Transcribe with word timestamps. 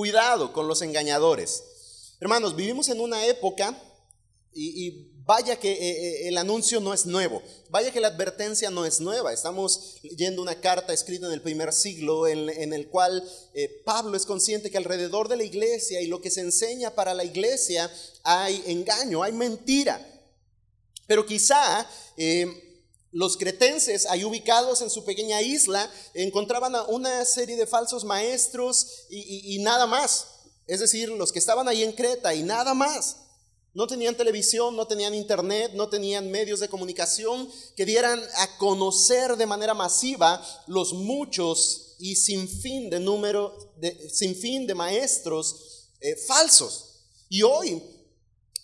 Cuidado 0.00 0.54
con 0.54 0.66
los 0.66 0.80
engañadores. 0.80 1.62
Hermanos, 2.20 2.56
vivimos 2.56 2.88
en 2.88 3.02
una 3.02 3.26
época 3.26 3.78
y, 4.50 5.10
vaya 5.26 5.56
que 5.56 5.72
eh, 5.72 5.76
eh, 5.90 6.28
el 6.28 6.38
anuncio 6.38 6.80
no 6.80 6.94
es 6.94 7.04
nuevo, 7.04 7.42
vaya 7.68 7.90
que 7.92 8.00
la 8.00 8.08
advertencia 8.08 8.70
no 8.70 8.86
es 8.86 8.98
nueva. 9.00 9.30
Estamos 9.30 9.96
leyendo 10.02 10.40
una 10.40 10.58
carta 10.58 10.94
escrita 10.94 11.26
en 11.26 11.34
el 11.34 11.42
primer 11.42 11.74
siglo 11.74 12.26
en, 12.26 12.72
el 12.72 12.88
cual 12.88 13.22
eh, 13.52 13.82
Pablo 13.84 14.16
es 14.16 14.24
consciente 14.24 14.70
que 14.70 14.78
alrededor 14.78 15.28
de 15.28 15.36
la 15.36 15.44
iglesia 15.44 16.00
y 16.00 16.06
lo 16.06 16.22
que 16.22 16.30
se 16.30 16.40
enseña 16.40 16.94
para 16.94 17.12
la 17.12 17.24
iglesia 17.24 17.92
hay 18.22 18.62
engaño, 18.68 19.22
hay 19.22 19.32
mentira. 19.32 20.00
Pero 21.06 21.26
quizá 21.26 21.86
los 23.12 23.36
cretenses, 23.36 24.06
ahí 24.06 24.24
ubicados 24.24 24.82
en 24.82 24.90
su 24.90 25.04
pequeña 25.04 25.42
isla, 25.42 25.90
encontraban 26.14 26.74
a 26.74 26.84
una 26.84 27.24
serie 27.24 27.56
de 27.56 27.66
falsos 27.66 28.04
maestros 28.04 29.06
y 29.08 29.58
nada 29.60 29.86
más. 29.86 30.26
Es 30.66 30.78
decir, 30.78 31.08
los 31.08 31.32
que 31.32 31.40
estaban 31.40 31.66
ahí 31.66 31.82
en 31.82 31.92
Creta 31.92 32.32
y 32.32 32.44
nada 32.44 32.74
más. 32.74 33.16
No 33.72 33.86
tenían 33.86 34.16
televisión, 34.16 34.76
no 34.76 34.86
tenían 34.86 35.14
internet, 35.14 35.72
no 35.74 35.88
tenían 35.88 36.30
medios 36.30 36.60
de 36.60 36.68
comunicación 36.68 37.48
que 37.76 37.84
dieran 37.84 38.20
a 38.36 38.56
conocer 38.58 39.36
de 39.36 39.46
manera 39.46 39.74
masiva 39.74 40.40
los 40.68 40.92
muchos 40.92 41.96
y 41.98 42.16
sin 42.16 42.48
fin 42.48 42.90
de 42.90 43.00
número, 43.00 43.74
sin 44.12 44.34
fin 44.34 44.66
de 44.66 44.74
maestros 44.74 45.90
eh, 46.00 46.16
falsos. 46.26 47.04
Y 47.28 47.42
hoy 47.42 47.80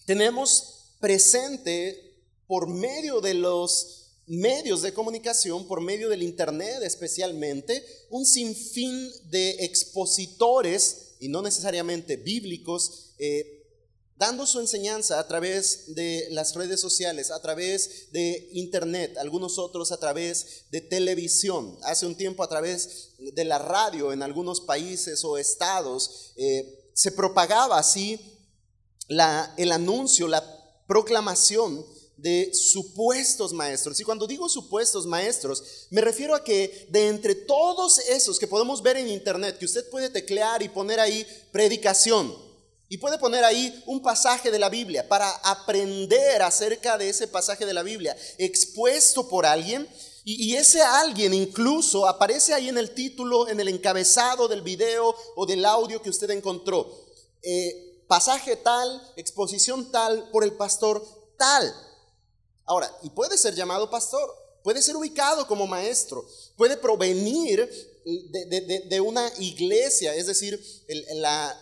tenemos 0.06 0.94
presente 1.00 2.24
por 2.48 2.68
medio 2.68 3.20
de 3.20 3.34
los 3.34 4.05
medios 4.26 4.82
de 4.82 4.92
comunicación, 4.92 5.66
por 5.68 5.80
medio 5.80 6.08
del 6.08 6.22
internet 6.22 6.82
especialmente, 6.82 7.84
un 8.10 8.26
sinfín 8.26 9.10
de 9.30 9.50
expositores 9.64 11.14
y 11.20 11.28
no 11.28 11.42
necesariamente 11.42 12.16
bíblicos. 12.16 13.14
Eh, 13.18 13.52
dando 14.18 14.46
su 14.46 14.60
enseñanza 14.60 15.18
a 15.18 15.28
través 15.28 15.94
de 15.94 16.28
las 16.30 16.54
redes 16.54 16.80
sociales, 16.80 17.30
a 17.30 17.40
través 17.42 18.10
de 18.12 18.48
internet, 18.52 19.16
algunos 19.18 19.58
otros 19.58 19.92
a 19.92 19.98
través 19.98 20.64
de 20.70 20.80
televisión, 20.80 21.78
hace 21.82 22.06
un 22.06 22.16
tiempo 22.16 22.42
a 22.42 22.48
través 22.48 23.10
de 23.18 23.44
la 23.44 23.58
radio 23.58 24.12
en 24.12 24.22
algunos 24.22 24.62
países 24.62 25.22
o 25.24 25.36
estados, 25.36 26.32
eh, 26.36 26.90
se 26.94 27.12
propagaba 27.12 27.78
así 27.78 28.18
la, 29.08 29.52
el 29.58 29.70
anuncio, 29.70 30.28
la 30.28 30.42
proclamación 30.86 31.84
de 32.16 32.52
supuestos 32.54 33.52
maestros. 33.52 34.00
Y 34.00 34.04
cuando 34.04 34.26
digo 34.26 34.48
supuestos 34.48 35.06
maestros, 35.06 35.86
me 35.90 36.00
refiero 36.00 36.34
a 36.34 36.42
que 36.42 36.86
de 36.90 37.08
entre 37.08 37.34
todos 37.34 37.98
esos 37.98 38.38
que 38.38 38.46
podemos 38.46 38.82
ver 38.82 38.96
en 38.96 39.08
internet, 39.08 39.58
que 39.58 39.66
usted 39.66 39.88
puede 39.90 40.10
teclear 40.10 40.62
y 40.62 40.68
poner 40.68 40.98
ahí 40.98 41.26
predicación, 41.52 42.46
y 42.88 42.98
puede 42.98 43.18
poner 43.18 43.44
ahí 43.44 43.82
un 43.86 44.00
pasaje 44.00 44.50
de 44.50 44.58
la 44.58 44.68
Biblia 44.68 45.08
para 45.08 45.28
aprender 45.42 46.40
acerca 46.42 46.96
de 46.96 47.08
ese 47.08 47.26
pasaje 47.26 47.66
de 47.66 47.74
la 47.74 47.82
Biblia, 47.82 48.16
expuesto 48.38 49.28
por 49.28 49.44
alguien. 49.44 49.88
Y, 50.28 50.56
ese 50.56 50.82
alguien 50.82 51.32
incluso 51.34 52.08
aparece 52.08 52.52
ahí 52.52 52.68
en 52.68 52.78
el 52.78 52.94
título, 52.94 53.48
en 53.48 53.60
el 53.60 53.68
encabezado 53.68 54.48
del 54.48 54.62
video 54.62 55.14
o 55.36 55.46
del 55.46 55.64
audio 55.64 56.02
que 56.02 56.10
usted 56.10 56.30
encontró. 56.30 56.90
Eh, 57.42 58.02
pasaje 58.08 58.56
tal, 58.56 59.12
exposición 59.16 59.92
tal, 59.92 60.28
por 60.30 60.42
el 60.42 60.52
pastor 60.52 61.04
tal. 61.38 61.72
Ahora, 62.66 62.92
y 63.02 63.10
puede 63.10 63.38
ser 63.38 63.54
llamado 63.54 63.88
pastor, 63.88 64.28
puede 64.62 64.82
ser 64.82 64.96
ubicado 64.96 65.46
como 65.46 65.66
maestro, 65.66 66.26
puede 66.56 66.76
provenir 66.76 67.70
de, 68.04 69.00
una 69.00 69.30
iglesia, 69.38 70.14
es 70.14 70.26
decir, 70.26 70.60
la, 71.14 71.56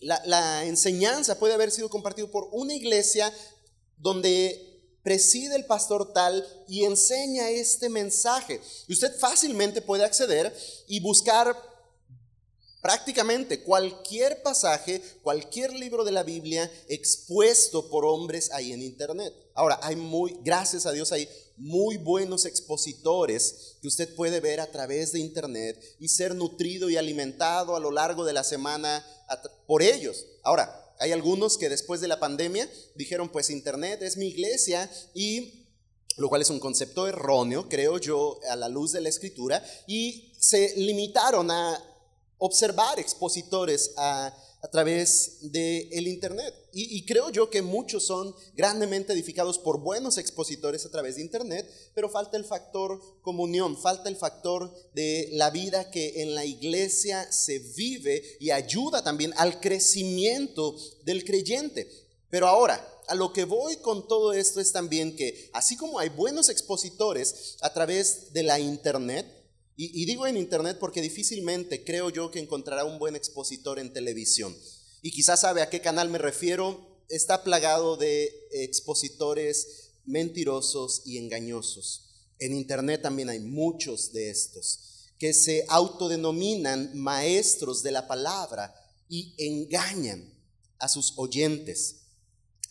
la, 0.00 0.64
enseñanza 0.64 1.38
puede 1.38 1.54
haber 1.54 1.70
sido 1.70 1.90
compartido 1.90 2.30
por 2.30 2.48
una 2.52 2.74
iglesia 2.74 3.32
donde 3.98 4.98
preside 5.02 5.56
el 5.56 5.66
pastor 5.66 6.12
tal 6.12 6.46
y 6.68 6.84
enseña 6.84 7.50
este 7.50 7.88
mensaje. 7.88 8.60
Y 8.88 8.94
usted 8.94 9.14
fácilmente 9.18 9.82
puede 9.82 10.04
acceder 10.04 10.56
y 10.86 11.00
buscar 11.00 11.56
prácticamente 12.82 13.62
cualquier 13.62 14.42
pasaje, 14.42 15.00
cualquier 15.22 15.72
libro 15.72 16.04
de 16.04 16.10
la 16.10 16.24
Biblia 16.24 16.70
expuesto 16.88 17.88
por 17.88 18.04
hombres 18.04 18.50
ahí 18.52 18.72
en 18.72 18.82
internet. 18.82 19.32
Ahora, 19.54 19.78
hay 19.82 19.96
muy, 19.96 20.36
gracias 20.42 20.84
a 20.84 20.92
Dios, 20.92 21.12
hay 21.12 21.28
muy 21.56 21.96
buenos 21.96 22.44
expositores 22.44 23.76
que 23.80 23.86
usted 23.86 24.14
puede 24.16 24.40
ver 24.40 24.60
a 24.60 24.70
través 24.70 25.12
de 25.12 25.20
internet 25.20 25.80
y 26.00 26.08
ser 26.08 26.34
nutrido 26.34 26.90
y 26.90 26.96
alimentado 26.96 27.76
a 27.76 27.80
lo 27.80 27.92
largo 27.92 28.24
de 28.24 28.32
la 28.32 28.42
semana 28.42 29.06
por 29.66 29.82
ellos. 29.82 30.26
Ahora, 30.42 30.78
hay 30.98 31.12
algunos 31.12 31.58
que 31.58 31.68
después 31.68 32.00
de 32.00 32.08
la 32.08 32.18
pandemia 32.18 32.68
dijeron, 32.96 33.28
pues 33.28 33.50
internet 33.50 34.02
es 34.02 34.16
mi 34.16 34.26
iglesia 34.26 34.90
y 35.14 35.68
lo 36.16 36.28
cual 36.28 36.42
es 36.42 36.50
un 36.50 36.60
concepto 36.60 37.06
erróneo, 37.06 37.68
creo 37.68 37.98
yo, 37.98 38.38
a 38.50 38.56
la 38.56 38.68
luz 38.68 38.92
de 38.92 39.00
la 39.00 39.08
escritura, 39.08 39.64
y 39.86 40.34
se 40.38 40.74
limitaron 40.76 41.50
a 41.50 41.91
observar 42.44 42.98
expositores 42.98 43.92
a 43.96 44.34
través 44.72 45.38
del 45.52 45.88
el 45.92 46.08
Internet. 46.08 46.54
Y, 46.72 47.04
creo 47.04 47.30
yo 47.30 47.50
que 47.50 47.62
muchos 47.62 48.04
son 48.04 48.34
grandemente 48.54 49.12
edificados 49.12 49.58
por 49.58 49.78
buenos 49.78 50.18
expositores 50.18 50.84
a 50.84 50.90
través 50.90 51.16
de 51.16 51.22
Internet, 51.22 51.70
pero 51.94 52.08
falta 52.08 52.36
el 52.36 52.44
factor 52.44 53.00
comunión, 53.22 53.76
falta 53.76 54.08
el 54.08 54.16
factor 54.16 54.72
de 54.94 55.28
la 55.32 55.50
vida 55.50 55.90
que 55.90 56.22
en 56.22 56.34
la 56.34 56.44
iglesia 56.44 57.30
se 57.30 57.60
vive 57.60 58.22
y 58.40 58.50
ayuda 58.50 59.04
también 59.04 59.32
al 59.36 59.60
crecimiento 59.60 60.74
del 61.04 61.24
creyente. 61.24 61.88
Pero 62.28 62.48
ahora, 62.48 62.88
a 63.06 63.14
lo 63.14 63.32
que 63.32 63.44
voy 63.44 63.76
con 63.76 64.08
todo 64.08 64.32
esto 64.32 64.60
es 64.60 64.72
también 64.72 65.14
que 65.14 65.50
así 65.52 65.76
como 65.76 65.98
hay 65.98 66.08
buenos 66.08 66.48
expositores 66.48 67.56
a 67.60 67.72
través 67.72 68.32
de 68.32 68.42
la 68.42 68.58
Internet, 68.58 69.41
y, 69.76 70.04
digo 70.04 70.26
en 70.26 70.36
internet 70.36 70.76
porque 70.78 71.00
difícilmente 71.00 71.82
creo 71.82 72.10
yo 72.10 72.30
que 72.30 72.40
encontrará 72.40 72.84
un 72.84 72.98
buen 72.98 73.16
expositor 73.16 73.78
en 73.78 73.92
televisión. 73.92 74.56
Y 75.00 75.10
quizás 75.10 75.40
sabe 75.40 75.62
a 75.62 75.70
qué 75.70 75.80
canal 75.80 76.08
me 76.08 76.18
refiero. 76.18 77.02
Está 77.08 77.42
plagado 77.42 77.96
de 77.96 78.30
expositores 78.52 79.92
mentirosos 80.04 81.02
y 81.04 81.18
engañosos. 81.18 82.10
En 82.38 82.54
internet 82.54 83.02
también 83.02 83.28
hay 83.28 83.40
muchos 83.40 84.12
de 84.12 84.30
estos 84.30 84.92
que 85.18 85.32
se 85.32 85.64
autodenominan 85.68 86.90
maestros 86.94 87.84
de 87.84 87.92
la 87.92 88.08
palabra 88.08 88.74
y 89.08 89.34
engañan 89.38 90.34
a 90.80 90.88
sus 90.88 91.14
oyentes. 91.16 92.06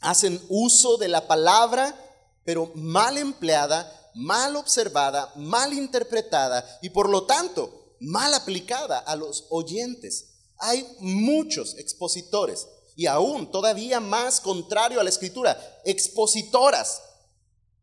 Hacen 0.01 0.37
uso 0.49 0.97
de 0.97 1.07
la 1.07 1.27
palabra, 1.27 1.95
pero 2.43 2.71
mal 2.75 3.17
empleada 3.17 4.00
mal 4.13 4.55
observada, 4.55 5.31
mal 5.35 5.73
interpretada 5.73 6.79
y 6.81 6.89
por 6.89 7.09
lo 7.09 7.23
tanto 7.23 7.95
mal 7.99 8.33
aplicada 8.33 8.99
a 8.99 9.15
los 9.15 9.45
oyentes. 9.49 10.25
Hay 10.57 10.87
muchos 10.99 11.75
expositores 11.77 12.67
y 12.95 13.05
aún 13.05 13.51
todavía 13.51 13.99
más 13.99 14.39
contrario 14.39 14.99
a 14.99 15.03
la 15.03 15.09
escritura, 15.09 15.57
expositoras, 15.85 17.01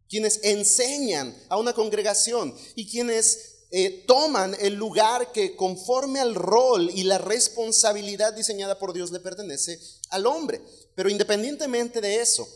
quienes 0.08 0.40
enseñan 0.42 1.36
a 1.48 1.56
una 1.56 1.72
congregación 1.72 2.54
y 2.74 2.88
quienes 2.88 3.66
eh, 3.70 4.04
toman 4.06 4.56
el 4.60 4.74
lugar 4.74 5.32
que 5.32 5.54
conforme 5.54 6.20
al 6.20 6.34
rol 6.34 6.90
y 6.94 7.04
la 7.04 7.18
responsabilidad 7.18 8.32
diseñada 8.32 8.78
por 8.78 8.94
Dios 8.94 9.10
le 9.10 9.20
pertenece 9.20 9.78
al 10.10 10.26
hombre. 10.26 10.62
Pero 10.94 11.10
independientemente 11.10 12.00
de 12.00 12.20
eso, 12.20 12.48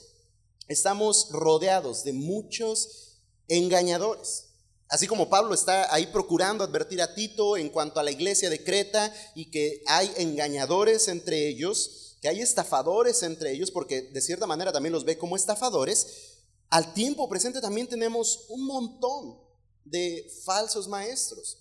estamos 0.68 1.28
rodeados 1.30 2.04
de 2.04 2.14
muchos 2.14 3.11
engañadores. 3.48 4.48
Así 4.88 5.06
como 5.06 5.30
Pablo 5.30 5.54
está 5.54 5.92
ahí 5.94 6.08
procurando 6.08 6.62
advertir 6.62 7.00
a 7.00 7.14
Tito 7.14 7.56
en 7.56 7.70
cuanto 7.70 7.98
a 7.98 8.02
la 8.02 8.10
iglesia 8.10 8.50
de 8.50 8.62
Creta 8.62 9.10
y 9.34 9.50
que 9.50 9.82
hay 9.86 10.12
engañadores 10.18 11.08
entre 11.08 11.48
ellos, 11.48 12.18
que 12.20 12.28
hay 12.28 12.42
estafadores 12.42 13.22
entre 13.22 13.52
ellos, 13.52 13.70
porque 13.70 14.02
de 14.02 14.20
cierta 14.20 14.46
manera 14.46 14.70
también 14.70 14.92
los 14.92 15.06
ve 15.06 15.16
como 15.16 15.34
estafadores, 15.34 16.42
al 16.68 16.92
tiempo 16.92 17.28
presente 17.28 17.60
también 17.60 17.86
tenemos 17.86 18.46
un 18.48 18.66
montón 18.66 19.38
de 19.84 20.30
falsos 20.44 20.88
maestros, 20.88 21.58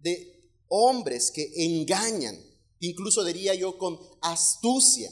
de 0.00 0.50
hombres 0.68 1.30
que 1.30 1.52
engañan, 1.54 2.38
incluso 2.80 3.22
diría 3.22 3.54
yo 3.54 3.76
con 3.76 3.98
astucia. 4.22 5.10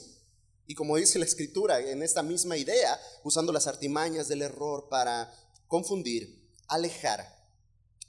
Y 0.65 0.73
como 0.73 0.97
dice 0.97 1.19
la 1.19 1.25
escritura, 1.25 1.79
en 1.79 2.01
esta 2.01 2.23
misma 2.23 2.57
idea, 2.57 2.99
usando 3.23 3.51
las 3.51 3.67
artimañas 3.67 4.27
del 4.27 4.41
error 4.41 4.89
para 4.89 5.31
confundir, 5.71 6.51
alejar 6.67 7.25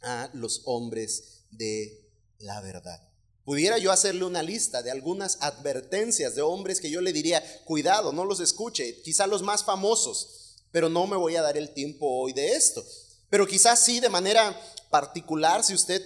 a 0.03 0.29
los 0.32 0.62
hombres 0.64 1.44
de 1.53 2.11
la 2.41 2.61
verdad. 2.61 3.00
Pudiera 3.44 3.79
yo 3.79 3.93
hacerle 3.93 4.25
una 4.25 4.43
lista 4.43 4.82
de 4.82 4.91
algunas 4.91 5.38
advertencias 5.41 6.35
de 6.35 6.43
hombres 6.43 6.81
que 6.81 6.91
yo 6.91 7.00
le 7.00 7.12
diría, 7.12 7.41
cuidado, 7.64 8.12
no 8.12 8.25
los 8.25 8.41
escuche, 8.41 9.00
quizá 9.03 9.29
los 9.29 9.43
más 9.43 9.62
famosos, 9.62 10.56
pero 10.73 10.88
no 10.88 11.06
me 11.06 11.17
voy 11.17 11.37
a 11.37 11.43
dar 11.43 11.56
el 11.56 11.73
tiempo 11.73 12.09
hoy 12.09 12.32
de 12.32 12.56
esto. 12.56 12.85
Pero 13.31 13.47
quizás 13.47 13.79
sí 13.79 14.00
de 14.00 14.08
manera 14.08 14.61
particular, 14.91 15.62
si 15.62 15.73
usted 15.73 16.03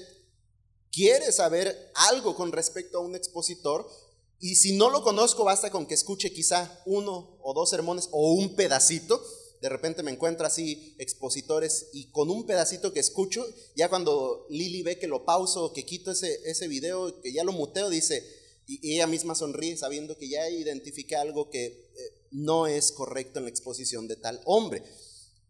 quiere 0.92 1.32
saber 1.32 1.90
algo 2.10 2.36
con 2.36 2.52
respecto 2.52 2.98
a 2.98 3.00
un 3.00 3.16
expositor, 3.16 3.90
y 4.38 4.56
si 4.56 4.76
no 4.76 4.90
lo 4.90 5.02
conozco, 5.02 5.44
basta 5.44 5.70
con 5.70 5.86
que 5.86 5.94
escuche 5.94 6.34
quizá 6.34 6.82
uno 6.84 7.38
o 7.40 7.54
dos 7.54 7.70
sermones 7.70 8.10
o 8.12 8.34
un 8.34 8.54
pedacito. 8.56 9.24
De 9.60 9.68
repente 9.68 10.02
me 10.02 10.10
encuentro 10.10 10.46
así 10.46 10.94
expositores 10.98 11.88
y 11.92 12.06
con 12.10 12.30
un 12.30 12.46
pedacito 12.46 12.92
que 12.92 13.00
escucho, 13.00 13.46
ya 13.74 13.88
cuando 13.88 14.46
Lili 14.50 14.82
ve 14.82 14.98
que 14.98 15.06
lo 15.06 15.24
pauso, 15.24 15.72
que 15.72 15.84
quito 15.84 16.10
ese, 16.10 16.40
ese 16.44 16.68
video, 16.68 17.20
que 17.20 17.32
ya 17.32 17.44
lo 17.44 17.52
muteo, 17.52 17.88
dice, 17.88 18.24
y, 18.66 18.94
ella 18.94 19.06
misma 19.06 19.34
sonríe 19.34 19.76
sabiendo 19.76 20.16
que 20.18 20.28
ya 20.28 20.48
identifiqué 20.48 21.16
algo 21.16 21.50
que 21.50 21.66
eh, 21.66 22.12
no 22.32 22.66
es 22.66 22.92
correcto 22.92 23.38
en 23.38 23.44
la 23.44 23.50
exposición 23.50 24.08
de 24.08 24.16
tal 24.16 24.40
hombre. 24.44 24.82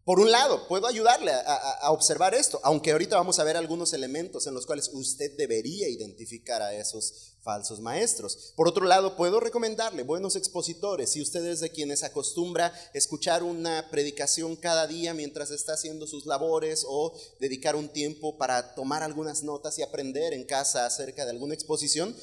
Por 0.07 0.21
un 0.21 0.31
lado, 0.31 0.69
puedo 0.69 0.87
ayudarle 0.87 1.33
a, 1.33 1.91
observar 1.91 2.33
esto, 2.33 2.61
aunque 2.63 2.93
ahorita 2.93 3.17
vamos 3.17 3.39
a 3.39 3.43
ver 3.43 3.57
algunos 3.57 3.91
elementos 3.91 4.47
en 4.47 4.53
los 4.53 4.65
cuales 4.65 4.89
usted 4.93 5.35
debería 5.35 5.89
identificar 5.89 6.61
a 6.61 6.73
esos 6.73 7.35
falsos 7.41 7.81
maestros. 7.81 8.53
Por 8.55 8.69
otro 8.69 8.85
lado, 8.85 9.17
puedo 9.17 9.41
recomendarle 9.41 10.03
buenos 10.03 10.37
expositores. 10.37 11.09
Si 11.09 11.21
usted 11.21 11.45
es 11.45 11.59
de 11.59 11.71
quienes 11.71 12.03
acostumbra 12.03 12.73
escuchar 12.93 13.43
una 13.43 13.89
predicación 13.91 14.55
cada 14.55 14.87
día 14.87 15.13
mientras 15.13 15.51
está 15.51 15.73
haciendo 15.73 16.07
sus 16.07 16.25
labores 16.25 16.85
o 16.87 17.11
dedicar 17.41 17.75
un 17.75 17.89
tiempo 17.89 18.37
para 18.37 18.75
tomar 18.75 19.03
algunas 19.03 19.43
notas 19.43 19.77
y 19.77 19.81
aprender 19.81 20.33
en 20.33 20.45
casa 20.45 20.85
acerca 20.85 21.25
de 21.25 21.31
alguna 21.31 21.53
exposición, 21.53 22.15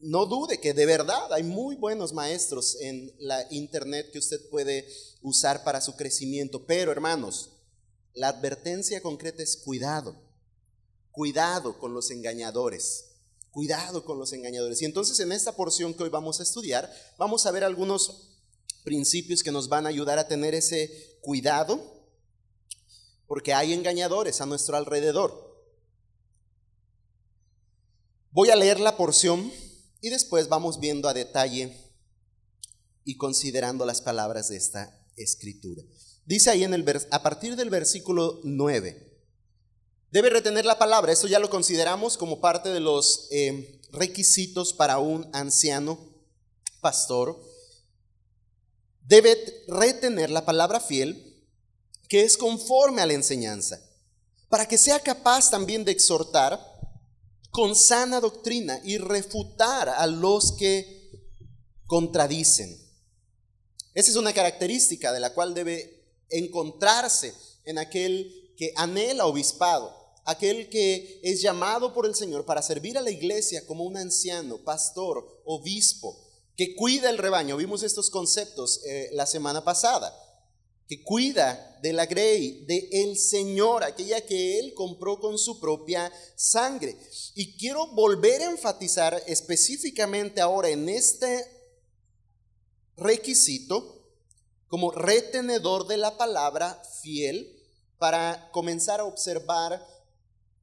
no 0.00 0.26
dude 0.26 0.58
que 0.58 0.74
de 0.74 0.84
verdad 0.84 1.32
hay 1.32 1.44
muy 1.44 1.76
buenos 1.76 2.12
maestros 2.12 2.76
en 2.80 3.14
la 3.20 3.46
internet 3.52 4.10
que 4.10 4.18
usted 4.18 4.40
puede 4.50 4.84
usar 5.22 5.64
para 5.64 5.80
su 5.80 5.96
crecimiento. 5.96 6.66
Pero 6.66 6.92
hermanos, 6.92 7.50
la 8.14 8.28
advertencia 8.28 9.00
concreta 9.00 9.42
es 9.42 9.56
cuidado. 9.56 10.16
Cuidado 11.10 11.78
con 11.78 11.94
los 11.94 12.10
engañadores. 12.10 13.06
Cuidado 13.50 14.04
con 14.04 14.18
los 14.18 14.32
engañadores. 14.32 14.82
Y 14.82 14.84
entonces 14.84 15.18
en 15.20 15.32
esta 15.32 15.54
porción 15.54 15.94
que 15.94 16.02
hoy 16.02 16.08
vamos 16.10 16.40
a 16.40 16.42
estudiar, 16.42 16.92
vamos 17.18 17.46
a 17.46 17.50
ver 17.50 17.64
algunos 17.64 18.28
principios 18.84 19.42
que 19.42 19.52
nos 19.52 19.68
van 19.68 19.86
a 19.86 19.90
ayudar 19.90 20.18
a 20.18 20.26
tener 20.26 20.54
ese 20.54 21.18
cuidado, 21.20 21.80
porque 23.26 23.54
hay 23.54 23.72
engañadores 23.72 24.40
a 24.40 24.46
nuestro 24.46 24.76
alrededor. 24.76 25.52
Voy 28.30 28.50
a 28.50 28.56
leer 28.56 28.80
la 28.80 28.96
porción 28.96 29.52
y 30.00 30.08
después 30.08 30.48
vamos 30.48 30.80
viendo 30.80 31.08
a 31.08 31.14
detalle 31.14 31.76
y 33.04 33.16
considerando 33.16 33.84
las 33.84 34.00
palabras 34.00 34.48
de 34.48 34.56
esta 34.56 35.01
escritura. 35.16 35.82
Dice 36.24 36.50
ahí 36.50 36.64
en 36.64 36.74
el 36.74 36.84
a 37.10 37.22
partir 37.22 37.56
del 37.56 37.70
versículo 37.70 38.40
9, 38.44 39.12
debe 40.10 40.30
retener 40.30 40.64
la 40.64 40.78
palabra, 40.78 41.12
esto 41.12 41.26
ya 41.26 41.38
lo 41.38 41.50
consideramos 41.50 42.16
como 42.16 42.40
parte 42.40 42.68
de 42.68 42.80
los 42.80 43.28
eh, 43.30 43.80
requisitos 43.90 44.72
para 44.72 44.98
un 44.98 45.28
anciano 45.32 45.98
pastor, 46.80 47.40
debe 49.02 49.36
retener 49.68 50.30
la 50.30 50.44
palabra 50.44 50.80
fiel 50.80 51.28
que 52.08 52.22
es 52.22 52.36
conforme 52.36 53.00
a 53.00 53.06
la 53.06 53.14
enseñanza, 53.14 53.80
para 54.48 54.68
que 54.68 54.76
sea 54.76 55.00
capaz 55.00 55.50
también 55.50 55.84
de 55.84 55.92
exhortar 55.92 56.60
con 57.50 57.74
sana 57.74 58.20
doctrina 58.20 58.80
y 58.84 58.98
refutar 58.98 59.88
a 59.88 60.06
los 60.06 60.52
que 60.52 61.10
contradicen. 61.86 62.78
Esa 63.94 64.10
es 64.10 64.16
una 64.16 64.32
característica 64.32 65.12
de 65.12 65.20
la 65.20 65.34
cual 65.34 65.54
debe 65.54 66.02
encontrarse 66.30 67.34
en 67.64 67.78
aquel 67.78 68.54
que 68.56 68.72
anhela 68.76 69.26
obispado, 69.26 69.94
aquel 70.24 70.68
que 70.70 71.20
es 71.22 71.42
llamado 71.42 71.92
por 71.92 72.06
el 72.06 72.14
Señor 72.14 72.44
para 72.44 72.62
servir 72.62 72.96
a 72.96 73.02
la 73.02 73.10
iglesia 73.10 73.66
como 73.66 73.84
un 73.84 73.96
anciano, 73.96 74.58
pastor, 74.58 75.42
obispo, 75.44 76.18
que 76.56 76.74
cuida 76.74 77.10
el 77.10 77.18
rebaño. 77.18 77.56
Vimos 77.56 77.82
estos 77.82 78.10
conceptos 78.10 78.80
eh, 78.84 79.10
la 79.12 79.26
semana 79.26 79.64
pasada 79.64 80.16
que 80.88 81.02
cuida 81.02 81.78
de 81.80 81.92
la 81.92 82.04
grey, 82.06 82.66
de 82.66 82.88
el 82.92 83.16
Señor, 83.16 83.82
aquella 83.82 84.20
que 84.26 84.58
Él 84.58 84.74
compró 84.74 85.20
con 85.20 85.38
su 85.38 85.58
propia 85.58 86.12
sangre. 86.36 86.96
Y 87.34 87.56
quiero 87.56 87.86
volver 87.94 88.42
a 88.42 88.50
enfatizar 88.50 89.22
específicamente 89.26 90.40
ahora 90.40 90.68
en 90.68 90.90
este 90.90 91.61
requisito 92.96 94.06
como 94.68 94.90
retenedor 94.90 95.86
de 95.86 95.96
la 95.96 96.16
palabra 96.16 96.82
fiel 97.02 97.58
para 97.98 98.50
comenzar 98.52 99.00
a 99.00 99.04
observar 99.04 99.86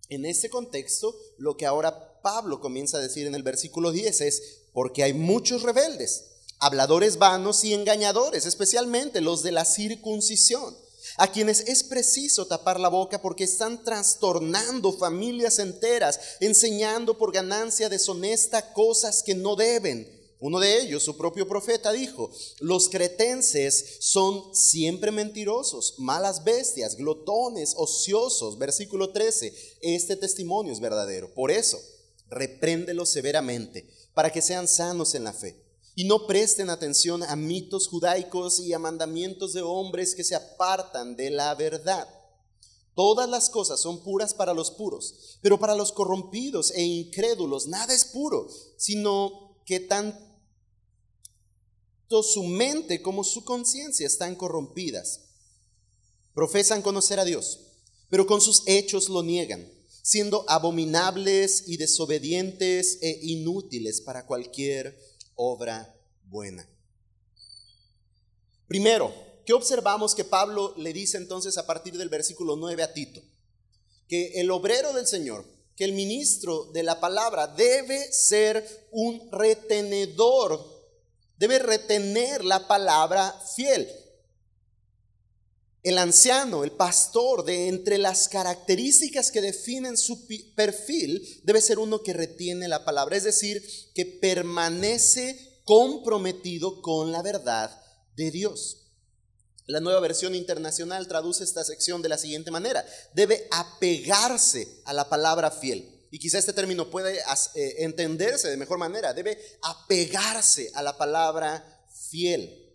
en 0.10 0.26
este 0.26 0.50
contexto 0.50 1.16
lo 1.38 1.58
que 1.58 1.66
ahora 1.66 2.22
Pablo 2.22 2.60
comienza 2.60 2.98
a 2.98 3.02
decir 3.02 3.28
en 3.28 3.36
el 3.36 3.44
versículo 3.44 3.92
10 3.92 4.22
es, 4.22 4.62
porque 4.74 5.04
hay 5.04 5.14
muchos 5.14 5.62
rebeldes 5.64 6.30
habladores 6.60 7.18
vanos 7.18 7.64
y 7.64 7.74
engañadores, 7.74 8.46
especialmente 8.46 9.22
los 9.22 9.44
de 9.44 9.54
la 9.54 9.66
circuncisión, 9.66 10.78
a 11.18 11.32
quienes 11.32 11.62
es 11.62 11.84
preciso 11.84 12.46
tapar 12.46 12.80
la 12.80 12.90
boca 12.90 13.22
porque 13.22 13.46
están 13.46 13.84
trastornando 13.84 14.94
familias 14.94 15.60
enteras, 15.60 16.20
enseñando 16.42 17.18
por 17.18 17.34
ganancia 17.34 17.90
deshonesta 17.90 18.74
cosas 18.74 19.24
que 19.24 19.36
no 19.36 19.56
deben. 19.56 20.19
Uno 20.42 20.60
de 20.60 20.82
ellos, 20.82 21.04
su 21.04 21.18
propio 21.18 21.48
profeta, 21.48 21.92
dijo, 21.92 22.32
los 22.60 22.88
cretenses 22.88 23.98
son 24.00 24.56
siempre 24.56 25.12
mentirosos, 25.12 25.96
malas 25.98 26.46
bestias, 26.46 26.96
glotones, 26.96 27.74
ociosos. 27.76 28.58
Versículo 28.58 29.12
13, 29.12 29.54
este 29.82 30.16
testimonio 30.16 30.72
es 30.72 30.80
verdadero. 30.80 31.34
Por 31.34 31.52
eso, 31.52 31.78
repréndelos 32.30 33.10
severamente, 33.10 33.90
para 34.14 34.32
que 34.32 34.42
sean 34.42 34.68
sanos 34.68 35.14
en 35.14 35.26
la 35.26 35.34
fe 35.34 35.62
y 36.00 36.06
no 36.06 36.28
presten 36.28 36.70
atención 36.70 37.24
a 37.24 37.36
mitos 37.36 37.90
judaicos 37.90 38.62
y 38.62 38.72
a 38.72 38.80
mandamientos 38.80 39.52
de 39.52 39.62
hombres 39.62 40.16
que 40.16 40.24
se 40.24 40.36
apartan 40.36 41.18
de 41.18 41.30
la 41.30 41.54
verdad. 41.56 42.08
Todas 42.96 43.30
las 43.30 43.50
cosas 43.50 43.82
son 43.82 44.02
puras 44.02 44.34
para 44.34 44.54
los 44.54 44.72
puros, 44.72 45.38
pero 45.42 45.60
para 45.60 45.76
los 45.76 45.92
corrompidos 45.92 46.72
e 46.72 46.84
incrédulos 46.84 47.68
nada 47.68 47.94
es 47.94 48.06
puro, 48.06 48.48
sino 48.78 49.62
que 49.66 49.82
su 52.10 52.44
mente 52.44 53.02
como 53.02 53.24
su 53.24 53.44
conciencia 53.46 54.08
están 54.08 54.36
corrompidas. 54.36 55.22
Profesan 56.34 56.82
conocer 56.82 57.20
a 57.20 57.26
Dios, 57.26 57.60
pero 58.10 58.26
con 58.26 58.42
sus 58.42 58.64
hechos 58.66 59.10
lo 59.10 59.24
niegan, 59.24 59.72
siendo 60.02 60.44
abominables 60.48 61.64
y 61.68 61.78
desobedientes 61.78 62.98
e 63.02 63.20
inútiles 63.22 64.02
para 64.02 64.26
cualquier 64.26 65.00
obra 65.36 65.96
buena. 66.24 66.68
Primero, 68.68 69.14
¿qué 69.46 69.54
observamos 69.54 70.16
que 70.16 70.24
Pablo 70.24 70.74
le 70.78 70.94
dice 70.94 71.18
entonces 71.18 71.58
a 71.58 71.66
partir 71.66 71.98
del 71.98 72.10
versículo 72.10 72.56
9 72.56 72.84
a 72.84 72.94
Tito? 72.94 73.22
Que 74.08 74.40
el 74.40 74.52
obrero 74.52 74.94
del 74.94 75.08
Señor, 75.08 75.46
que 75.76 75.86
el 75.86 75.94
ministro 75.94 76.66
de 76.66 76.84
la 76.84 77.00
palabra 77.00 77.48
debe 77.48 78.12
ser 78.12 78.88
un 78.92 79.32
retenedor, 79.32 80.69
debe 81.40 81.58
retener 81.58 82.44
la 82.44 82.68
palabra 82.68 83.34
fiel. 83.56 83.90
El 85.82 85.98
anciano, 85.98 86.66
el 86.66 86.74
pastor, 86.74 87.46
de 87.46 87.70
entre 87.70 87.98
las 87.98 88.28
características 88.28 89.32
que 89.32 89.40
definen 89.40 89.96
su 89.96 90.28
perfil, 90.54 91.42
debe 91.44 91.62
ser 91.62 91.80
uno 91.80 92.04
que 92.04 92.12
retiene 92.12 92.68
la 92.68 92.84
palabra, 92.84 93.16
es 93.16 93.24
decir, 93.24 93.64
que 93.96 94.06
permanece 94.06 95.62
comprometido 95.64 96.82
con 96.82 97.14
la 97.14 97.22
verdad 97.22 97.82
de 98.18 98.30
Dios. 98.30 98.88
La 99.66 99.80
nueva 99.80 100.02
versión 100.02 100.36
internacional 100.36 101.08
traduce 101.08 101.44
esta 101.46 101.64
sección 101.64 102.02
de 102.02 102.10
la 102.10 102.18
siguiente 102.18 102.52
manera. 102.52 102.86
Debe 103.14 103.48
apegarse 103.52 104.82
a 104.84 104.94
la 104.94 105.08
palabra 105.08 105.52
fiel. 105.52 105.99
Y 106.12 106.20
quizá 106.20 106.40
este 106.40 106.54
término 106.54 106.90
puede 106.90 107.20
eh, 107.20 107.76
entenderse 107.80 108.50
de 108.50 108.58
mejor 108.58 108.78
manera. 108.78 109.14
Debe 109.14 109.38
apegarse 109.62 110.72
a 110.74 110.82
la 110.82 110.98
palabra 110.98 111.86
fiel. 112.10 112.74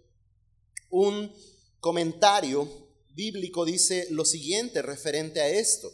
Un 0.91 1.35
comentario 1.81 2.69
bíblico 3.14 3.64
dice 3.64 4.07
lo 4.11 4.25
siguiente 4.25 4.83
referente 4.83 5.41
a 5.41 5.49
esto. 5.49 5.93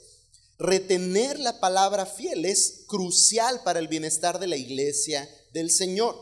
Retener 0.58 1.38
la 1.38 1.58
palabra 1.58 2.04
fiel 2.04 2.44
es 2.44 2.84
crucial 2.86 3.62
para 3.64 3.78
el 3.78 3.88
bienestar 3.88 4.38
de 4.38 4.46
la 4.46 4.56
iglesia 4.56 5.28
del 5.52 5.70
Señor. 5.70 6.14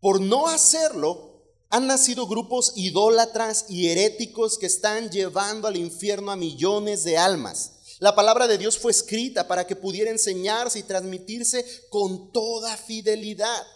Por 0.00 0.20
no 0.20 0.48
hacerlo, 0.48 1.34
han 1.70 1.86
nacido 1.86 2.26
grupos 2.26 2.74
idólatras 2.76 3.64
y 3.70 3.88
heréticos 3.88 4.58
que 4.58 4.66
están 4.66 5.10
llevando 5.10 5.66
al 5.66 5.76
infierno 5.76 6.30
a 6.30 6.36
millones 6.36 7.04
de 7.04 7.16
almas. 7.16 7.72
La 8.00 8.14
palabra 8.14 8.46
de 8.46 8.58
Dios 8.58 8.78
fue 8.78 8.92
escrita 8.92 9.46
para 9.46 9.66
que 9.66 9.76
pudiera 9.76 10.10
enseñarse 10.10 10.78
y 10.78 10.82
transmitirse 10.82 11.64
con 11.90 12.32
toda 12.32 12.76
fidelidad. 12.76 13.66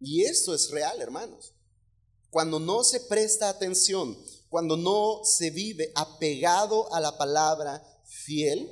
Y 0.00 0.22
esto 0.22 0.54
es 0.54 0.70
real, 0.70 1.00
hermanos. 1.00 1.52
Cuando 2.30 2.58
no 2.58 2.82
se 2.82 3.00
presta 3.00 3.48
atención 3.48 4.16
cuando 4.52 4.76
no 4.76 5.22
se 5.24 5.48
vive 5.48 5.92
apegado 5.94 6.92
a 6.92 7.00
la 7.00 7.16
palabra 7.16 7.82
fiel, 8.04 8.68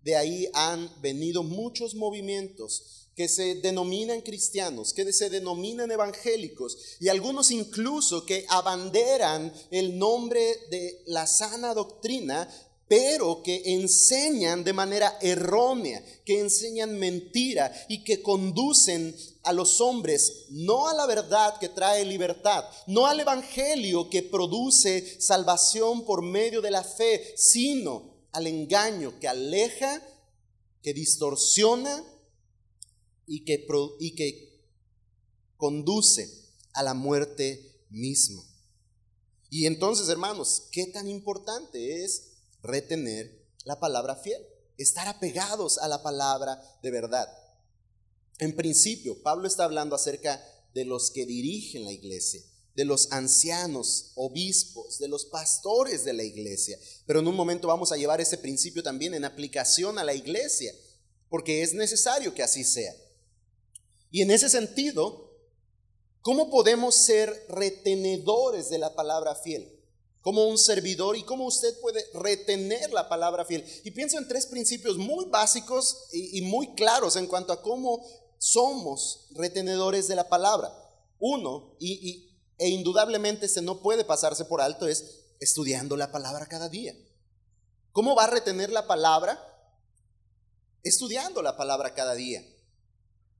de 0.00 0.14
ahí 0.14 0.48
han 0.54 0.88
venido 1.02 1.42
muchos 1.42 1.96
movimientos 1.96 3.08
que 3.16 3.26
se 3.26 3.56
denominan 3.56 4.20
cristianos, 4.20 4.94
que 4.94 5.12
se 5.12 5.28
denominan 5.28 5.90
evangélicos, 5.90 6.78
y 7.00 7.08
algunos 7.08 7.50
incluso 7.50 8.24
que 8.24 8.46
abanderan 8.48 9.52
el 9.72 9.98
nombre 9.98 10.40
de 10.70 11.02
la 11.06 11.26
sana 11.26 11.74
doctrina, 11.74 12.48
pero 12.88 13.42
que 13.42 13.74
enseñan 13.74 14.64
de 14.64 14.72
manera 14.72 15.18
errónea, 15.20 16.02
que 16.24 16.40
enseñan 16.40 16.98
mentira 16.98 17.70
y 17.88 18.02
que 18.02 18.22
conducen 18.22 19.14
a 19.42 19.52
los 19.52 19.80
hombres 19.80 20.46
no 20.50 20.88
a 20.88 20.94
la 20.94 21.06
verdad 21.06 21.58
que 21.58 21.68
trae 21.68 22.04
libertad, 22.04 22.64
no 22.86 23.06
al 23.06 23.20
evangelio 23.20 24.08
que 24.08 24.22
produce 24.22 25.20
salvación 25.20 26.04
por 26.04 26.22
medio 26.22 26.62
de 26.62 26.70
la 26.70 26.82
fe, 26.82 27.34
sino 27.36 28.26
al 28.32 28.46
engaño 28.46 29.18
que 29.20 29.28
aleja, 29.28 30.02
que 30.82 30.94
distorsiona 30.94 32.04
y 33.26 33.44
que, 33.44 33.66
y 34.00 34.14
que 34.14 34.62
conduce 35.56 36.46
a 36.72 36.82
la 36.82 36.94
muerte 36.94 37.84
misma. 37.90 38.42
Y 39.50 39.66
entonces, 39.66 40.08
hermanos, 40.08 40.68
¿qué 40.72 40.86
tan 40.86 41.08
importante 41.08 42.04
es 42.04 42.27
retener 42.68 43.44
la 43.64 43.80
palabra 43.80 44.14
fiel? 44.16 44.46
Estar 44.76 45.08
apegados 45.08 45.78
a 45.78 45.88
la 45.88 46.02
palabra 46.02 46.62
de 46.82 46.90
verdad. 46.90 47.28
En 48.38 48.54
principio, 48.54 49.20
Pablo 49.22 49.48
está 49.48 49.64
hablando 49.64 49.96
acerca 49.96 50.40
de 50.74 50.84
los 50.84 51.10
que 51.10 51.26
dirigen 51.26 51.84
la 51.84 51.92
iglesia, 51.92 52.40
de 52.74 52.84
los 52.84 53.10
ancianos, 53.10 54.12
obispos, 54.14 54.98
de 54.98 55.08
los 55.08 55.26
pastores 55.26 56.04
de 56.04 56.12
la 56.12 56.22
iglesia. 56.22 56.78
Pero 57.06 57.18
en 57.18 57.26
un 57.26 57.34
momento 57.34 57.66
vamos 57.66 57.90
a 57.90 57.96
llevar 57.96 58.20
ese 58.20 58.38
principio 58.38 58.82
también 58.82 59.14
en 59.14 59.24
aplicación 59.24 59.98
a 59.98 60.04
la 60.04 60.14
iglesia, 60.14 60.72
porque 61.28 61.62
es 61.62 61.74
necesario 61.74 62.32
que 62.32 62.44
así 62.44 62.62
sea. 62.62 62.94
Y 64.10 64.22
en 64.22 64.30
ese 64.30 64.48
sentido, 64.48 65.36
¿cómo 66.20 66.48
podemos 66.50 66.94
ser 66.94 67.46
retenedores 67.48 68.70
de 68.70 68.78
la 68.78 68.94
palabra 68.94 69.34
fiel? 69.34 69.77
Como 70.20 70.46
un 70.46 70.58
servidor 70.58 71.16
y 71.16 71.22
cómo 71.22 71.46
usted 71.46 71.78
puede 71.80 72.04
retener 72.14 72.92
la 72.92 73.08
palabra 73.08 73.44
fiel. 73.44 73.64
Y 73.84 73.92
pienso 73.92 74.18
en 74.18 74.28
tres 74.28 74.46
principios 74.46 74.98
muy 74.98 75.26
básicos 75.26 76.08
y, 76.12 76.42
muy 76.42 76.74
claros 76.74 77.16
en 77.16 77.26
cuanto 77.26 77.52
a 77.52 77.62
cómo 77.62 78.04
somos 78.38 79.28
retenedores 79.30 80.08
de 80.08 80.16
la 80.16 80.28
palabra. 80.28 80.72
Uno, 81.18 81.76
y, 81.78 82.36
e 82.58 82.68
indudablemente 82.68 83.48
se 83.48 83.62
no 83.62 83.80
puede 83.80 84.04
pasarse 84.04 84.44
por 84.44 84.60
alto, 84.60 84.88
es 84.88 85.24
estudiando 85.40 85.96
la 85.96 86.10
palabra 86.10 86.46
cada 86.46 86.68
día. 86.68 86.94
¿Cómo 87.92 88.14
va 88.14 88.24
a 88.24 88.30
retener 88.30 88.70
la 88.70 88.86
palabra? 88.86 89.40
Estudiando 90.82 91.42
la 91.42 91.56
palabra 91.56 91.94
cada 91.94 92.14
día. 92.14 92.44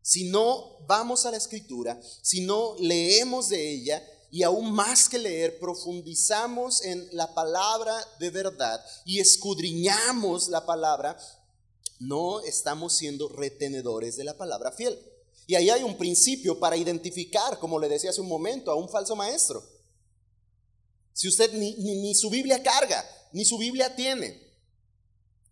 Si 0.02 0.24
no 0.30 0.78
vamos 0.86 1.26
a 1.26 1.30
la 1.30 1.36
escritura, 1.36 2.00
si 2.22 2.40
no 2.40 2.76
leemos 2.78 3.48
de 3.48 3.74
ella 3.74 4.02
y 4.30 4.42
aún 4.42 4.72
más 4.72 5.08
que 5.08 5.18
leer, 5.18 5.58
profundizamos 5.58 6.84
en 6.84 7.08
la 7.12 7.34
palabra 7.34 7.96
de 8.18 8.30
verdad 8.30 8.84
y 9.04 9.20
escudriñamos 9.20 10.48
la 10.48 10.66
palabra, 10.66 11.18
no 11.98 12.40
estamos 12.40 12.92
siendo 12.92 13.28
retenedores 13.28 14.16
de 14.16 14.24
la 14.24 14.36
palabra 14.36 14.70
fiel. 14.72 14.98
Y 15.46 15.54
ahí 15.54 15.70
hay 15.70 15.82
un 15.82 15.96
principio 15.96 16.58
para 16.58 16.76
identificar, 16.76 17.58
como 17.58 17.78
le 17.78 17.88
decía 17.88 18.10
hace 18.10 18.20
un 18.20 18.28
momento, 18.28 18.70
a 18.70 18.74
un 18.74 18.88
falso 18.88 19.16
maestro. 19.16 19.64
Si 21.14 21.26
usted 21.26 21.52
ni, 21.54 22.14
su 22.14 22.28
Biblia 22.28 22.62
carga, 22.62 23.04
ni 23.32 23.46
su 23.46 23.56
Biblia 23.56 23.96
tiene, 23.96 24.40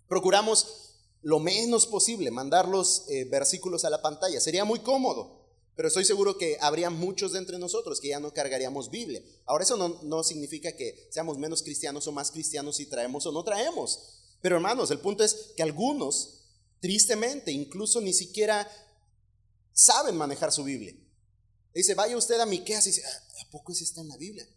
procuramos 0.06 0.92
lo 1.22 1.40
menos 1.40 1.86
posible 1.86 2.30
mandar 2.30 2.68
los 2.68 3.08
eh, 3.08 3.24
versículos 3.24 3.86
a 3.86 3.90
la 3.90 4.02
pantalla. 4.02 4.38
Sería 4.38 4.66
muy 4.66 4.80
cómodo, 4.80 5.35
pero 5.76 5.88
estoy 5.88 6.06
seguro 6.06 6.38
que 6.38 6.56
habría 6.60 6.88
muchos 6.88 7.32
de 7.32 7.38
entre 7.38 7.58
nosotros 7.58 8.00
que 8.00 8.08
ya 8.08 8.18
no 8.18 8.32
cargaríamos 8.32 8.90
Biblia. 8.90 9.22
Ahora 9.44 9.64
eso 9.64 9.76
no, 9.76 10.00
no 10.02 10.24
significa 10.24 10.72
que 10.72 11.06
seamos 11.10 11.36
menos 11.36 11.62
cristianos 11.62 12.06
o 12.06 12.12
más 12.12 12.30
cristianos 12.30 12.76
si 12.76 12.86
traemos 12.86 13.26
o 13.26 13.32
no 13.32 13.44
traemos. 13.44 14.16
Pero 14.40 14.56
hermanos, 14.56 14.90
el 14.90 15.00
punto 15.00 15.22
es 15.22 15.52
que 15.54 15.62
algunos, 15.62 16.46
tristemente, 16.80 17.52
incluso 17.52 18.00
ni 18.00 18.14
siquiera 18.14 18.66
saben 19.72 20.16
manejar 20.16 20.50
su 20.50 20.64
Biblia. 20.64 20.94
Dice, 21.74 21.94
vaya 21.94 22.16
usted 22.16 22.40
a 22.40 22.46
Miqueas 22.46 22.86
y 22.86 22.90
dice, 22.90 23.02
ah, 23.06 23.22
¿a 23.46 23.50
poco 23.50 23.72
ese 23.72 23.84
está 23.84 24.00
en 24.00 24.08
la 24.08 24.16
Biblia? 24.16 24.48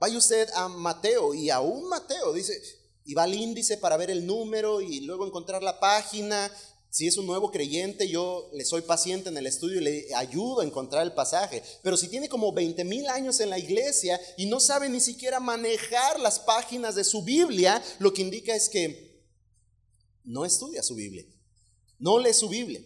Vaya 0.00 0.18
usted 0.18 0.48
a 0.54 0.66
Mateo 0.66 1.32
y 1.32 1.48
aún 1.48 1.88
Mateo 1.88 2.32
dice, 2.32 2.60
y 3.04 3.14
va 3.14 3.22
al 3.22 3.34
índice 3.34 3.76
para 3.76 3.96
ver 3.96 4.10
el 4.10 4.26
número 4.26 4.80
y 4.80 5.00
luego 5.00 5.24
encontrar 5.24 5.62
la 5.62 5.78
página. 5.78 6.50
Si 6.92 7.06
es 7.06 7.16
un 7.16 7.24
nuevo 7.24 7.50
creyente, 7.50 8.06
yo 8.06 8.50
le 8.52 8.66
soy 8.66 8.82
paciente 8.82 9.30
en 9.30 9.38
el 9.38 9.46
estudio 9.46 9.80
y 9.80 9.84
le 9.84 10.14
ayudo 10.14 10.60
a 10.60 10.64
encontrar 10.66 11.02
el 11.02 11.14
pasaje. 11.14 11.62
Pero 11.82 11.96
si 11.96 12.06
tiene 12.08 12.28
como 12.28 12.52
20 12.52 12.84
mil 12.84 13.08
años 13.08 13.40
en 13.40 13.48
la 13.48 13.58
iglesia 13.58 14.20
y 14.36 14.44
no 14.44 14.60
sabe 14.60 14.90
ni 14.90 15.00
siquiera 15.00 15.40
manejar 15.40 16.20
las 16.20 16.38
páginas 16.38 16.94
de 16.94 17.04
su 17.04 17.24
Biblia, 17.24 17.82
lo 17.98 18.12
que 18.12 18.20
indica 18.20 18.54
es 18.54 18.68
que 18.68 19.24
no 20.24 20.44
estudia 20.44 20.82
su 20.82 20.94
Biblia, 20.94 21.24
no 21.98 22.18
lee 22.18 22.34
su 22.34 22.50
Biblia. 22.50 22.82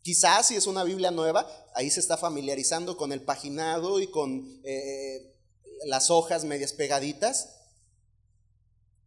Quizás 0.00 0.48
si 0.48 0.56
es 0.56 0.66
una 0.66 0.82
Biblia 0.82 1.10
nueva, 1.10 1.46
ahí 1.74 1.90
se 1.90 2.00
está 2.00 2.16
familiarizando 2.16 2.96
con 2.96 3.12
el 3.12 3.20
paginado 3.20 4.00
y 4.00 4.06
con 4.06 4.58
eh, 4.64 5.36
las 5.84 6.08
hojas 6.08 6.46
medias 6.46 6.72
pegaditas. 6.72 7.50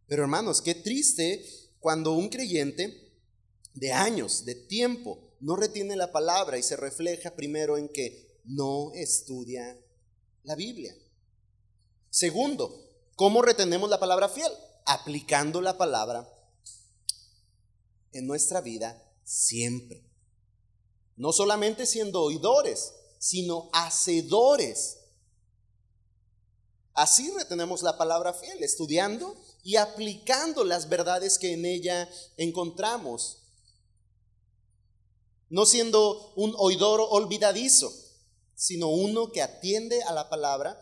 Pero 0.06 0.22
hermanos, 0.22 0.62
qué 0.62 0.76
triste 0.76 1.44
cuando 1.80 2.12
un 2.12 2.28
creyente 2.28 3.07
de 3.78 3.92
años, 3.92 4.44
de 4.44 4.54
tiempo, 4.54 5.36
no 5.40 5.56
retiene 5.56 5.96
la 5.96 6.12
palabra 6.12 6.58
y 6.58 6.62
se 6.62 6.76
refleja 6.76 7.34
primero 7.34 7.76
en 7.76 7.88
que 7.88 8.40
no 8.44 8.92
estudia 8.94 9.78
la 10.42 10.54
Biblia. 10.54 10.96
Segundo, 12.10 12.90
¿cómo 13.14 13.42
retenemos 13.42 13.88
la 13.90 14.00
palabra 14.00 14.28
fiel? 14.28 14.50
Aplicando 14.86 15.60
la 15.60 15.76
palabra 15.76 16.28
en 18.12 18.26
nuestra 18.26 18.60
vida 18.60 19.02
siempre. 19.24 20.04
No 21.16 21.32
solamente 21.32 21.86
siendo 21.86 22.22
oidores, 22.22 22.94
sino 23.18 23.68
hacedores. 23.72 24.98
Así 26.94 27.30
retenemos 27.30 27.82
la 27.82 27.98
palabra 27.98 28.32
fiel, 28.32 28.62
estudiando 28.62 29.36
y 29.62 29.76
aplicando 29.76 30.64
las 30.64 30.88
verdades 30.88 31.38
que 31.38 31.52
en 31.52 31.64
ella 31.64 32.08
encontramos. 32.36 33.37
No 35.50 35.66
siendo 35.66 36.32
un 36.36 36.54
oidor 36.58 37.00
olvidadizo, 37.10 37.92
sino 38.54 38.88
uno 38.88 39.30
que 39.30 39.40
atiende 39.40 40.02
a 40.02 40.12
la 40.12 40.28
palabra 40.28 40.78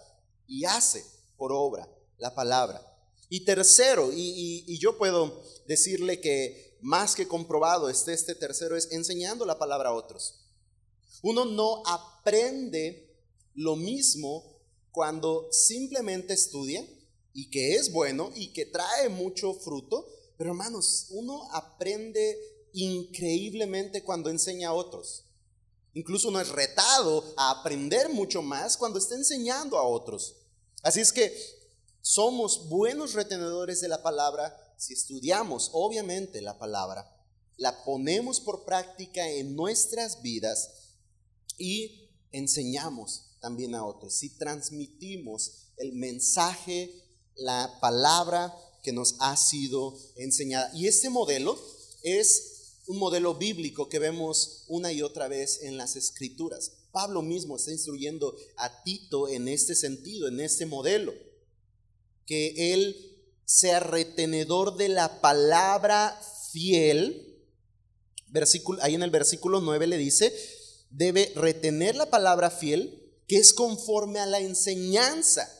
y 0.46 0.64
hace 0.64 1.04
por 1.37 1.52
obra 1.52 1.88
la 2.18 2.35
palabra. 2.35 2.82
Y 3.28 3.44
tercero, 3.44 4.11
y, 4.12 4.78
yo 4.78 4.96
puedo 4.99 5.42
decirle 5.66 6.20
que 6.20 6.78
más 6.80 7.14
que 7.14 7.26
comprobado 7.26 7.88
este, 7.88 8.12
este 8.12 8.35
tercero 8.35 8.76
es 8.76 8.92
enseñando 8.92 9.44
la 9.44 9.58
palabra 9.58 9.90
a 9.90 9.94
otros. 9.94 10.46
Uno 11.23 11.44
no 11.44 11.82
aprende 11.87 13.14
lo 13.54 13.75
mismo 13.75 14.61
cuando 14.92 15.49
simplemente 15.50 16.35
estudia 16.35 16.87
y 17.32 17.50
que 17.50 17.75
es 17.75 17.92
bueno 17.92 18.30
y 18.35 18.52
que 18.52 18.66
trae 18.66 19.08
mucho 19.08 19.52
fruto, 19.54 20.06
pero 20.38 20.50
hermanos, 20.50 21.08
uno 21.11 21.49
aprende 21.52 22.38
increíblemente 22.76 24.02
cuando 24.02 24.30
enseña 24.30 24.68
a 24.68 24.73
otros. 24.75 25.25
Incluso 25.95 26.28
uno 26.28 26.40
es 26.40 26.50
retado 26.50 27.25
a 27.37 27.50
aprender 27.50 28.11
mucho 28.11 28.42
más 28.42 28.76
cuando 28.76 28.99
está 28.99 29.14
enseñando 29.14 29.78
a 29.78 29.83
otros. 29.83 30.37
Así 30.83 31.00
es 31.00 31.11
que 31.11 31.35
somos 32.02 32.68
buenos 32.68 33.14
retenedores 33.14 33.80
de 33.80 33.88
la 33.88 34.02
palabra 34.02 34.54
si 34.76 34.92
estudiamos 34.92 35.71
obviamente 35.73 36.42
la 36.42 36.59
palabra, 36.59 37.11
la 37.56 37.83
ponemos 37.85 38.40
por 38.40 38.66
práctica 38.66 39.26
en 39.30 39.56
nuestras 39.56 40.21
vidas 40.21 40.71
y 41.56 42.11
enseñamos 42.30 43.38
también 43.40 43.75
a 43.75 43.87
otros, 43.87 44.14
si 44.14 44.37
transmitimos 44.37 45.71
el 45.78 45.95
mensaje, 45.95 46.92
la 47.37 47.78
palabra 47.80 48.54
que 48.83 48.92
nos 48.92 49.16
ha 49.21 49.35
sido 49.37 49.99
enseñada. 50.16 50.71
Y 50.75 50.87
este 50.87 51.09
modelo 51.09 51.59
es 52.02 52.55
un 52.87 52.99
modelo 52.99 53.35
bíblico 53.35 53.88
que 53.88 53.99
vemos 53.99 54.64
una 54.69 54.93
y 54.93 55.02
otra 55.02 55.28
vez 55.28 55.62
en 55.62 55.76
las 55.76 55.97
escrituras. 55.97 56.73
Pablo 56.93 57.23
mismo 57.23 57.57
está 57.57 57.73
instruyendo 57.73 58.37
a 58.57 58.83
Tito 58.83 59.28
en 59.28 59.49
este 59.49 59.75
sentido, 59.75 60.28
en 60.28 60.40
este 60.40 60.66
modelo, 60.66 61.12
que 62.25 62.73
él 62.73 62.97
sea 63.45 63.81
retenedor 63.81 64.76
de 64.76 64.88
la 64.88 65.21
palabra 65.21 66.21
fiel. 66.52 67.45
Versículo, 68.28 68.83
ahí 68.83 68.95
en 68.95 69.02
el 69.02 69.11
versículo 69.11 69.61
9 69.61 69.87
le 69.87 69.99
dice, 69.99 70.33
debe 70.90 71.33
retener 71.35 71.97
la 71.97 72.11
palabra 72.11 72.50
fiel 72.50 73.02
que 73.26 73.37
es 73.37 73.52
conforme 73.52 74.21
a 74.21 74.26
la 74.26 74.40
enseñanza 74.40 75.50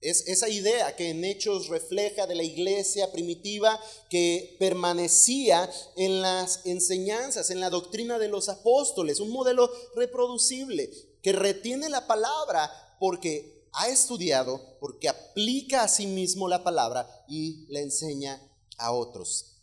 Es 0.00 0.26
esa 0.28 0.48
idea 0.48 0.94
que 0.94 1.10
en 1.10 1.24
Hechos 1.24 1.68
refleja 1.68 2.26
de 2.26 2.34
la 2.34 2.42
iglesia 2.42 3.10
primitiva 3.12 3.80
que 4.10 4.56
permanecía 4.58 5.70
en 5.96 6.20
las 6.20 6.64
enseñanzas, 6.66 7.50
en 7.50 7.60
la 7.60 7.70
doctrina 7.70 8.18
de 8.18 8.28
los 8.28 8.48
apóstoles, 8.48 9.20
un 9.20 9.30
modelo 9.30 9.70
reproducible 9.94 10.90
que 11.22 11.32
retiene 11.32 11.88
la 11.88 12.06
palabra 12.06 12.70
porque 13.00 13.66
ha 13.72 13.88
estudiado, 13.88 14.78
porque 14.80 15.08
aplica 15.08 15.82
a 15.82 15.88
sí 15.88 16.06
mismo 16.06 16.48
la 16.48 16.62
palabra 16.62 17.24
y 17.28 17.66
le 17.68 17.80
enseña 17.80 18.40
a 18.78 18.92
otros. 18.92 19.56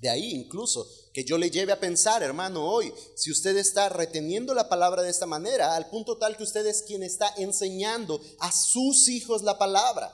De 0.00 0.08
ahí 0.08 0.32
incluso 0.32 0.88
que 1.14 1.24
yo 1.24 1.38
le 1.38 1.48
lleve 1.48 1.70
a 1.70 1.78
pensar, 1.78 2.24
hermano, 2.24 2.68
hoy, 2.68 2.92
si 3.14 3.30
usted 3.30 3.56
está 3.56 3.88
reteniendo 3.88 4.52
la 4.52 4.68
palabra 4.68 5.00
de 5.00 5.10
esta 5.10 5.26
manera, 5.26 5.76
al 5.76 5.88
punto 5.88 6.18
tal 6.18 6.36
que 6.36 6.42
usted 6.42 6.66
es 6.66 6.82
quien 6.82 7.04
está 7.04 7.32
enseñando 7.36 8.20
a 8.40 8.50
sus 8.50 9.08
hijos 9.08 9.44
la 9.44 9.56
palabra, 9.56 10.12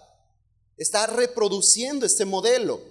está 0.76 1.07
reproduciendo 1.07 2.04
este 2.04 2.26
modelo. 2.26 2.83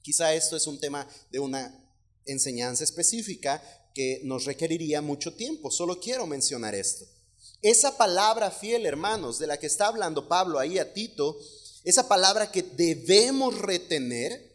Quizá 0.00 0.32
esto 0.32 0.56
es 0.56 0.66
un 0.66 0.80
tema 0.80 1.06
de 1.30 1.38
una 1.38 1.86
enseñanza 2.24 2.82
específica 2.82 3.62
que 3.94 4.22
nos 4.24 4.46
requeriría 4.46 5.02
mucho 5.02 5.34
tiempo. 5.34 5.70
Solo 5.70 6.00
quiero 6.00 6.26
mencionar 6.26 6.74
esto. 6.74 7.04
Esa 7.60 7.98
palabra 7.98 8.50
fiel, 8.50 8.86
hermanos, 8.86 9.38
de 9.38 9.48
la 9.48 9.58
que 9.58 9.66
está 9.66 9.88
hablando 9.88 10.28
Pablo 10.28 10.58
ahí 10.58 10.78
a 10.78 10.94
Tito, 10.94 11.38
esa 11.84 12.08
palabra 12.08 12.50
que 12.50 12.62
debemos 12.62 13.58
retener, 13.58 14.51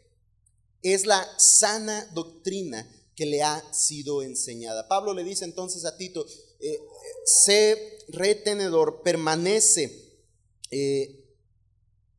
es 0.94 1.06
la 1.06 1.28
sana 1.38 2.10
doctrina 2.14 2.88
que 3.16 3.26
le 3.26 3.42
ha 3.42 3.74
sido 3.74 4.22
enseñada. 4.22 4.88
Pablo 4.88 5.14
le 5.14 5.24
dice 5.24 5.44
entonces 5.44 5.86
a 5.86 5.98
Tito, 5.98 6.26
eh, 6.60 6.80
sé 7.26 8.00
retenedor, 8.10 9.02
permanece 9.02 10.22
eh, 10.70 11.26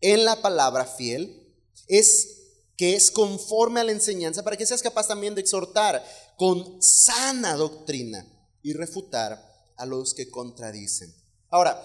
en 0.00 0.24
la 0.24 0.42
palabra 0.42 0.84
fiel, 0.84 1.54
es 1.86 2.38
que 2.76 2.94
es 2.94 3.10
conforme 3.10 3.80
a 3.80 3.84
la 3.84 3.92
enseñanza, 3.92 4.42
para 4.42 4.56
que 4.56 4.66
seas 4.66 4.82
capaz 4.82 5.08
también 5.08 5.34
de 5.34 5.40
exhortar 5.40 6.04
con 6.36 6.80
sana 6.82 7.56
doctrina 7.56 8.26
y 8.62 8.72
refutar 8.72 9.44
a 9.76 9.86
los 9.86 10.14
que 10.14 10.30
contradicen. 10.30 11.14
Ahora, 11.48 11.84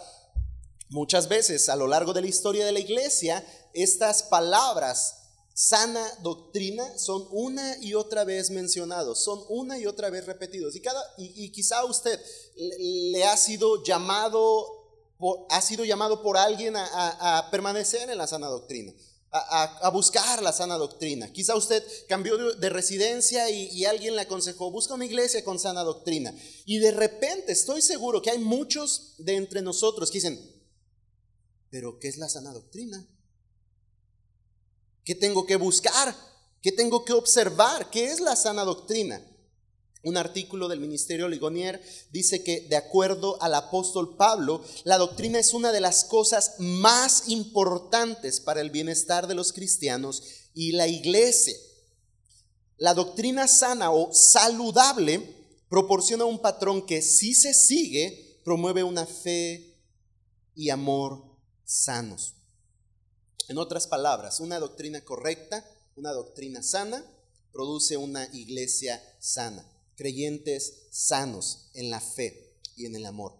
muchas 0.90 1.28
veces 1.28 1.70
a 1.70 1.76
lo 1.76 1.88
largo 1.88 2.14
de 2.14 2.22
la 2.22 2.28
historia 2.28 2.66
de 2.66 2.72
la 2.72 2.80
iglesia, 2.80 3.44
estas 3.74 4.24
palabras 4.24 5.23
sana 5.54 6.04
doctrina 6.22 6.98
son 6.98 7.28
una 7.32 7.78
y 7.80 7.94
otra 7.94 8.24
vez 8.24 8.50
mencionados, 8.50 9.24
son 9.24 9.44
una 9.50 9.78
y 9.78 9.86
otra 9.86 10.10
vez 10.10 10.26
repetidos. 10.26 10.76
Y, 10.76 10.82
cada, 10.82 11.02
y, 11.18 11.52
quizá 11.52 11.86
usted 11.86 12.20
le, 12.56 13.24
ha 13.26 13.38
sido 13.38 13.84
llamado 13.84 14.66
por, 15.18 15.46
ha 15.50 15.62
sido 15.62 15.86
llamado 15.86 16.24
por 16.24 16.38
alguien 16.38 16.76
a, 16.76 17.48
permanecer 17.52 18.10
en 18.10 18.18
la 18.18 18.28
sana 18.28 18.48
doctrina. 18.48 18.94
A, 19.32 19.90
buscar 19.90 20.44
la 20.44 20.54
sana 20.54 20.76
doctrina. 20.78 21.32
Quizá 21.32 21.56
usted 21.56 21.84
cambió 22.08 22.56
de, 22.56 22.70
residencia 22.70 23.50
y, 23.50 23.70
y, 23.70 23.86
alguien 23.86 24.16
le 24.16 24.22
aconsejó, 24.22 24.72
busca 24.72 24.94
una 24.96 25.06
iglesia 25.06 25.44
con 25.44 25.60
sana 25.60 25.84
doctrina. 25.84 26.36
Y 26.66 26.80
de 26.80 26.92
repente 26.92 27.52
estoy 27.52 27.82
seguro 27.82 28.22
que 28.22 28.32
hay 28.32 28.40
muchos 28.40 29.16
de 29.18 29.36
entre 29.36 29.62
nosotros 29.62 30.12
que 30.12 30.18
dicen, 30.18 30.40
pero 31.70 31.98
¿qué 31.98 32.08
es 32.08 32.18
la 32.18 32.30
sana 32.30 32.54
doctrina? 32.54 33.08
¿Qué 35.04 35.16
tengo 35.16 35.46
que 35.46 35.56
buscar? 35.56 36.16
¿Qué 36.62 36.72
tengo 36.72 37.04
que 37.04 37.14
observar? 37.14 37.90
¿Qué 37.90 38.06
es 38.06 38.20
la 38.20 38.36
sana 38.36 38.64
doctrina? 38.64 39.22
Un 40.04 40.18
artículo 40.18 40.68
del 40.68 40.82
Ministerio 40.82 41.30
Ligonier 41.30 41.82
dice 42.12 42.44
que, 42.44 42.68
de 42.68 42.76
acuerdo 42.76 43.42
al 43.42 43.54
apóstol 43.56 44.18
Pablo, 44.18 44.62
la 44.84 44.98
doctrina 44.98 45.40
es 45.40 45.54
una 45.54 45.72
de 45.72 45.80
las 45.80 46.04
cosas 46.04 46.56
más 46.60 47.24
importantes 47.28 48.42
para 48.42 48.60
el 48.60 48.70
bienestar 48.70 49.28
de 49.28 49.36
los 49.36 49.54
cristianos 49.54 50.24
y 50.54 50.74
la 50.74 50.88
iglesia. 50.88 51.56
La 52.78 52.94
doctrina 52.94 53.48
sana 53.48 53.92
o 53.92 54.12
saludable 54.14 55.22
proporciona 55.70 56.26
un 56.26 56.40
patrón 56.40 56.86
que 56.86 57.02
si 57.02 57.34
se 57.34 57.54
sigue, 57.54 58.42
promueve 58.44 58.84
una 58.84 59.06
fe 59.06 59.80
y 60.54 60.70
amor 60.70 61.24
sanos. 61.64 62.36
En 63.48 63.58
otras 63.58 63.88
palabras, 63.88 64.40
una 64.40 64.60
doctrina 64.60 65.04
correcta, 65.04 65.66
una 65.96 66.12
doctrina 66.12 66.64
sana, 66.64 67.04
produce 67.52 67.98
una 67.98 68.28
iglesia 68.34 69.02
sana, 69.20 69.66
creyentes 69.96 70.88
sanos 70.92 71.70
en 71.74 71.90
la 71.90 72.02
fe 72.02 72.58
y 72.76 72.86
en 72.86 72.96
el 72.96 73.06
amor. 73.06 73.34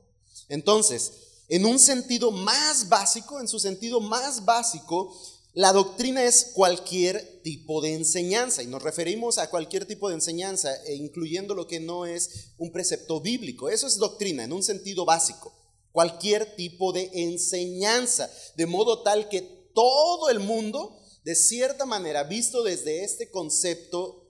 Entonces, 0.50 1.14
en 1.48 1.66
un 1.66 1.80
sentido 1.80 2.32
más 2.32 2.90
básico, 2.90 3.40
en 3.40 3.48
su 3.48 3.60
sentido 3.60 4.00
más 4.00 4.46
básico, 4.46 5.16
la 5.54 5.72
doctrina 5.72 6.24
es 6.24 6.52
cualquier 6.54 7.42
tipo 7.44 7.80
de 7.82 7.94
enseñanza 7.94 8.64
y 8.64 8.68
nos 8.68 8.82
referimos 8.82 9.38
a 9.38 9.50
cualquier 9.50 9.86
tipo 9.86 10.10
de 10.10 10.16
enseñanza, 10.16 10.74
e 10.86 10.96
incluyendo 10.96 11.54
lo 11.54 11.68
que 11.68 11.80
no 11.80 12.06
es 12.06 12.48
un 12.58 12.72
precepto 12.72 13.22
bíblico. 13.22 13.70
Eso 13.70 13.88
es 13.88 13.98
doctrina 13.98 14.44
en 14.44 14.54
un 14.54 14.64
sentido 14.64 15.06
básico. 15.06 15.54
Cualquier 15.92 16.56
tipo 16.56 16.92
de 16.92 17.10
enseñanza, 17.14 18.32
de 18.56 18.66
modo 18.66 19.04
tal 19.04 19.30
que 19.30 19.63
todo 19.74 20.30
el 20.30 20.40
mundo, 20.40 21.00
de 21.24 21.36
cierta 21.36 21.86
manera, 21.86 22.24
visto 22.24 22.64
desde 22.64 23.04
este 23.04 23.32
concepto, 23.32 24.28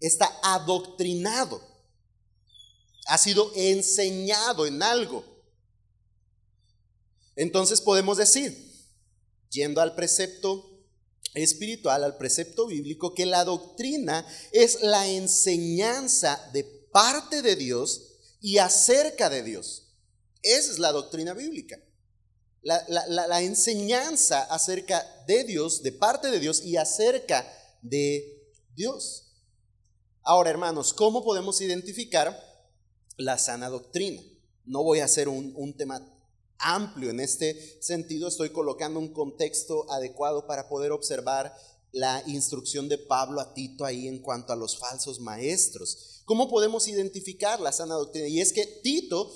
está 0.00 0.38
adoctrinado, 0.42 1.60
ha 3.06 3.18
sido 3.18 3.50
enseñado 3.54 4.66
en 4.66 4.82
algo. 4.82 5.24
Entonces 7.36 7.80
podemos 7.80 8.16
decir, 8.16 8.56
yendo 9.50 9.80
al 9.80 9.94
precepto 9.94 10.66
espiritual, 11.34 12.04
al 12.04 12.16
precepto 12.16 12.66
bíblico, 12.66 13.14
que 13.14 13.26
la 13.26 13.44
doctrina 13.44 14.26
es 14.52 14.82
la 14.82 15.08
enseñanza 15.08 16.50
de 16.52 16.64
parte 16.64 17.42
de 17.42 17.56
Dios 17.56 18.18
y 18.40 18.58
acerca 18.58 19.30
de 19.30 19.42
Dios. 19.42 19.94
Esa 20.42 20.72
es 20.72 20.78
la 20.78 20.92
doctrina 20.92 21.34
bíblica 21.34 21.78
la, 22.62 23.42
enseñanza 23.42 24.42
acerca 24.42 25.04
de 25.26 25.44
Dios, 25.44 25.82
de 25.82 25.92
parte 25.92 26.30
de 26.30 26.40
Dios 26.40 26.64
y 26.64 26.76
acerca 26.76 27.46
de 27.82 28.42
Dios. 28.74 29.32
Ahora, 30.22 30.50
hermanos, 30.50 30.92
¿cómo 30.92 31.24
podemos 31.24 31.60
identificar 31.60 32.38
la 33.16 33.38
sana 33.38 33.68
doctrina? 33.68 34.22
No 34.64 34.82
voy 34.82 35.00
a 35.00 35.06
hacer 35.06 35.28
un, 35.28 35.52
un 35.56 35.76
tema 35.76 36.06
amplio 36.58 37.10
en 37.10 37.20
este 37.20 37.82
sentido, 37.82 38.28
estoy 38.28 38.50
colocando 38.50 39.00
un 39.00 39.12
contexto 39.12 39.90
adecuado 39.90 40.46
para 40.46 40.68
poder 40.68 40.92
observar 40.92 41.54
la 41.92 42.22
instrucción 42.26 42.88
de 42.88 42.98
Pablo 42.98 43.40
a 43.40 43.54
Tito 43.54 43.84
ahí 43.84 44.06
en 44.06 44.20
cuanto 44.20 44.52
a 44.52 44.56
los 44.56 44.78
falsos 44.78 45.18
maestros. 45.20 46.22
¿Cómo 46.24 46.48
podemos 46.48 46.86
identificar 46.86 47.60
la 47.60 47.72
sana 47.72 47.94
doctrina? 47.94 48.28
Y 48.28 48.40
es 48.40 48.52
que 48.52 48.66
Tito 48.66 49.32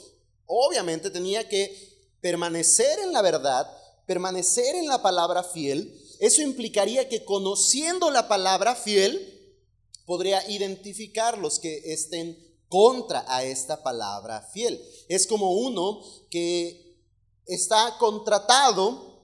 obviamente 0.47 1.11
tenía 1.11 1.49
que 1.49 1.94
permanecer 2.25 3.01
en 3.01 3.13
la 3.13 3.21
verdad, 3.21 3.71
permanecer 4.07 4.77
en 4.77 4.87
la 4.87 5.03
palabra 5.03 5.45
fiel, 5.45 5.95
eso 6.21 6.41
implicaría 6.41 7.07
que 7.07 7.23
conociendo 7.23 8.11
la 8.11 8.29
palabra 8.29 8.75
fiel, 8.75 9.61
podría 10.07 10.43
identificar 10.51 11.37
los 11.37 11.59
que 11.59 11.93
estén 11.93 12.43
contra 12.71 13.27
a 13.29 13.45
esta 13.45 13.83
palabra 13.83 14.41
fiel. 14.55 14.83
Es 15.11 15.27
como 15.27 15.53
uno 15.53 16.03
que 16.31 16.97
está 17.45 17.99
contratado 17.99 19.21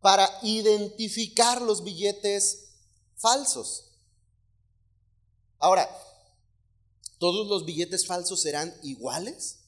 para 0.00 0.26
identificar 0.40 1.60
los 1.60 1.84
billetes 1.84 2.70
falsos. 3.16 3.90
Ahora, 5.58 5.86
¿todos 7.18 7.46
los 7.48 7.66
billetes 7.66 8.06
falsos 8.06 8.40
serán 8.40 8.74
iguales? 8.82 9.63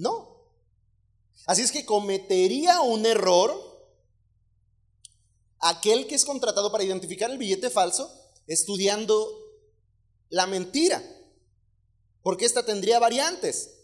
No. 0.00 0.46
Así 1.46 1.60
es 1.60 1.72
que 1.72 1.84
cometería 1.84 2.80
un 2.80 3.04
error 3.04 3.52
aquel 5.58 6.06
que 6.06 6.14
es 6.14 6.24
contratado 6.24 6.72
para 6.72 6.84
identificar 6.84 7.30
el 7.30 7.36
billete 7.36 7.68
falso 7.68 8.10
estudiando 8.46 9.30
la 10.30 10.46
mentira. 10.46 11.02
Porque 12.22 12.46
esta 12.46 12.64
tendría 12.64 12.98
variantes. 12.98 13.74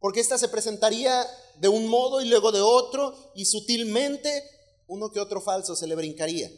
Porque 0.00 0.20
esta 0.20 0.38
se 0.38 0.48
presentaría 0.48 1.26
de 1.58 1.68
un 1.68 1.88
modo 1.88 2.22
y 2.22 2.28
luego 2.28 2.52
de 2.52 2.60
otro 2.60 3.32
y 3.34 3.44
sutilmente 3.44 4.44
uno 4.86 5.10
que 5.10 5.20
otro 5.20 5.42
falso 5.42 5.76
se 5.76 5.86
le 5.86 5.94
brincaría. 5.94 6.50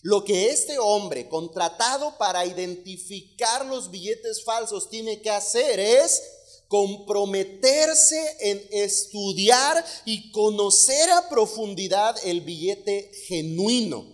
Lo 0.00 0.24
que 0.24 0.48
este 0.48 0.78
hombre 0.78 1.28
contratado 1.28 2.16
para 2.16 2.46
identificar 2.46 3.66
los 3.66 3.90
billetes 3.90 4.44
falsos 4.44 4.88
tiene 4.88 5.20
que 5.20 5.30
hacer 5.30 5.78
es 5.78 6.22
comprometerse 6.68 8.36
en 8.40 8.62
estudiar 8.70 9.84
y 10.04 10.30
conocer 10.32 11.10
a 11.10 11.28
profundidad 11.28 12.16
el 12.24 12.40
billete 12.40 13.10
genuino. 13.26 14.06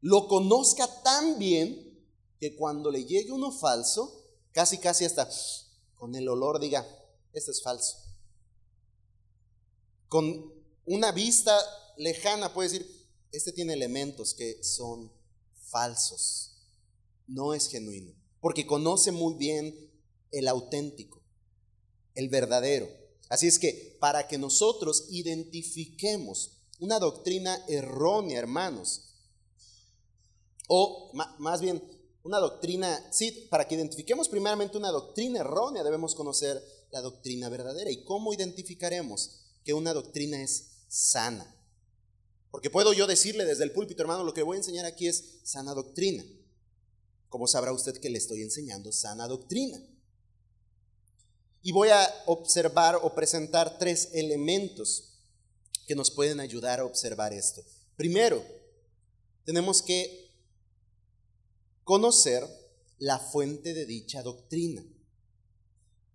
Lo 0.00 0.28
conozca 0.28 1.02
tan 1.02 1.38
bien 1.38 1.88
que 2.40 2.54
cuando 2.54 2.90
le 2.90 3.04
llegue 3.04 3.32
uno 3.32 3.50
falso, 3.50 4.24
casi 4.52 4.78
casi 4.78 5.04
hasta 5.04 5.28
con 5.96 6.14
el 6.14 6.28
olor 6.28 6.60
diga, 6.60 6.86
este 7.32 7.50
es 7.50 7.62
falso. 7.62 7.96
con 10.08 10.52
una 10.86 11.12
vista 11.12 11.54
lejana 11.98 12.54
puede 12.54 12.70
decir, 12.70 13.06
este 13.30 13.52
tiene 13.52 13.74
elementos 13.74 14.32
que 14.32 14.62
son 14.64 15.12
falsos, 15.70 16.56
no 17.26 17.52
es 17.52 17.68
genuino, 17.68 18.14
porque 18.40 18.66
conoce 18.66 19.12
muy 19.12 19.34
bien 19.34 19.87
el 20.32 20.48
auténtico, 20.48 21.22
el 22.14 22.28
verdadero. 22.28 22.88
Así 23.28 23.46
es 23.46 23.58
que 23.58 23.96
para 24.00 24.26
que 24.26 24.38
nosotros 24.38 25.06
identifiquemos 25.10 26.58
una 26.80 26.98
doctrina 26.98 27.64
errónea, 27.68 28.38
hermanos, 28.38 29.14
o 30.68 31.12
más 31.38 31.60
bien 31.60 31.82
una 32.22 32.38
doctrina, 32.38 33.08
sí, 33.10 33.46
para 33.50 33.66
que 33.66 33.74
identifiquemos 33.74 34.28
primeramente 34.28 34.76
una 34.76 34.90
doctrina 34.90 35.40
errónea 35.40 35.82
debemos 35.82 36.14
conocer 36.14 36.62
la 36.90 37.00
doctrina 37.00 37.48
verdadera. 37.48 37.90
¿Y 37.90 38.04
cómo 38.04 38.32
identificaremos 38.32 39.40
que 39.64 39.74
una 39.74 39.94
doctrina 39.94 40.42
es 40.42 40.84
sana? 40.88 41.54
Porque 42.50 42.70
puedo 42.70 42.92
yo 42.92 43.06
decirle 43.06 43.44
desde 43.44 43.64
el 43.64 43.72
púlpito, 43.72 44.02
hermano, 44.02 44.24
lo 44.24 44.34
que 44.34 44.42
voy 44.42 44.56
a 44.56 44.58
enseñar 44.58 44.86
aquí 44.86 45.06
es 45.06 45.40
sana 45.44 45.74
doctrina. 45.74 46.24
¿Cómo 47.28 47.46
sabrá 47.46 47.72
usted 47.72 47.98
que 47.98 48.10
le 48.10 48.18
estoy 48.18 48.42
enseñando 48.42 48.90
sana 48.92 49.26
doctrina? 49.28 49.78
Y 51.62 51.72
voy 51.72 51.88
a 51.88 52.22
observar 52.26 52.98
o 53.02 53.14
presentar 53.14 53.78
tres 53.78 54.10
elementos 54.12 55.08
que 55.86 55.94
nos 55.94 56.10
pueden 56.10 56.40
ayudar 56.40 56.80
a 56.80 56.84
observar 56.84 57.32
esto. 57.32 57.62
Primero, 57.96 58.44
tenemos 59.44 59.82
que 59.82 60.30
conocer 61.82 62.46
la 62.98 63.18
fuente 63.18 63.72
de 63.74 63.86
dicha 63.86 64.22
doctrina. 64.22 64.84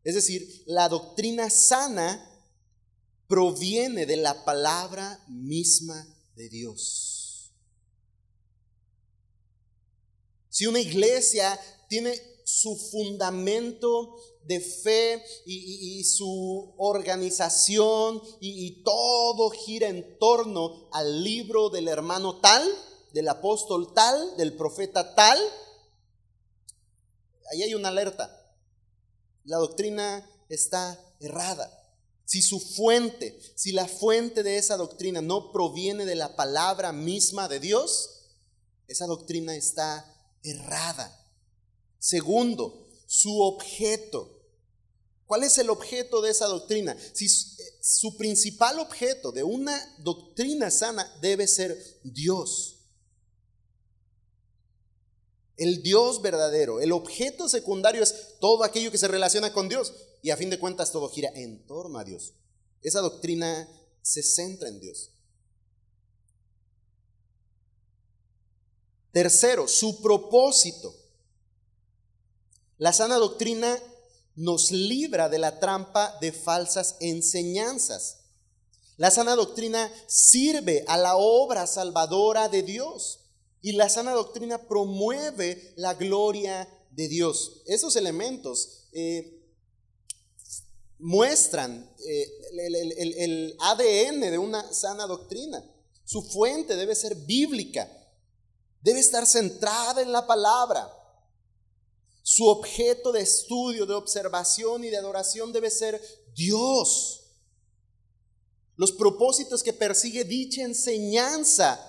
Es 0.04 0.16
decir, 0.16 0.64
la 0.68 0.90
doctrina 0.90 1.50
sana 1.50 2.30
proviene 3.28 4.06
de 4.06 4.18
la 4.18 4.46
palabra 4.46 5.24
misma 5.28 6.08
de 6.36 6.50
Dios. 6.50 7.52
Si 10.50 10.68
una 10.68 10.80
iglesia 10.80 11.60
tiene 11.88 12.14
su 12.44 12.76
fundamento 12.76 14.16
de 14.46 14.60
fe 14.60 15.24
y, 15.46 16.04
su 16.04 16.74
organización 16.78 18.22
y, 18.40 18.68
y 18.68 18.84
todo 18.84 19.50
gira 19.52 19.88
en 19.88 20.18
torno 20.20 20.90
al 20.92 21.24
libro 21.24 21.70
del 21.70 21.88
hermano 21.88 22.40
tal, 22.40 22.64
del 23.14 23.30
apóstol 23.30 23.94
tal, 23.94 24.36
del 24.38 24.56
profeta 24.56 25.16
tal, 25.16 25.40
ahí 27.52 27.64
hay 27.64 27.76
una 27.76 27.90
alerta. 27.90 28.40
La 29.46 29.58
doctrina 29.58 30.28
está 30.50 31.00
errada. 31.20 31.80
Si 32.26 32.42
su 32.42 32.60
fuente, 32.60 33.40
si 33.56 33.72
la 33.72 33.88
fuente 33.88 34.44
de 34.44 34.58
esa 34.58 34.78
doctrina 34.78 35.22
no 35.22 35.52
proviene 35.52 36.06
de 36.06 36.16
la 36.16 36.36
palabra 36.36 36.92
misma 36.92 37.48
de 37.48 37.60
Dios, 37.60 38.22
esa 38.88 39.06
doctrina 39.06 39.56
está 39.56 40.06
errada. 40.42 41.20
Segundo, 42.00 42.83
su 43.14 43.42
objeto. 43.42 44.42
¿Cuál 45.28 45.44
es 45.44 45.58
el 45.60 45.70
objeto 45.70 46.22
de 46.22 46.32
esa 46.32 46.48
doctrina? 46.48 46.98
Si 47.14 47.30
su 47.30 48.18
principal 48.18 48.80
objeto 48.80 49.32
de 49.32 49.44
una 49.44 49.80
doctrina 50.00 50.72
sana 50.72 51.08
debe 51.22 51.48
ser 51.48 51.78
Dios 52.04 52.74
el 55.58 55.84
Dios 55.84 56.22
verdadero. 56.22 56.82
El 56.82 56.92
objeto 56.92 57.48
secundario 57.48 58.02
es 58.02 58.40
todo 58.40 58.64
aquello 58.64 58.92
que 58.92 58.98
se 58.98 59.08
relaciona 59.08 59.54
con 59.54 59.70
Dios. 59.70 59.94
Y 60.22 60.32
a 60.32 60.38
fin 60.38 60.50
de 60.50 60.60
cuentas 60.60 60.92
todo 60.92 61.10
gira 61.10 61.30
en 61.36 61.66
torno 61.68 62.00
a 62.00 62.04
Dios. 62.04 62.34
Esa 62.82 63.02
doctrina 63.02 63.70
se 64.02 64.24
centra 64.24 64.68
en 64.68 64.80
Dios. 64.80 65.12
Tercero, 69.12 69.68
su 69.68 70.02
propósito. 70.02 71.03
La 72.84 72.92
sana 72.92 73.16
doctrina 73.16 73.82
nos 74.36 74.70
libra 74.70 75.30
de 75.30 75.40
la 75.40 75.58
trampa 75.58 76.18
de 76.20 76.34
falsas 76.34 76.98
enseñanzas. 77.00 78.26
La 78.98 79.10
sana 79.10 79.38
doctrina 79.38 79.90
sirve 80.06 80.84
a 80.90 80.98
la 80.98 81.16
obra 81.16 81.66
salvadora 81.66 82.50
de 82.50 82.62
Dios. 82.62 83.22
Y 83.62 83.72
la 83.72 83.88
sana 83.88 84.12
doctrina 84.12 84.68
promueve 84.68 85.72
la 85.78 85.94
gloria 85.94 86.68
de 86.92 87.08
Dios. 87.08 87.62
Esos 87.68 87.96
elementos 87.96 88.90
eh, 88.92 89.48
muestran 91.00 91.90
eh, 92.06 92.28
el, 92.52 93.14
el 93.18 93.58
ADN 93.62 94.20
de 94.20 94.38
una 94.38 94.74
sana 94.74 95.08
doctrina. 95.08 95.64
Su 96.04 96.22
fuente 96.22 96.76
debe 96.76 96.96
ser 96.96 97.16
bíblica, 97.16 97.90
debe 98.82 99.00
estar 99.00 99.26
centrada 99.26 100.02
en 100.02 100.12
la 100.12 100.28
palabra. 100.28 101.00
Su 102.24 102.48
objeto 102.48 103.12
de 103.12 103.22
estudio, 103.22 103.86
de 103.86 103.94
observación 103.94 104.86
y 104.86 104.90
de 104.90 104.98
adoración 104.98 105.52
debe 105.52 105.70
ser 105.70 106.02
Dios. 106.34 107.20
Los 108.78 108.94
propósitos 108.94 109.62
que 109.62 109.74
persigue 109.74 110.24
dicha 110.24 110.62
enseñanza 110.62 111.80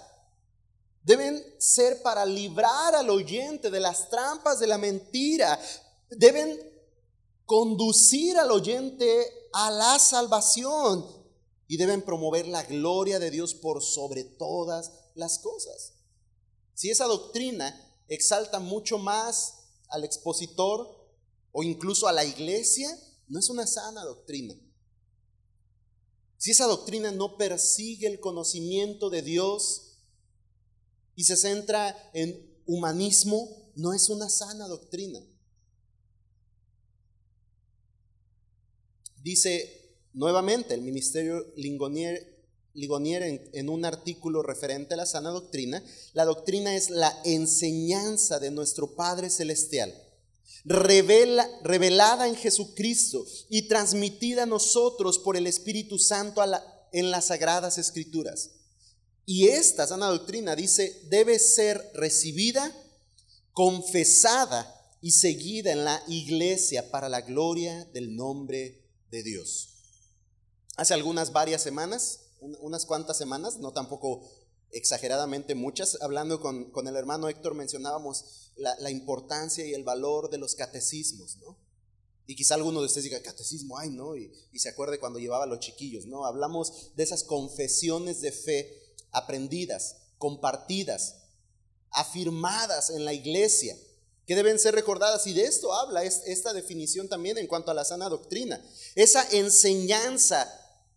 deben 1.05 1.42
ser 1.59 2.03
para 2.03 2.27
librar 2.27 2.97
al 2.97 3.11
oyente 3.11 3.70
de 3.70 3.79
las 3.79 4.11
trampas 4.11 4.59
de 4.59 4.66
la 4.66 4.77
mentira, 4.77 5.59
deben 6.11 6.59
conducir 7.47 8.37
al 8.37 8.51
oyente 8.51 9.49
a 9.53 9.70
la 9.70 10.01
salvación 10.01 11.07
y 11.68 11.77
deben 11.77 12.03
promover 12.03 12.49
la 12.49 12.64
gloria 12.64 13.20
de 13.20 13.31
Dios 13.31 13.55
por 13.55 13.85
sobre 13.85 14.25
todas 14.25 14.92
las 15.14 15.38
cosas. 15.38 15.92
Si 16.75 16.90
esa 16.90 17.05
doctrina 17.05 18.03
exalta 18.09 18.59
mucho 18.59 18.99
más 18.99 19.63
al 19.95 20.05
expositor 20.05 20.89
o 21.53 21.63
incluso 21.63 22.09
a 22.09 22.13
la 22.13 22.25
iglesia, 22.25 22.89
no 23.29 23.39
es 23.39 23.49
una 23.49 23.67
sana 23.67 24.05
doctrina. 24.05 24.55
Si 26.37 26.51
esa 26.51 26.67
doctrina 26.67 27.11
no 27.13 27.37
persigue 27.37 28.07
el 28.07 28.21
conocimiento 28.21 29.09
de 29.09 29.23
Dios, 29.23 29.95
y 31.17 31.25
se 31.25 31.37
centra 31.37 32.11
en 32.13 32.61
humanismo, 32.67 33.73
no 33.77 33.93
es 33.93 34.09
una 34.09 34.29
sana 34.29 34.67
doctrina. 34.67 35.21
Dice 39.23 39.97
nuevamente 40.13 40.75
el 40.75 40.83
ministerio 40.83 41.53
Ligonier, 42.75 43.23
en, 43.53 43.69
un 43.69 43.85
artículo 43.85 44.43
referente 44.43 44.95
a 44.95 44.97
la 44.97 45.07
sana 45.07 45.31
doctrina, 45.31 45.83
la 46.13 46.25
doctrina 46.25 46.75
es 46.75 46.91
la 46.91 47.17
enseñanza 47.25 48.41
de 48.41 48.51
nuestro 48.51 48.95
Padre 48.97 49.31
Celestial, 49.31 49.95
revela, 50.65 51.49
revelada 51.63 52.27
en 52.27 52.35
Jesucristo 52.35 53.25
y 53.49 53.69
transmitida 53.69 54.43
a 54.43 54.47
nosotros 54.47 55.19
por 55.19 55.37
el 55.37 55.47
Espíritu 55.47 55.99
Santo 55.99 56.43
en 56.93 57.11
las 57.11 57.27
Sagradas 57.27 57.79
Escrituras. 57.79 58.51
Y 59.27 59.49
esta 59.49 59.87
sana 59.87 60.09
doctrina 60.09 60.57
dice, 60.57 61.01
debe 61.09 61.39
ser 61.39 61.91
recibida, 61.95 62.75
confesada 63.53 64.71
y 65.01 65.13
seguida 65.13 65.73
en 65.73 65.85
la 65.85 66.03
iglesia 66.09 66.91
para 66.91 67.09
la 67.09 67.21
gloria 67.21 67.85
del 67.93 68.17
nombre 68.17 68.83
de 69.11 69.23
Dios. 69.23 69.71
Hace 70.77 70.93
algunas 70.93 71.33
varias 71.33 71.63
semanas, 71.63 72.24
unas 72.61 72.87
cuantas 72.87 73.17
semanas, 73.17 73.59
no 73.59 73.73
tampoco 73.73 74.23
exageradamente 74.71 75.55
muchas, 75.55 75.99
hablando 76.01 76.41
con, 76.41 76.71
el 76.87 76.97
hermano 76.97 77.29
Héctor 77.29 77.55
mencionábamos 77.55 78.53
la, 78.57 78.91
importancia 78.91 79.65
y 79.65 79.73
el 79.73 79.85
valor 79.85 80.31
de 80.31 80.39
los 80.39 80.55
catecismos, 80.55 81.37
¿no? 81.39 81.59
Y 82.27 82.37
quizá 82.37 82.55
alguno 82.55 82.81
de 82.81 82.87
ustedes 82.87 83.05
diga, 83.05 83.21
catecismo, 83.23 83.79
ay, 83.79 83.91
¿no? 83.91 84.17
Y, 84.17 84.33
y 84.51 84.59
se 84.59 84.71
acuerde 84.71 84.99
cuando 84.99 85.19
llevaba 85.19 85.45
a 85.45 85.47
los 85.47 85.61
chiquillos, 85.61 86.07
¿no? 86.07 86.25
Hablamos 86.25 86.95
de 86.97 87.03
esas 87.03 87.23
confesiones 87.23 88.21
de 88.21 88.33
fe 88.33 88.83
aprendidas, 89.11 89.97
compartidas, 90.19 91.17
afirmadas 91.91 92.91
en 92.91 93.05
la 93.05 93.13
iglesia, 93.13 93.77
que 94.27 94.35
deben 94.35 94.59
ser 94.59 94.75
recordadas. 94.75 95.27
Y 95.27 95.33
de 95.33 95.45
esto 95.45 95.73
habla 95.73 96.03
esta 96.05 96.53
definición 96.53 97.09
también 97.09 97.39
en 97.39 97.47
cuanto 97.47 97.71
a 97.71 97.75
la 97.75 97.85
sana 97.85 98.09
doctrina. 98.09 98.63
Esa 98.95 99.27
enseñanza, 99.31 100.51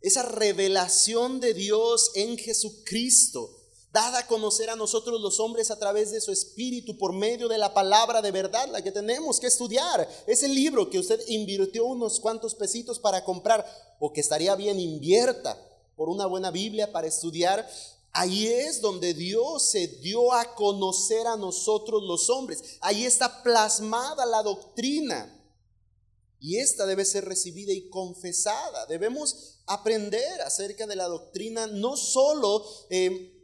esa 0.07 0.23
revelación 0.23 1.39
de 1.39 1.53
Dios 1.53 2.11
en 2.15 2.37
Jesucristo, 2.37 3.49
dada 3.91 4.19
a 4.19 4.27
conocer 4.27 4.69
a 4.69 4.75
nosotros 4.75 5.21
los 5.21 5.39
hombres 5.39 5.71
a 5.71 5.79
través 5.79 6.11
de 6.11 6.21
su 6.21 6.31
espíritu 6.31 6.97
por 6.97 7.13
medio 7.13 7.47
de 7.47 7.57
la 7.57 7.73
palabra 7.73 8.21
de 8.21 8.31
verdad, 8.31 8.67
la 8.69 8.81
que 8.81 8.91
tenemos 8.91 9.39
que 9.39 9.47
estudiar. 9.47 10.07
Ese 10.27 10.47
libro 10.47 10.89
que 10.89 10.99
usted 10.99 11.19
invirtió 11.27 11.85
unos 11.85 12.19
cuantos 12.19 12.55
pesitos 12.55 12.99
para 12.99 13.23
comprar 13.23 13.65
o 13.99 14.11
que 14.13 14.21
estaría 14.21 14.55
bien 14.55 14.79
invierta 14.79 15.57
por 15.95 16.09
una 16.09 16.25
buena 16.25 16.51
Biblia 16.51 16.91
para 16.91 17.07
estudiar, 17.07 17.67
Ahí 18.13 18.47
es 18.47 18.81
donde 18.81 19.13
Dios 19.13 19.69
se 19.69 19.87
dio 19.87 20.33
a 20.33 20.55
conocer 20.55 21.27
a 21.27 21.37
nosotros 21.37 22.01
los 22.01 22.31
hombres. 22.31 22.77
Ahí 22.81 23.05
está 23.05 23.43
plasmada 23.43 24.25
la 24.25 24.41
doctrina. 24.41 25.31
Y 26.39 26.57
esta 26.57 26.87
debe 26.87 27.05
ser 27.05 27.25
recibida 27.25 27.73
y 27.73 27.89
confesada. 27.89 28.87
Debemos 28.87 29.56
aprender 29.67 30.41
acerca 30.41 30.87
de 30.87 30.95
la 30.95 31.07
doctrina, 31.07 31.67
no 31.67 31.95
solo 31.97 32.65
eh, 32.89 33.37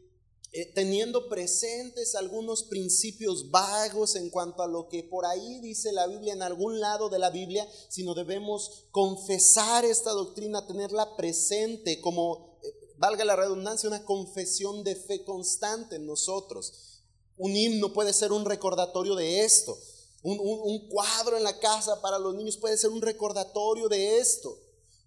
eh, 0.55 0.71
teniendo 0.73 1.29
presentes 1.29 2.13
algunos 2.13 2.63
principios 2.63 3.49
vagos 3.49 4.15
en 4.15 4.29
cuanto 4.29 4.61
a 4.61 4.67
lo 4.67 4.87
que 4.87 5.03
por 5.03 5.25
ahí 5.25 5.59
dice 5.61 5.91
la 5.91 6.05
Biblia, 6.05 6.33
en 6.33 6.43
algún 6.43 6.79
lado 6.79 7.09
de 7.09 7.17
la 7.17 7.31
Biblia, 7.31 7.67
sino 7.89 8.13
debemos 8.13 8.85
confesar 8.91 9.83
esta 9.83 10.11
doctrina, 10.11 10.67
tenerla 10.67 11.15
presente 11.15 11.99
como, 12.01 12.59
eh, 12.63 12.67
valga 12.97 13.25
la 13.25 13.35
redundancia, 13.35 13.89
una 13.89 14.05
confesión 14.05 14.83
de 14.83 14.95
fe 14.95 15.23
constante 15.23 15.95
en 15.95 16.05
nosotros. 16.05 17.01
Un 17.35 17.55
himno 17.57 17.91
puede 17.91 18.13
ser 18.13 18.31
un 18.31 18.45
recordatorio 18.45 19.15
de 19.15 19.43
esto. 19.43 19.75
Un, 20.21 20.87
cuadro 20.87 21.35
en 21.35 21.43
la 21.43 21.59
casa 21.59 21.99
para 22.01 22.17
los 22.17 22.33
niños 22.35 22.55
puede 22.55 22.77
ser 22.77 22.91
un 22.91 23.01
recordatorio 23.01 23.89
de 23.89 24.19
esto. 24.19 24.57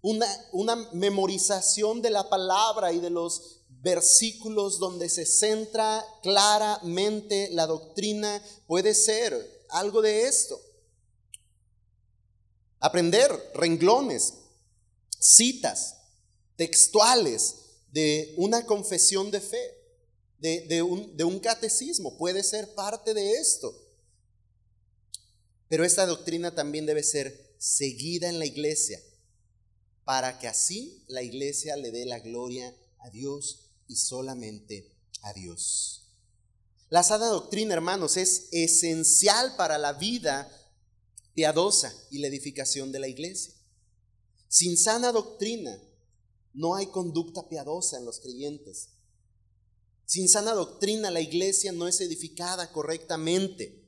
Una, 0.01 0.27
una 0.51 0.75
memorización 0.93 2.01
de 2.01 2.11
la 2.11 2.29
palabra 2.29 2.93
y 2.93 2.99
de 2.99 3.09
los 3.09 3.57
versículos 3.81 4.79
donde 4.79 5.09
se 5.09 5.25
centra 5.25 6.05
claramente 6.21 7.49
la 7.51 7.67
doctrina 7.67 8.43
puede 8.65 8.93
ser 8.93 9.65
algo 9.69 10.01
de 10.01 10.27
esto. 10.27 10.59
Aprender 12.79 13.31
renglones, 13.55 14.33
citas 15.19 15.95
textuales 16.55 17.55
de 17.91 18.33
una 18.37 18.65
confesión 18.65 19.31
de 19.31 19.41
fe, 19.41 19.73
de, 20.39 20.81
un, 20.81 21.17
de 21.17 21.23
un 21.23 21.39
catecismo, 21.39 22.17
puede 22.17 22.43
ser 22.43 22.75
parte 22.75 23.13
de 23.13 23.33
esto. 23.33 23.73
Pero 25.67 25.83
esta 25.83 26.05
doctrina 26.05 26.53
también 26.53 26.85
debe 26.85 27.03
ser 27.03 27.55
seguida 27.57 28.29
en 28.29 28.39
la 28.39 28.45
iglesia 28.45 29.01
para 30.07 30.39
que 30.39 30.47
así 30.47 31.03
la 31.09 31.21
iglesia 31.21 31.75
le 31.75 31.91
dé 31.91 32.05
la 32.05 32.19
gloria 32.19 32.73
a 32.99 33.09
Dios 33.09 33.71
y 33.89 33.97
solamente 33.97 34.95
a 35.21 35.33
Dios. 35.33 36.13
La 36.87 37.03
sana 37.03 37.25
doctrina, 37.25 37.73
hermanos, 37.73 38.15
es 38.15 38.47
esencial 38.53 39.57
para 39.57 39.77
la 39.77 39.91
vida 39.91 40.49
piadosa 41.33 41.93
y 42.09 42.19
la 42.19 42.27
edificación 42.27 42.93
de 42.93 42.99
la 42.99 43.09
iglesia. 43.09 43.53
Sin 44.47 44.77
sana 44.77 45.11
doctrina 45.11 45.77
no 46.53 46.75
hay 46.75 46.85
conducta 46.85 47.49
piadosa 47.49 47.97
en 47.97 48.05
los 48.05 48.21
creyentes. 48.21 48.91
Sin 50.05 50.29
sana 50.29 50.53
doctrina 50.53 51.11
la 51.11 51.19
iglesia 51.19 51.73
no 51.73 51.85
es 51.85 51.99
edificada 51.99 52.71
correctamente. 52.71 53.85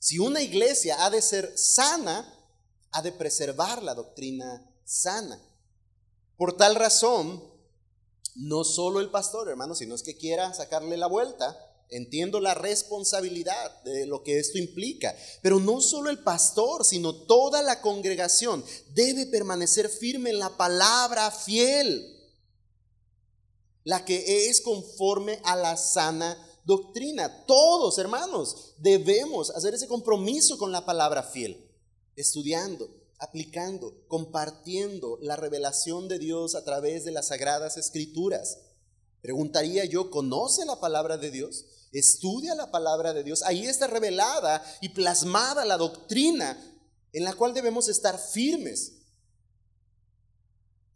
Si 0.00 0.18
una 0.18 0.42
iglesia 0.42 1.04
ha 1.04 1.10
de 1.10 1.22
ser 1.22 1.56
sana, 1.56 2.35
ha 2.96 3.02
de 3.02 3.12
preservar 3.12 3.82
la 3.82 3.94
doctrina 3.94 4.66
sana. 4.84 5.38
Por 6.38 6.56
tal 6.56 6.74
razón, 6.74 7.42
no 8.36 8.64
solo 8.64 9.00
el 9.00 9.10
pastor, 9.10 9.50
hermano, 9.50 9.74
sino 9.74 9.94
es 9.94 10.02
que 10.02 10.16
quiera 10.16 10.54
sacarle 10.54 10.96
la 10.96 11.06
vuelta. 11.06 11.58
Entiendo 11.90 12.40
la 12.40 12.54
responsabilidad 12.54 13.82
de 13.84 14.06
lo 14.06 14.22
que 14.22 14.38
esto 14.38 14.58
implica, 14.58 15.14
pero 15.42 15.60
no 15.60 15.80
solo 15.80 16.10
el 16.10 16.18
pastor, 16.18 16.84
sino 16.84 17.14
toda 17.14 17.62
la 17.62 17.80
congregación 17.80 18.64
debe 18.94 19.26
permanecer 19.26 19.88
firme 19.88 20.30
en 20.30 20.38
la 20.38 20.56
palabra 20.56 21.30
fiel, 21.30 22.12
la 23.84 24.04
que 24.04 24.48
es 24.48 24.62
conforme 24.62 25.38
a 25.44 25.54
la 25.54 25.76
sana 25.76 26.36
doctrina. 26.64 27.44
Todos, 27.44 27.98
hermanos, 27.98 28.74
debemos 28.78 29.50
hacer 29.50 29.74
ese 29.74 29.86
compromiso 29.86 30.58
con 30.58 30.72
la 30.72 30.84
palabra 30.84 31.22
fiel, 31.22 31.65
estudiando, 32.16 32.90
aplicando, 33.18 34.06
compartiendo 34.08 35.18
la 35.22 35.36
revelación 35.36 36.08
de 36.08 36.18
Dios 36.18 36.54
a 36.54 36.64
través 36.64 37.04
de 37.04 37.12
las 37.12 37.28
sagradas 37.28 37.76
escrituras. 37.76 38.58
Preguntaría 39.22 39.84
yo, 39.84 40.10
¿conoce 40.10 40.64
la 40.64 40.80
palabra 40.80 41.16
de 41.16 41.30
Dios? 41.30 41.64
¿Estudia 41.92 42.54
la 42.54 42.70
palabra 42.70 43.12
de 43.12 43.22
Dios? 43.22 43.42
Ahí 43.42 43.66
está 43.66 43.86
revelada 43.86 44.62
y 44.80 44.90
plasmada 44.90 45.64
la 45.64 45.76
doctrina 45.76 46.58
en 47.12 47.24
la 47.24 47.32
cual 47.34 47.54
debemos 47.54 47.88
estar 47.88 48.18
firmes. 48.18 48.92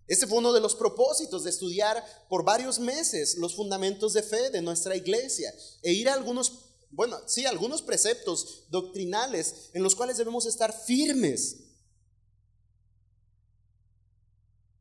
Este 0.06 0.26
fue 0.26 0.38
uno 0.38 0.52
de 0.52 0.60
los 0.60 0.74
propósitos 0.74 1.44
de 1.44 1.50
estudiar 1.50 2.04
por 2.28 2.44
varios 2.44 2.80
meses 2.80 3.36
los 3.38 3.54
fundamentos 3.54 4.12
de 4.12 4.24
fe 4.24 4.50
de 4.50 4.60
nuestra 4.60 4.96
iglesia 4.96 5.54
e 5.82 5.92
ir 5.92 6.08
a 6.08 6.14
algunos, 6.14 6.69
bueno, 6.90 7.18
sí, 7.26 7.46
algunos 7.46 7.82
preceptos 7.82 8.66
doctrinales 8.68 9.70
en 9.72 9.82
los 9.82 9.94
cuales 9.94 10.16
debemos 10.16 10.46
estar 10.46 10.72
firmes. 10.72 11.70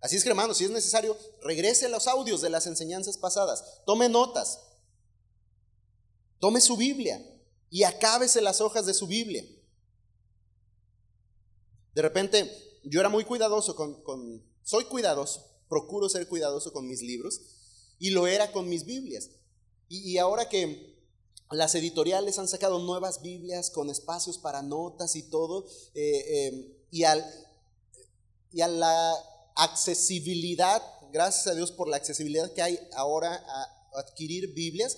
Así 0.02 0.16
es 0.16 0.24
que 0.24 0.30
hermano, 0.30 0.54
si 0.54 0.66
es 0.66 0.72
necesario, 0.72 1.18
regrese 1.42 1.86
a 1.86 1.90
los 1.90 2.08
audios 2.08 2.42
de 2.42 2.50
las 2.50 2.68
enseñanzas 2.68 3.18
pasadas, 3.18 3.82
tome 3.86 4.10
notas, 4.10 4.60
tome 6.40 6.62
su 6.62 6.78
Biblia 6.78 7.24
y 7.70 7.84
acábese 7.84 8.42
las 8.42 8.62
hojas 8.62 8.86
de 8.86 8.94
su 8.94 9.08
Biblia. 9.08 9.44
De 11.94 12.02
repente, 12.02 12.80
yo 12.84 13.00
era 13.00 13.10
muy 13.10 13.26
cuidadoso 13.26 13.76
con, 13.76 14.44
soy 14.64 14.86
cuidadoso, 14.86 15.46
procuro 15.68 16.08
ser 16.08 16.28
cuidadoso 16.28 16.72
con 16.72 16.88
mis 16.88 17.02
libros 17.02 17.42
y 18.00 18.12
lo 18.12 18.26
era 18.26 18.52
con 18.52 18.70
mis 18.70 18.86
Biblias. 18.86 19.30
Y, 19.90 20.18
ahora 20.18 20.48
que 20.48 20.89
las 21.52 21.74
editoriales 21.76 22.38
han 22.38 22.48
sacado 22.48 22.80
nuevas 22.80 23.22
Biblias 23.22 23.70
con 23.72 23.90
espacios 23.90 24.38
para 24.38 24.62
notas 24.62 25.16
y 25.16 25.24
todo, 25.24 25.66
eh, 25.96 26.26
eh, 26.28 26.86
y, 26.92 27.04
al, 27.04 27.26
y 28.52 28.62
a 28.62 28.68
la 28.68 29.16
accesibilidad, 29.56 30.82
gracias 31.12 31.48
a 31.48 31.56
Dios 31.56 31.72
por 31.72 31.88
la 31.88 31.98
accesibilidad 31.98 32.54
que 32.54 32.62
hay 32.62 32.80
ahora 32.94 33.34
a 33.36 34.00
adquirir 34.00 34.54
Biblias, 34.54 34.98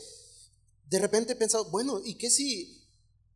de 0.89 0.99
repente 0.99 1.33
he 1.33 1.37
pensado, 1.37 1.65
bueno, 1.71 2.01
¿y 2.03 2.15
qué 2.15 2.29
si 2.29 2.83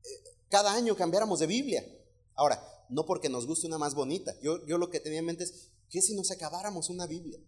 eh, 0.03 0.09
cada 0.49 0.73
año 0.73 0.97
cambiáramos 0.97 1.39
de 1.39 1.47
Biblia? 1.47 1.85
Ahora, 2.33 2.61
no 2.89 3.05
porque 3.05 3.29
nos 3.29 3.47
guste 3.47 3.67
una 3.67 3.77
más 3.77 3.95
bonita, 3.95 4.35
yo, 4.41 4.65
yo 4.65 4.77
lo 4.77 4.89
que 4.89 4.99
tenía 4.99 5.19
en 5.19 5.25
mente 5.25 5.45
es, 5.45 5.69
¿qué 5.89 6.01
si 6.01 6.15
nos 6.15 6.31
acabáramos 6.31 6.89
una 6.89 7.07
Biblia? 7.07 7.39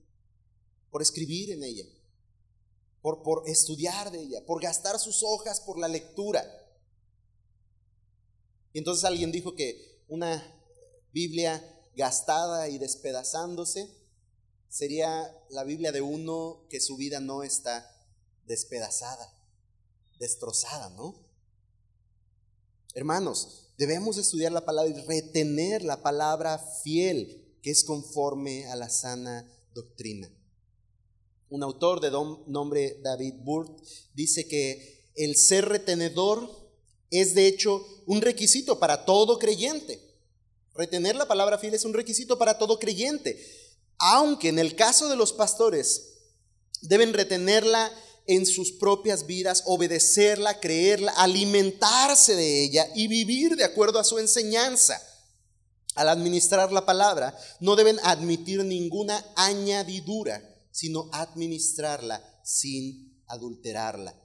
Por 0.89 1.01
escribir 1.01 1.51
en 1.51 1.63
ella, 1.65 1.83
por, 3.01 3.23
por 3.23 3.47
estudiar 3.47 4.11
de 4.11 4.21
ella, 4.21 4.45
por 4.45 4.61
gastar 4.61 4.99
sus 4.99 5.23
hojas 5.23 5.61
por 5.61 5.79
la 5.79 5.87
lectura. 5.87 6.43
Y 8.73 8.79
entonces 8.79 9.05
alguien 9.05 9.31
dijo 9.31 9.55
que 9.55 10.03
una 10.07 10.53
Biblia 11.11 11.63
gastada 11.95 12.69
y 12.69 12.77
despedazándose, 12.77 13.89
sería 14.69 15.35
la 15.49 15.63
Biblia 15.63 15.91
de 15.91 16.01
uno 16.01 16.67
que 16.69 16.79
su 16.79 16.95
vida 16.95 17.19
no 17.19 17.43
está 17.43 17.89
despedazada, 18.45 19.33
destrozada, 20.19 20.89
¿no? 20.91 21.25
Hermanos, 22.93 23.73
debemos 23.77 24.17
estudiar 24.17 24.51
la 24.51 24.65
palabra 24.65 24.91
y 24.91 25.05
retener 25.05 25.83
la 25.83 26.01
palabra 26.01 26.57
fiel 26.83 27.57
que 27.61 27.71
es 27.71 27.83
conforme 27.83 28.67
a 28.67 28.75
la 28.75 28.89
sana 28.89 29.51
doctrina. 29.73 30.29
Un 31.49 31.63
autor 31.63 32.01
de 32.01 32.11
nombre 32.47 32.99
David 33.01 33.35
Burt 33.37 33.79
dice 34.13 34.47
que 34.47 35.11
el 35.15 35.35
ser 35.35 35.65
retenedor 35.65 36.49
es 37.09 37.33
de 37.35 37.47
hecho 37.47 37.85
un 38.05 38.21
requisito 38.21 38.79
para 38.79 39.05
todo 39.05 39.39
creyente. 39.39 40.01
Retener 40.75 41.15
la 41.15 41.27
palabra 41.27 41.57
fiel 41.57 41.73
es 41.73 41.85
un 41.85 41.93
requisito 41.93 42.37
para 42.37 42.57
todo 42.57 42.79
creyente, 42.79 43.41
aunque 43.97 44.49
en 44.49 44.59
el 44.59 44.75
caso 44.75 45.09
de 45.09 45.15
los 45.15 45.33
pastores 45.33 46.17
deben 46.81 47.13
retenerla 47.13 47.91
en 48.27 48.45
sus 48.45 48.73
propias 48.73 49.25
vidas, 49.25 49.63
obedecerla, 49.65 50.59
creerla, 50.59 51.13
alimentarse 51.13 52.35
de 52.35 52.65
ella 52.65 52.87
y 52.93 53.07
vivir 53.07 53.55
de 53.55 53.63
acuerdo 53.63 53.99
a 53.99 54.03
su 54.03 54.19
enseñanza. 54.19 55.01
Al 55.95 56.09
administrar 56.09 56.71
la 56.71 56.85
palabra, 56.85 57.35
no 57.59 57.75
deben 57.75 57.97
admitir 58.03 58.63
ninguna 58.63 59.25
añadidura, 59.35 60.43
sino 60.77 61.09
administrarla 61.11 62.21
sin 62.43 63.19
adulterarla. 63.25 64.15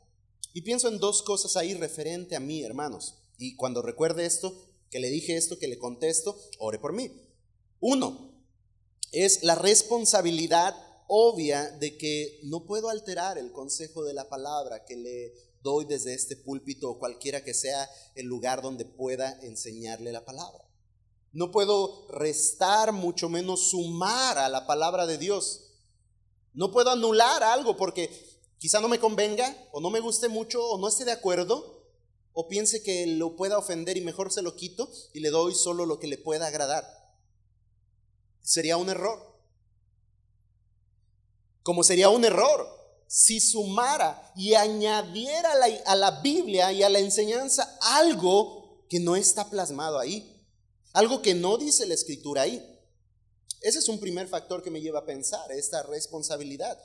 Y 0.53 0.61
pienso 0.61 0.89
en 0.89 0.99
dos 0.99 1.23
cosas 1.23 1.57
ahí 1.57 1.73
referente 1.73 2.37
a 2.37 2.41
mí, 2.41 2.63
hermanos. 2.63 3.15
Y 3.39 3.57
cuando 3.57 3.81
recuerde 3.81 4.27
esto, 4.27 4.55
que 4.91 5.01
le 5.01 5.09
dije 5.09 5.35
esto, 5.35 5.59
que 5.59 5.67
le 5.67 5.79
contesto, 5.79 6.39
ore 6.59 6.79
por 6.79 6.93
mí. 6.93 7.11
Uno, 7.81 8.35
es 9.13 9.43
la 9.45 9.55
responsabilidad 9.55 10.77
obvia 11.09 11.71
de 11.71 11.97
que 11.97 12.41
no 12.43 12.67
puedo 12.67 12.91
alterar 12.91 13.39
el 13.39 13.51
consejo 13.51 14.05
de 14.05 14.13
la 14.13 14.29
palabra 14.29 14.85
que 14.85 14.97
le 14.97 15.33
doy 15.63 15.87
desde 15.87 16.13
este 16.13 16.37
púlpito 16.37 16.91
o 16.91 16.99
cualquiera 16.99 17.43
que 17.43 17.55
sea 17.55 17.89
el 18.15 18.27
lugar 18.27 18.61
donde 18.61 18.85
pueda 18.85 19.41
enseñarle 19.41 20.13
la 20.13 20.27
palabra. 20.27 20.69
No 21.33 21.51
puedo 21.51 22.09
restar, 22.09 22.93
mucho 22.93 23.31
menos 23.31 23.71
sumar 23.71 24.37
a 24.37 24.51
la 24.51 24.67
palabra 24.67 25.07
de 25.07 25.17
Dios. 25.17 25.72
No 26.55 26.71
puedo 26.71 26.91
anular 26.91 27.43
algo 27.43 27.77
porque 27.77 28.11
quizá 28.59 28.81
no 28.81 28.89
me 28.89 29.01
convenga 29.01 29.57
o 29.73 29.81
no 29.81 29.91
me 29.91 30.01
guste 30.01 30.29
mucho 30.29 30.65
o 30.65 30.79
no 30.79 30.89
esté 30.89 31.05
de 31.05 31.13
acuerdo 31.13 31.83
o 32.33 32.49
piense 32.49 32.83
que 32.83 33.07
lo 33.07 33.37
pueda 33.37 33.59
ofender 33.59 33.97
y 33.97 34.01
mejor 34.01 34.33
se 34.33 34.43
lo 34.43 34.57
quito 34.57 34.91
y 35.13 35.21
le 35.21 35.31
doy 35.31 35.55
solo 35.55 35.87
lo 35.87 35.99
que 35.99 36.07
le 36.07 36.19
pueda 36.19 36.47
agradar. 36.47 36.85
Sería 38.43 38.77
un 38.77 38.89
error. 38.89 39.33
Como 41.63 41.85
sería 41.85 42.09
un 42.09 42.25
error 42.25 42.83
si 43.07 43.41
sumara 43.41 44.33
y 44.35 44.55
añadiera 44.55 45.53
a 45.53 45.57
la, 45.57 45.67
a 45.85 45.97
la 45.97 46.23
Biblia 46.23 46.73
y 46.73 46.83
a 46.83 46.89
la 46.89 46.99
enseñanza 46.99 47.79
algo 47.83 48.87
que 48.89 49.01
no 49.01 49.17
está 49.17 49.51
plasmado 49.51 49.99
ahí, 49.99 50.43
algo 50.93 51.21
que 51.21 51.35
no 51.35 51.59
dice 51.59 51.87
la 51.87 51.95
escritura 51.95 52.43
ahí. 52.43 52.72
Ese 53.63 53.79
es 53.79 53.89
un 53.89 54.01
primer 54.01 54.29
factor 54.29 54.63
que 54.63 54.71
me 54.71 54.81
lleva 54.81 55.01
a 55.01 55.07
pensar, 55.07 55.51
esta 55.53 55.83
responsabilidad. 55.85 56.79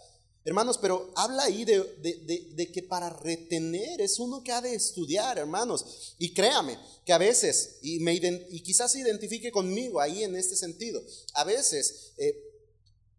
Hermanos, 0.48 0.78
pero 0.78 1.12
habla 1.16 1.44
ahí 1.44 1.66
de, 1.66 2.72
que 2.74 2.82
para 2.82 3.10
retener 3.10 4.00
es 4.00 4.18
uno 4.18 4.42
que 4.44 4.54
ha 4.54 4.62
de 4.62 4.76
estudiar, 4.76 5.38
hermanos. 5.38 6.16
Y 6.20 6.34
créame 6.34 6.80
que 7.06 7.12
a 7.12 7.18
veces, 7.18 7.80
y, 7.82 8.00
me, 8.00 8.14
y 8.14 8.62
quizás 8.62 8.94
se 8.94 9.00
identifique 9.00 9.52
conmigo 9.52 10.00
ahí 10.00 10.24
en 10.24 10.38
este 10.38 10.56
sentido, 10.56 11.02
a 11.34 11.44
veces 11.44 12.14
eh, 12.16 12.34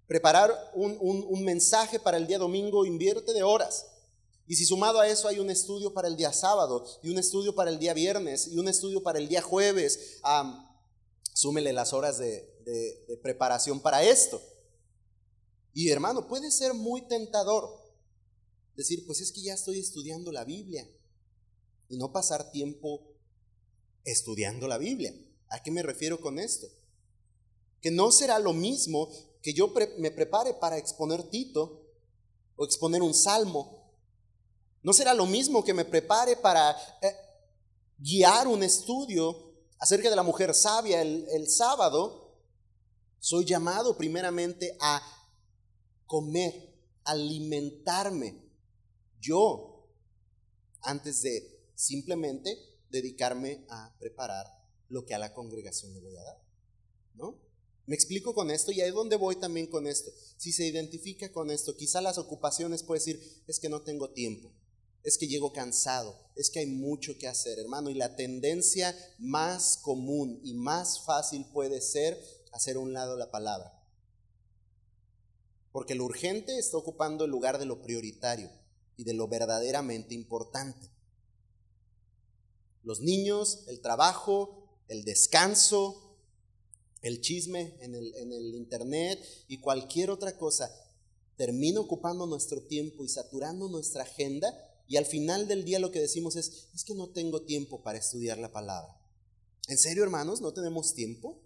preparar 0.06 0.54
un, 0.72 0.96
un 1.00 1.44
mensaje 1.44 2.00
para 2.00 2.16
el 2.16 2.26
día 2.26 2.38
domingo 2.38 2.86
invierte 2.86 3.34
de 3.34 3.42
horas. 3.42 3.84
Y 4.46 4.56
si 4.56 4.64
sumado 4.64 4.98
a 4.98 5.06
eso 5.06 5.28
hay 5.28 5.38
un 5.38 5.50
estudio 5.50 5.92
para 5.92 6.08
el 6.08 6.16
día 6.16 6.32
sábado, 6.32 6.86
y 7.02 7.10
un 7.10 7.18
estudio 7.18 7.54
para 7.54 7.70
el 7.70 7.78
día 7.78 7.92
viernes, 7.92 8.48
y 8.48 8.58
un 8.58 8.68
estudio 8.68 9.02
para 9.02 9.18
el 9.18 9.28
día 9.28 9.42
jueves, 9.42 10.20
súmele 11.34 11.74
las 11.74 11.92
horas 11.92 12.16
de, 12.16 12.57
de, 12.68 13.16
preparación 13.22 13.80
para 13.80 14.02
esto. 14.02 14.40
Y 15.72 15.90
hermano, 15.90 16.26
puede 16.26 16.50
ser 16.50 16.74
muy 16.74 17.06
tentador 17.08 17.68
decir, 18.76 19.06
pues 19.06 19.20
es 19.20 19.32
que 19.32 19.42
ya 19.42 19.54
estoy 19.54 19.78
estudiando 19.78 20.32
la 20.32 20.44
Biblia 20.44 20.88
y 21.88 21.96
no 21.96 22.12
pasar 22.12 22.50
tiempo 22.50 23.14
estudiando 24.04 24.68
la 24.68 24.78
Biblia. 24.78 25.14
¿A 25.48 25.62
qué 25.62 25.70
me 25.70 25.82
refiero 25.82 26.20
con 26.20 26.38
esto? 26.38 26.66
Que 27.80 27.90
no 27.90 28.12
será 28.12 28.38
lo 28.38 28.52
mismo 28.52 29.08
que 29.42 29.52
yo 29.52 29.72
me 29.98 30.10
prepare 30.10 30.54
para 30.54 30.78
exponer 30.78 31.22
Tito 31.30 31.86
o 32.56 32.64
exponer 32.64 33.02
un 33.02 33.14
salmo. 33.14 33.94
No 34.82 34.92
será 34.92 35.14
lo 35.14 35.26
mismo 35.26 35.64
que 35.64 35.74
me 35.74 35.84
prepare 35.84 36.36
para 36.36 36.76
eh, 37.02 37.16
guiar 37.98 38.46
un 38.46 38.62
estudio 38.62 39.54
acerca 39.78 40.10
de 40.10 40.16
la 40.16 40.22
mujer 40.22 40.54
sabia 40.54 41.02
el 41.02 41.48
sábado. 41.48 42.27
Soy 43.20 43.44
llamado 43.44 43.96
primeramente 43.96 44.76
a 44.80 45.02
comer, 46.06 46.74
alimentarme 47.04 48.48
yo 49.20 49.88
antes 50.82 51.22
de 51.22 51.70
simplemente 51.74 52.56
dedicarme 52.90 53.64
a 53.68 53.94
preparar 53.98 54.46
lo 54.88 55.04
que 55.04 55.14
a 55.14 55.18
la 55.18 55.34
congregación 55.34 55.92
le 55.92 56.00
voy 56.00 56.16
a 56.16 56.22
dar. 56.22 56.42
¿No? 57.14 57.48
Me 57.86 57.94
explico 57.94 58.34
con 58.34 58.50
esto 58.50 58.70
y 58.70 58.80
ahí 58.80 58.88
es 58.88 58.94
donde 58.94 59.16
voy 59.16 59.36
también 59.36 59.66
con 59.66 59.86
esto. 59.86 60.10
Si 60.36 60.52
se 60.52 60.66
identifica 60.66 61.32
con 61.32 61.50
esto, 61.50 61.76
quizá 61.76 62.00
las 62.00 62.18
ocupaciones 62.18 62.82
puede 62.82 63.00
decir, 63.00 63.42
es 63.46 63.58
que 63.58 63.68
no 63.68 63.82
tengo 63.82 64.10
tiempo, 64.10 64.52
es 65.02 65.16
que 65.16 65.26
llego 65.26 65.52
cansado, 65.52 66.14
es 66.36 66.50
que 66.50 66.60
hay 66.60 66.66
mucho 66.66 67.16
que 67.18 67.26
hacer, 67.26 67.58
hermano. 67.58 67.88
Y 67.90 67.94
la 67.94 68.14
tendencia 68.14 68.94
más 69.18 69.78
común 69.78 70.40
y 70.44 70.54
más 70.54 71.04
fácil 71.04 71.46
puede 71.52 71.80
ser 71.80 72.22
hacer 72.58 72.76
un 72.76 72.92
lado 72.92 73.16
la 73.16 73.30
palabra. 73.30 73.72
Porque 75.72 75.94
lo 75.94 76.04
urgente 76.04 76.58
está 76.58 76.76
ocupando 76.76 77.24
el 77.24 77.30
lugar 77.30 77.58
de 77.58 77.66
lo 77.66 77.80
prioritario 77.80 78.50
y 78.96 79.04
de 79.04 79.14
lo 79.14 79.28
verdaderamente 79.28 80.14
importante. 80.14 80.90
Los 82.82 83.00
niños, 83.00 83.64
el 83.68 83.80
trabajo, 83.80 84.80
el 84.88 85.04
descanso, 85.04 86.18
el 87.00 87.20
chisme 87.20 87.76
en 87.80 87.94
el, 87.94 88.14
en 88.16 88.32
el 88.32 88.54
internet 88.54 89.24
y 89.46 89.60
cualquier 89.60 90.10
otra 90.10 90.36
cosa 90.36 90.68
termina 91.36 91.80
ocupando 91.80 92.26
nuestro 92.26 92.66
tiempo 92.66 93.04
y 93.04 93.08
saturando 93.08 93.68
nuestra 93.68 94.02
agenda 94.02 94.48
y 94.88 94.96
al 94.96 95.06
final 95.06 95.46
del 95.46 95.64
día 95.64 95.78
lo 95.78 95.92
que 95.92 96.00
decimos 96.00 96.34
es, 96.34 96.68
es 96.74 96.82
que 96.82 96.94
no 96.94 97.10
tengo 97.10 97.42
tiempo 97.42 97.82
para 97.82 97.98
estudiar 97.98 98.38
la 98.38 98.50
palabra. 98.50 98.98
¿En 99.68 99.78
serio, 99.78 100.02
hermanos? 100.02 100.40
¿No 100.40 100.52
tenemos 100.52 100.94
tiempo? 100.94 101.40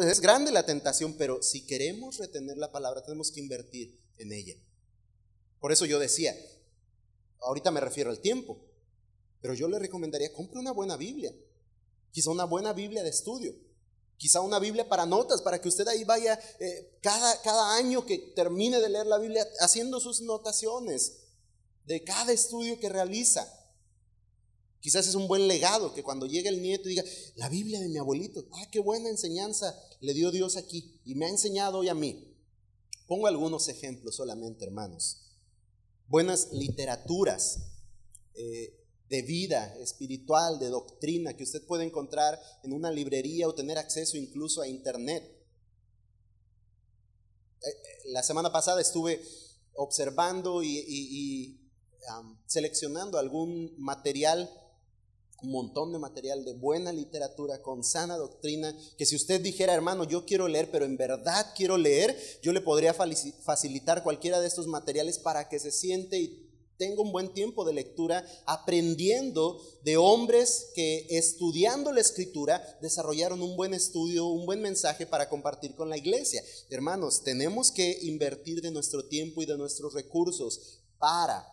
Es 0.00 0.20
grande 0.20 0.50
la 0.50 0.66
tentación, 0.66 1.14
pero 1.14 1.42
si 1.42 1.64
queremos 1.66 2.18
retener 2.18 2.56
la 2.56 2.72
palabra, 2.72 3.02
tenemos 3.02 3.30
que 3.30 3.40
invertir 3.40 4.00
en 4.18 4.32
ella. 4.32 4.54
Por 5.60 5.72
eso 5.72 5.86
yo 5.86 5.98
decía, 5.98 6.34
ahorita 7.40 7.70
me 7.70 7.80
refiero 7.80 8.10
al 8.10 8.20
tiempo, 8.20 8.58
pero 9.40 9.54
yo 9.54 9.68
le 9.68 9.78
recomendaría, 9.78 10.32
compre 10.32 10.58
una 10.58 10.72
buena 10.72 10.96
Biblia, 10.96 11.32
quizá 12.10 12.30
una 12.30 12.44
buena 12.44 12.72
Biblia 12.72 13.04
de 13.04 13.10
estudio, 13.10 13.54
quizá 14.16 14.40
una 14.40 14.58
Biblia 14.58 14.88
para 14.88 15.06
notas, 15.06 15.42
para 15.42 15.60
que 15.60 15.68
usted 15.68 15.86
ahí 15.86 16.02
vaya 16.04 16.38
eh, 16.58 16.98
cada, 17.00 17.40
cada 17.42 17.76
año 17.76 18.04
que 18.04 18.18
termine 18.34 18.80
de 18.80 18.88
leer 18.88 19.06
la 19.06 19.18
Biblia 19.18 19.46
haciendo 19.60 20.00
sus 20.00 20.20
notaciones 20.22 21.28
de 21.84 22.02
cada 22.02 22.32
estudio 22.32 22.78
que 22.80 22.88
realiza. 22.88 23.48
Quizás 24.80 25.08
es 25.08 25.14
un 25.14 25.26
buen 25.26 25.48
legado 25.48 25.92
que 25.92 26.02
cuando 26.02 26.26
llegue 26.26 26.48
el 26.48 26.62
nieto 26.62 26.88
diga, 26.88 27.04
la 27.34 27.48
Biblia 27.48 27.80
de 27.80 27.88
mi 27.88 27.98
abuelito, 27.98 28.46
ah, 28.52 28.68
qué 28.70 28.78
buena 28.78 29.08
enseñanza 29.08 29.78
le 30.00 30.14
dio 30.14 30.30
Dios 30.30 30.56
aquí 30.56 31.00
y 31.04 31.14
me 31.14 31.26
ha 31.26 31.30
enseñado 31.30 31.78
hoy 31.78 31.88
a 31.88 31.94
mí. 31.94 32.36
Pongo 33.06 33.26
algunos 33.26 33.68
ejemplos 33.68 34.16
solamente, 34.16 34.64
hermanos. 34.64 35.28
Buenas 36.06 36.52
literaturas 36.52 37.58
eh, 38.34 38.74
de 39.08 39.22
vida 39.22 39.74
espiritual, 39.80 40.58
de 40.58 40.68
doctrina, 40.68 41.34
que 41.34 41.42
usted 41.42 41.66
puede 41.66 41.84
encontrar 41.84 42.38
en 42.62 42.72
una 42.72 42.90
librería 42.90 43.48
o 43.48 43.54
tener 43.54 43.78
acceso 43.78 44.16
incluso 44.16 44.60
a 44.60 44.68
internet. 44.68 45.24
Eh, 47.62 47.68
eh, 47.68 48.10
la 48.10 48.22
semana 48.22 48.52
pasada 48.52 48.80
estuve 48.80 49.22
observando 49.74 50.62
y, 50.62 51.64
seleccionando 52.46 53.18
algún 53.18 53.74
material 53.78 54.50
un 55.42 55.50
montón 55.50 55.92
de 55.92 55.98
material 55.98 56.44
de 56.44 56.54
buena 56.54 56.92
literatura, 56.92 57.62
con 57.62 57.84
sana 57.84 58.16
doctrina, 58.16 58.76
que 58.96 59.06
si 59.06 59.14
usted 59.14 59.40
dijera, 59.40 59.74
hermano, 59.74 60.04
yo 60.04 60.24
quiero 60.24 60.48
leer, 60.48 60.70
pero 60.70 60.84
en 60.84 60.96
verdad 60.96 61.52
quiero 61.56 61.76
leer, 61.76 62.16
yo 62.42 62.52
le 62.52 62.60
podría 62.60 62.92
facilitar 62.92 64.02
cualquiera 64.02 64.40
de 64.40 64.48
estos 64.48 64.66
materiales 64.66 65.18
para 65.18 65.48
que 65.48 65.60
se 65.60 65.70
siente 65.70 66.18
y 66.18 66.48
tenga 66.78 67.02
un 67.02 67.12
buen 67.12 67.34
tiempo 67.34 67.64
de 67.64 67.72
lectura, 67.72 68.24
aprendiendo 68.46 69.60
de 69.82 69.96
hombres 69.96 70.70
que 70.74 71.06
estudiando 71.10 71.92
la 71.92 72.00
escritura 72.00 72.62
desarrollaron 72.80 73.42
un 73.42 73.56
buen 73.56 73.74
estudio, 73.74 74.26
un 74.26 74.46
buen 74.46 74.62
mensaje 74.62 75.04
para 75.04 75.28
compartir 75.28 75.74
con 75.74 75.90
la 75.90 75.98
iglesia. 75.98 76.42
Hermanos, 76.70 77.24
tenemos 77.24 77.72
que 77.72 77.98
invertir 78.02 78.62
de 78.62 78.70
nuestro 78.70 79.04
tiempo 79.06 79.42
y 79.42 79.46
de 79.46 79.58
nuestros 79.58 79.92
recursos 79.92 80.80
para 80.98 81.46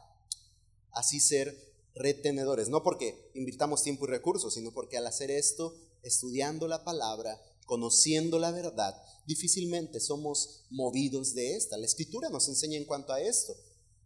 así 0.92 1.20
ser 1.20 1.75
retenedores, 1.96 2.70
no 2.70 2.84
porque 2.84 3.32
invirtamos 3.34 3.84
tiempo 3.84 4.06
y 4.06 4.10
recursos, 4.10 4.54
sino 4.54 4.72
porque 4.72 4.98
al 4.98 5.08
hacer 5.08 5.32
esto, 5.32 5.74
estudiando 6.04 6.68
la 6.68 6.84
palabra, 6.84 7.42
conociendo 7.66 8.38
la 8.38 8.52
verdad, 8.52 8.96
difícilmente 9.26 10.00
somos 10.00 10.66
movidos 10.70 11.34
de 11.34 11.56
esta. 11.56 11.78
La 11.78 11.86
escritura 11.86 12.30
nos 12.30 12.48
enseña 12.48 12.78
en 12.78 12.86
cuanto 12.86 13.14
a 13.14 13.22
esto. 13.22 13.56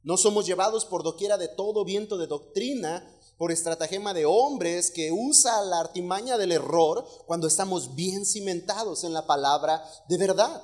No 0.03 0.17
somos 0.17 0.45
llevados 0.45 0.85
por 0.85 1.03
doquiera 1.03 1.37
de 1.37 1.49
todo 1.49 1.83
viento 1.83 2.17
de 2.17 2.27
doctrina, 2.27 3.15
por 3.37 3.51
estratagema 3.51 4.13
de 4.13 4.25
hombres 4.25 4.91
que 4.91 5.11
usa 5.11 5.63
la 5.63 5.79
artimaña 5.79 6.37
del 6.37 6.51
error 6.51 7.05
cuando 7.25 7.47
estamos 7.47 7.95
bien 7.95 8.25
cimentados 8.25 9.03
en 9.05 9.13
la 9.13 9.25
palabra 9.25 9.83
de 10.09 10.17
verdad. 10.17 10.61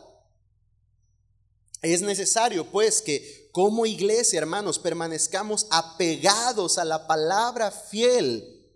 Es 1.82 2.02
necesario 2.02 2.70
pues 2.70 3.02
que 3.02 3.45
como 3.56 3.86
iglesia, 3.86 4.38
hermanos, 4.40 4.80
permanezcamos 4.80 5.66
apegados 5.70 6.78
a 6.78 6.84
la 6.84 7.08
palabra 7.08 7.72
fiel, 7.72 8.70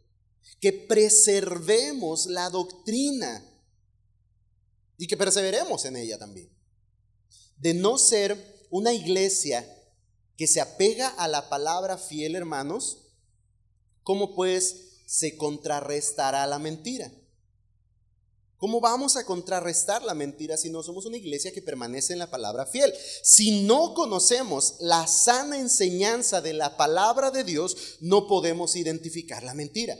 que 0.61 0.71
preservemos 0.71 2.27
la 2.27 2.49
doctrina 2.49 3.45
y 4.97 5.05
que 5.05 5.17
perseveremos 5.17 5.83
en 5.83 5.97
ella 5.97 6.17
también. 6.17 6.49
De 7.57 7.73
no 7.73 7.97
ser 7.97 8.65
una 8.69 8.93
iglesia 8.93 9.67
que 10.37 10.47
se 10.47 10.61
apega 10.61 11.09
a 11.09 11.27
la 11.27 11.49
palabra 11.49 11.97
fiel, 11.97 12.37
hermanos, 12.37 13.11
¿cómo 14.03 14.33
pues 14.33 15.01
se 15.05 15.35
contrarrestará 15.35 16.47
la 16.47 16.57
mentira? 16.57 17.11
¿Cómo 18.59 18.81
vamos 18.81 19.15
a 19.15 19.25
contrarrestar 19.25 20.03
la 20.03 20.13
mentira 20.13 20.57
si 20.57 20.69
no 20.69 20.83
somos 20.83 21.05
una 21.05 21.15
iglesia 21.15 21.53
que 21.53 21.61
permanece 21.61 22.11
en 22.11 22.19
la 22.19 22.29
palabra 22.29 22.65
fiel? 22.65 22.93
Si 23.23 23.63
no 23.63 23.93
conocemos 23.93 24.75
la 24.81 25.07
sana 25.07 25.57
enseñanza 25.57 26.41
de 26.41 26.51
la 26.51 26.75
palabra 26.75 27.31
de 27.31 27.45
Dios, 27.45 27.97
no 28.01 28.27
podemos 28.27 28.75
identificar 28.75 29.43
la 29.43 29.53
mentira. 29.53 29.97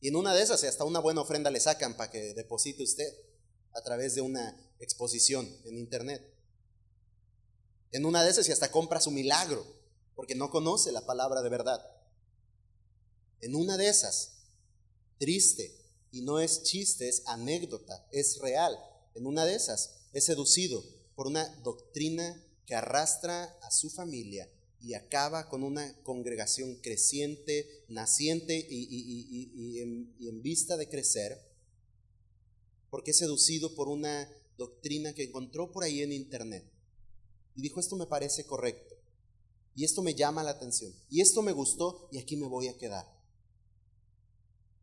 Y 0.00 0.06
en 0.06 0.14
una 0.14 0.32
de 0.32 0.42
esas, 0.42 0.62
hasta 0.62 0.84
una 0.84 1.00
buena 1.00 1.20
ofrenda 1.20 1.50
le 1.50 1.58
sacan 1.58 1.96
para 1.96 2.12
que 2.12 2.32
deposite 2.32 2.84
usted 2.84 3.12
a 3.74 3.82
través 3.82 4.14
de 4.14 4.20
una 4.20 4.56
exposición 4.78 5.52
en 5.64 5.78
internet. 5.78 6.22
En 7.90 8.06
una 8.06 8.22
de 8.22 8.30
esas, 8.30 8.48
y 8.48 8.52
hasta 8.52 8.70
compra 8.70 9.00
su 9.00 9.10
milagro, 9.10 9.66
porque 10.14 10.36
no 10.36 10.48
conoce 10.50 10.92
la 10.92 11.04
palabra 11.04 11.42
de 11.42 11.48
verdad. 11.48 11.84
En 13.40 13.56
una 13.56 13.76
de 13.76 13.88
esas, 13.88 14.44
triste, 15.18 15.79
y 16.12 16.22
no 16.22 16.40
es 16.40 16.62
chiste, 16.62 17.08
es 17.08 17.22
anécdota, 17.26 18.06
es 18.10 18.38
real. 18.38 18.76
En 19.14 19.26
una 19.26 19.44
de 19.44 19.54
esas 19.54 19.96
es 20.12 20.24
seducido 20.24 20.84
por 21.14 21.26
una 21.26 21.46
doctrina 21.62 22.42
que 22.66 22.74
arrastra 22.74 23.44
a 23.62 23.70
su 23.70 23.90
familia 23.90 24.50
y 24.80 24.94
acaba 24.94 25.48
con 25.48 25.62
una 25.62 25.94
congregación 26.02 26.76
creciente, 26.76 27.84
naciente 27.88 28.66
y, 28.68 29.78
en, 29.80 30.42
vista 30.42 30.76
de 30.76 30.88
crecer, 30.88 31.38
porque 32.88 33.10
es 33.10 33.18
seducido 33.18 33.74
por 33.74 33.88
una 33.88 34.28
doctrina 34.56 35.12
que 35.12 35.24
encontró 35.24 35.70
por 35.70 35.84
ahí 35.84 36.02
en 36.02 36.12
internet. 36.12 36.64
Y 37.54 37.62
dijo, 37.62 37.78
esto 37.78 37.96
me 37.96 38.06
parece 38.06 38.46
correcto, 38.46 38.94
y 39.74 39.84
esto 39.84 40.02
me 40.02 40.14
llama 40.14 40.42
la 40.42 40.52
atención, 40.52 40.94
y 41.10 41.20
esto 41.20 41.42
me 41.42 41.52
gustó, 41.52 42.08
y 42.10 42.18
aquí 42.18 42.36
me 42.36 42.46
voy 42.46 42.68
a 42.68 42.78
quedar. 42.78 43.06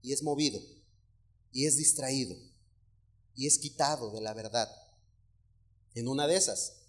Y 0.03 0.13
es 0.13 0.21
movido, 0.21 0.61
y 1.51 1.65
es 1.65 1.77
distraído, 1.77 2.35
y 3.35 3.47
es 3.47 3.57
quitado 3.57 4.11
de 4.11 4.21
la 4.21 4.33
verdad. 4.33 4.69
En 5.93 6.07
una 6.07 6.27
de 6.27 6.35
esas 6.35 6.83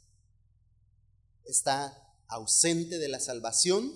está 1.44 2.14
ausente 2.26 2.98
de 2.98 3.08
la 3.08 3.20
salvación 3.20 3.90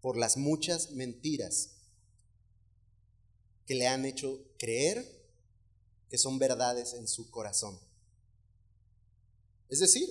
por 0.00 0.16
las 0.16 0.36
muchas 0.36 0.92
mentiras 0.92 1.76
que 3.66 3.74
le 3.74 3.86
han 3.86 4.06
hecho 4.06 4.42
creer 4.58 5.04
que 6.08 6.16
son 6.16 6.38
verdades 6.38 6.94
en 6.94 7.06
su 7.06 7.30
corazón. 7.30 7.78
Es 9.68 9.80
decir, 9.80 10.08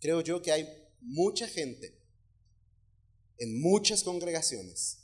creo 0.00 0.20
yo 0.20 0.40
que 0.42 0.52
hay 0.52 0.68
mucha 1.00 1.48
gente 1.48 1.98
en 3.38 3.60
muchas 3.60 4.04
congregaciones 4.04 4.98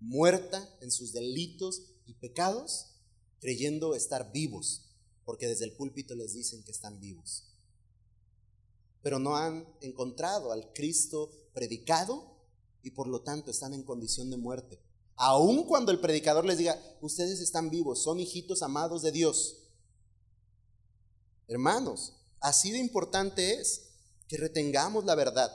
muerta 0.00 0.68
en 0.80 0.90
sus 0.90 1.12
delitos 1.12 1.82
y 2.06 2.14
pecados, 2.14 2.96
creyendo 3.38 3.94
estar 3.94 4.32
vivos, 4.32 4.90
porque 5.24 5.46
desde 5.46 5.66
el 5.66 5.72
púlpito 5.72 6.14
les 6.14 6.34
dicen 6.34 6.62
que 6.64 6.72
están 6.72 7.00
vivos 7.00 7.50
pero 9.02 9.18
no 9.18 9.36
han 9.36 9.66
encontrado 9.80 10.52
al 10.52 10.72
Cristo 10.72 11.30
predicado 11.52 12.36
y 12.82 12.90
por 12.90 13.08
lo 13.08 13.22
tanto 13.22 13.50
están 13.50 13.74
en 13.74 13.82
condición 13.82 14.30
de 14.30 14.36
muerte. 14.36 14.80
Aun 15.16 15.64
cuando 15.64 15.92
el 15.92 16.00
predicador 16.00 16.44
les 16.46 16.58
diga, 16.58 16.80
ustedes 17.00 17.40
están 17.40 17.70
vivos, 17.70 18.02
son 18.02 18.20
hijitos 18.20 18.62
amados 18.62 19.02
de 19.02 19.12
Dios. 19.12 19.68
Hermanos, 21.46 22.14
así 22.40 22.70
de 22.70 22.78
importante 22.78 23.54
es 23.54 23.88
que 24.28 24.36
retengamos 24.36 25.04
la 25.04 25.14
verdad 25.14 25.50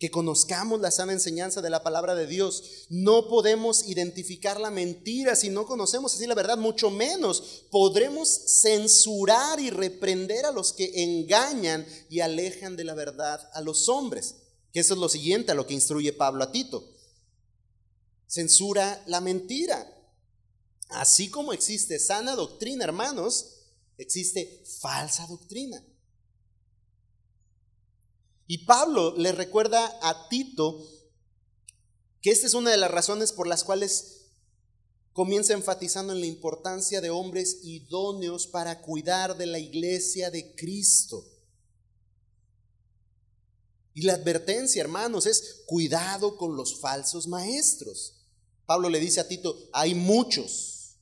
que 0.00 0.10
conozcamos 0.10 0.80
la 0.80 0.90
sana 0.90 1.12
enseñanza 1.12 1.60
de 1.60 1.68
la 1.68 1.82
palabra 1.82 2.14
de 2.14 2.26
Dios. 2.26 2.86
No 2.88 3.28
podemos 3.28 3.86
identificar 3.86 4.58
la 4.58 4.70
mentira 4.70 5.36
si 5.36 5.50
no 5.50 5.66
conocemos 5.66 6.14
así 6.14 6.26
la 6.26 6.34
verdad, 6.34 6.56
mucho 6.56 6.90
menos 6.90 7.66
podremos 7.70 8.28
censurar 8.62 9.60
y 9.60 9.68
reprender 9.68 10.46
a 10.46 10.52
los 10.52 10.72
que 10.72 11.04
engañan 11.04 11.86
y 12.08 12.20
alejan 12.20 12.76
de 12.76 12.84
la 12.84 12.94
verdad 12.94 13.46
a 13.52 13.60
los 13.60 13.90
hombres. 13.90 14.36
Que 14.72 14.80
eso 14.80 14.94
es 14.94 15.00
lo 15.00 15.10
siguiente 15.10 15.52
a 15.52 15.54
lo 15.54 15.66
que 15.66 15.74
instruye 15.74 16.14
Pablo 16.14 16.44
a 16.44 16.50
Tito. 16.50 16.82
Censura 18.26 19.02
la 19.06 19.20
mentira. 19.20 19.86
Así 20.88 21.28
como 21.28 21.52
existe 21.52 21.98
sana 21.98 22.34
doctrina, 22.36 22.84
hermanos, 22.84 23.66
existe 23.98 24.64
falsa 24.80 25.26
doctrina. 25.26 25.84
Y 28.50 28.58
Pablo 28.64 29.14
le 29.16 29.30
recuerda 29.30 29.96
a 30.02 30.28
Tito 30.28 30.84
que 32.20 32.32
esta 32.32 32.48
es 32.48 32.54
una 32.54 32.72
de 32.72 32.78
las 32.78 32.90
razones 32.90 33.30
por 33.30 33.46
las 33.46 33.62
cuales 33.62 34.22
comienza 35.12 35.52
enfatizando 35.52 36.12
en 36.12 36.18
la 36.18 36.26
importancia 36.26 37.00
de 37.00 37.10
hombres 37.10 37.58
idóneos 37.62 38.48
para 38.48 38.82
cuidar 38.82 39.36
de 39.36 39.46
la 39.46 39.60
iglesia 39.60 40.32
de 40.32 40.56
Cristo. 40.56 41.24
Y 43.94 44.02
la 44.02 44.14
advertencia, 44.14 44.80
hermanos, 44.80 45.26
es 45.26 45.62
cuidado 45.66 46.36
con 46.36 46.56
los 46.56 46.80
falsos 46.80 47.28
maestros. 47.28 48.16
Pablo 48.66 48.88
le 48.88 48.98
dice 48.98 49.20
a 49.20 49.28
Tito, 49.28 49.56
hay 49.72 49.94
muchos, 49.94 50.96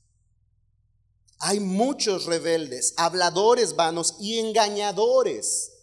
hay 1.39 1.59
muchos 1.59 2.25
rebeldes, 2.25 2.93
habladores 2.95 3.75
vanos 3.75 4.17
y 4.19 4.37
engañadores 4.37 5.78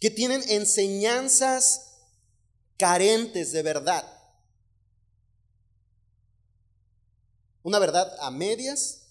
que 0.00 0.10
tienen 0.10 0.42
enseñanzas 0.48 1.94
carentes 2.76 3.52
de 3.52 3.62
verdad. 3.62 4.04
Una 7.62 7.78
verdad 7.78 8.14
a 8.20 8.30
medias, 8.30 9.06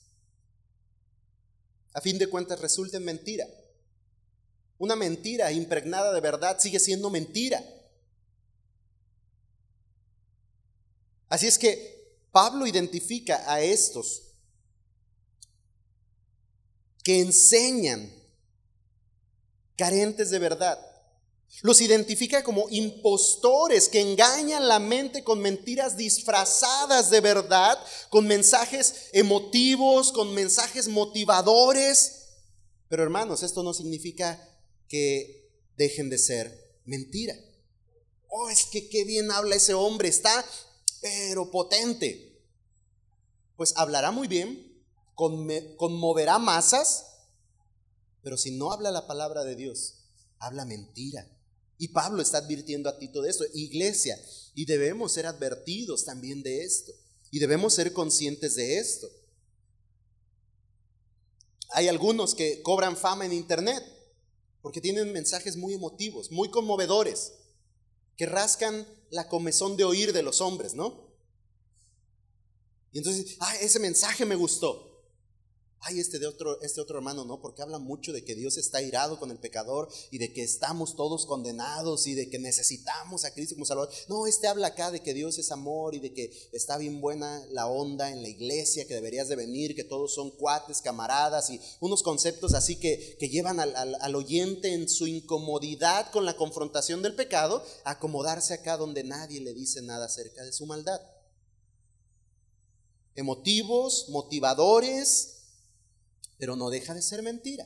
a 1.94 2.02
fin 2.02 2.18
de 2.18 2.28
cuentas, 2.28 2.60
resulta 2.60 2.98
en 2.98 3.06
mentira. 3.06 3.48
Una 4.78 4.96
mentira 4.96 5.52
impregnada 5.52 6.14
de 6.14 6.22
verdad 6.22 6.60
sigue 6.60 6.80
siendo 6.80 7.10
mentira. 7.10 7.64
Así 11.30 11.48
es 11.48 11.58
que 11.58 12.18
Pablo 12.32 12.68
identifica 12.68 13.52
a 13.52 13.62
estos 13.62 14.34
que 17.04 17.22
enseñan 17.22 18.23
carentes 19.78 20.30
de 20.30 20.40
verdad. 20.40 20.80
Los 21.62 21.82
identifica 21.82 22.44
como 22.44 22.68
impostores 22.70 23.88
que 23.88 24.02
engañan 24.02 24.68
la 24.68 24.80
mente 24.80 25.24
con 25.24 25.40
mentiras 25.40 25.96
disfrazadas 25.96 27.12
de 27.12 27.22
verdad, 27.22 27.78
con 28.10 28.26
mensajes 28.26 29.10
emotivos, 29.14 30.12
con 30.12 30.34
mensajes 30.34 30.88
motivadores. 30.88 32.30
Pero 32.90 33.04
hermanos, 33.04 33.44
esto 33.44 33.62
no 33.62 33.74
significa 33.74 34.50
que 34.88 35.52
dejen 35.78 36.10
de 36.10 36.18
ser 36.18 36.80
mentira. 36.86 37.36
Oh, 38.30 38.50
es 38.50 38.66
que 38.66 38.90
qué 38.90 39.04
bien 39.04 39.32
habla 39.32 39.56
ese 39.56 39.76
hombre, 39.76 40.08
está 40.08 40.44
pero 41.04 41.52
potente. 41.52 42.42
Pues 43.58 43.74
hablará 43.76 44.10
muy 44.10 44.28
bien, 44.28 44.82
conmoverá 45.14 46.40
masas, 46.40 47.13
pero 48.24 48.38
si 48.38 48.52
no 48.52 48.72
habla 48.72 48.90
la 48.90 49.06
palabra 49.06 49.44
de 49.44 49.56
Dios, 49.56 50.06
habla 50.40 50.66
mentira. 50.66 51.30
Y 51.78 51.90
Pablo 51.90 52.22
está 52.22 52.38
advirtiendo 52.38 52.90
a 52.90 52.98
Tito 52.98 53.22
de 53.22 53.30
esto, 53.30 53.44
iglesia, 53.54 54.18
y 54.56 54.66
debemos 54.66 55.12
ser 55.12 55.26
advertidos 55.26 56.06
también 56.06 56.42
de 56.42 56.64
esto. 56.64 56.94
Y 57.30 57.40
debemos 57.40 57.74
ser 57.74 57.92
conscientes 57.92 58.56
de 58.56 58.78
esto. 58.78 59.10
Hay 61.72 61.90
algunos 61.90 62.34
que 62.34 62.62
cobran 62.62 62.96
fama 62.96 63.26
en 63.26 63.34
internet 63.34 63.84
porque 64.62 64.80
tienen 64.80 65.12
mensajes 65.12 65.58
muy 65.58 65.74
emotivos, 65.74 66.32
muy 66.32 66.50
conmovedores, 66.50 67.34
que 68.16 68.26
rascan 68.26 68.88
la 69.10 69.28
comezón 69.28 69.76
de 69.76 69.84
oír 69.84 70.14
de 70.14 70.24
los 70.24 70.40
hombres, 70.40 70.76
¿no? 70.76 71.12
Y 72.94 73.00
entonces, 73.00 73.36
ah, 73.40 73.56
ese 73.58 73.80
mensaje 73.80 74.26
me 74.26 74.36
gustó 74.36 74.93
ay, 75.84 76.00
este, 76.00 76.20
de 76.20 76.28
otro, 76.28 76.62
este 76.62 76.82
otro 76.82 76.98
hermano 76.98 77.26
no, 77.26 77.42
porque 77.42 77.62
habla 77.62 77.80
mucho 77.80 78.14
de 78.14 78.24
que 78.24 78.36
Dios 78.36 78.58
está 78.58 78.82
irado 78.82 79.20
con 79.20 79.32
el 79.32 79.38
pecador 79.38 79.90
y 80.12 80.18
de 80.18 80.32
que 80.32 80.44
estamos 80.44 80.96
todos 80.96 81.26
condenados 81.26 82.08
y 82.08 82.14
de 82.14 82.30
que 82.30 82.40
necesitamos 82.40 83.26
a 83.26 83.34
Cristo 83.34 83.56
como 83.56 83.66
Salvador. 83.66 83.94
No, 84.08 84.28
este 84.28 84.48
habla 84.48 84.68
acá 84.68 84.92
de 84.92 85.02
que 85.02 85.14
Dios 85.14 85.38
es 85.38 85.52
amor 85.52 85.96
y 85.96 86.00
de 86.00 86.14
que 86.14 86.32
está 86.52 86.78
bien 86.78 87.02
buena 87.02 87.46
la 87.52 87.68
onda 87.68 88.12
en 88.12 88.22
la 88.22 88.30
iglesia, 88.30 88.88
que 88.88 88.94
deberías 88.94 89.28
de 89.28 89.36
venir, 89.36 89.76
que 89.76 89.84
todos 89.84 90.14
son 90.14 90.32
cuates, 90.32 90.82
camaradas 90.82 91.50
y 91.50 91.60
unos 91.80 92.04
conceptos 92.04 92.54
así 92.54 92.78
que, 92.78 93.18
que 93.20 93.30
llevan 93.30 93.60
al, 93.60 93.76
al 93.76 94.16
oyente 94.16 94.74
en 94.74 94.88
su 94.88 95.08
incomodidad 95.08 96.12
con 96.12 96.26
la 96.26 96.36
confrontación 96.36 97.02
del 97.02 97.16
pecado 97.16 97.64
a 97.84 97.92
acomodarse 97.92 98.54
acá 98.54 98.78
donde 98.78 99.04
nadie 99.04 99.42
le 99.42 99.54
dice 99.54 99.82
nada 99.82 100.06
acerca 100.06 100.44
de 100.44 100.54
su 100.54 100.66
maldad 100.66 101.02
emotivos, 103.16 104.08
motivadores, 104.10 105.33
pero 106.44 106.58
no 106.58 106.70
deja 106.70 106.94
de 106.94 107.02
ser 107.02 107.24
mentira. 107.24 107.66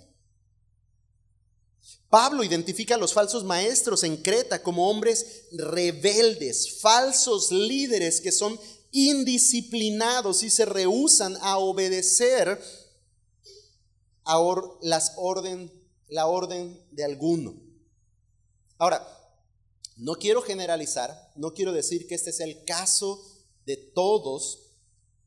Pablo 2.12 2.44
identifica 2.44 2.94
a 2.94 3.00
los 3.00 3.12
falsos 3.12 3.44
maestros 3.44 4.04
en 4.04 4.18
Creta 4.18 4.62
como 4.62 4.88
hombres 4.88 5.48
rebeldes, 5.52 6.80
falsos 6.80 7.52
líderes 7.52 8.22
que 8.22 8.32
son 8.32 8.60
indisciplinados 8.92 10.44
y 10.44 10.52
se 10.52 10.66
rehusan 10.66 11.38
a 11.42 11.58
obedecer 11.58 12.62
a 14.26 14.40
las 14.82 15.14
orden, 15.18 15.74
la 16.08 16.28
orden 16.28 16.80
de 16.92 17.04
alguno. 17.04 17.60
Ahora, 18.78 19.08
no 19.96 20.18
quiero 20.18 20.44
generalizar, 20.44 21.32
no 21.36 21.52
quiero 21.56 21.72
decir 21.72 22.06
que 22.06 22.14
este 22.14 22.32
sea 22.32 22.46
el 22.46 22.64
caso 22.64 23.26
de 23.66 23.76
todos, 23.76 24.70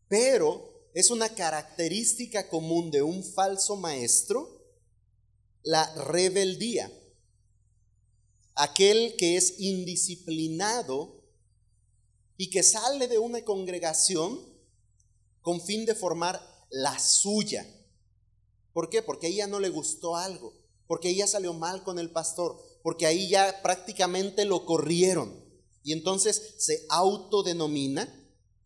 pero 0.06 0.69
es 0.94 1.10
una 1.10 1.28
característica 1.34 2.48
común 2.48 2.90
de 2.90 3.02
un 3.02 3.22
falso 3.22 3.76
maestro 3.76 4.60
la 5.62 5.92
rebeldía. 5.94 6.90
Aquel 8.54 9.14
que 9.16 9.36
es 9.36 9.60
indisciplinado 9.60 11.24
y 12.36 12.50
que 12.50 12.62
sale 12.62 13.08
de 13.08 13.18
una 13.18 13.44
congregación 13.44 14.40
con 15.40 15.60
fin 15.60 15.86
de 15.86 15.94
formar 15.94 16.40
la 16.70 16.98
suya. 16.98 17.66
¿Por 18.72 18.88
qué? 18.88 19.02
Porque 19.02 19.26
a 19.26 19.30
ella 19.30 19.46
no 19.46 19.60
le 19.60 19.68
gustó 19.68 20.16
algo, 20.16 20.54
porque 20.86 21.10
ella 21.10 21.26
salió 21.26 21.52
mal 21.52 21.82
con 21.82 21.98
el 21.98 22.10
pastor, 22.10 22.60
porque 22.82 23.06
ahí 23.06 23.28
ya 23.28 23.62
prácticamente 23.62 24.44
lo 24.44 24.64
corrieron. 24.64 25.44
Y 25.82 25.92
entonces 25.92 26.54
se 26.58 26.86
autodenomina, 26.88 28.19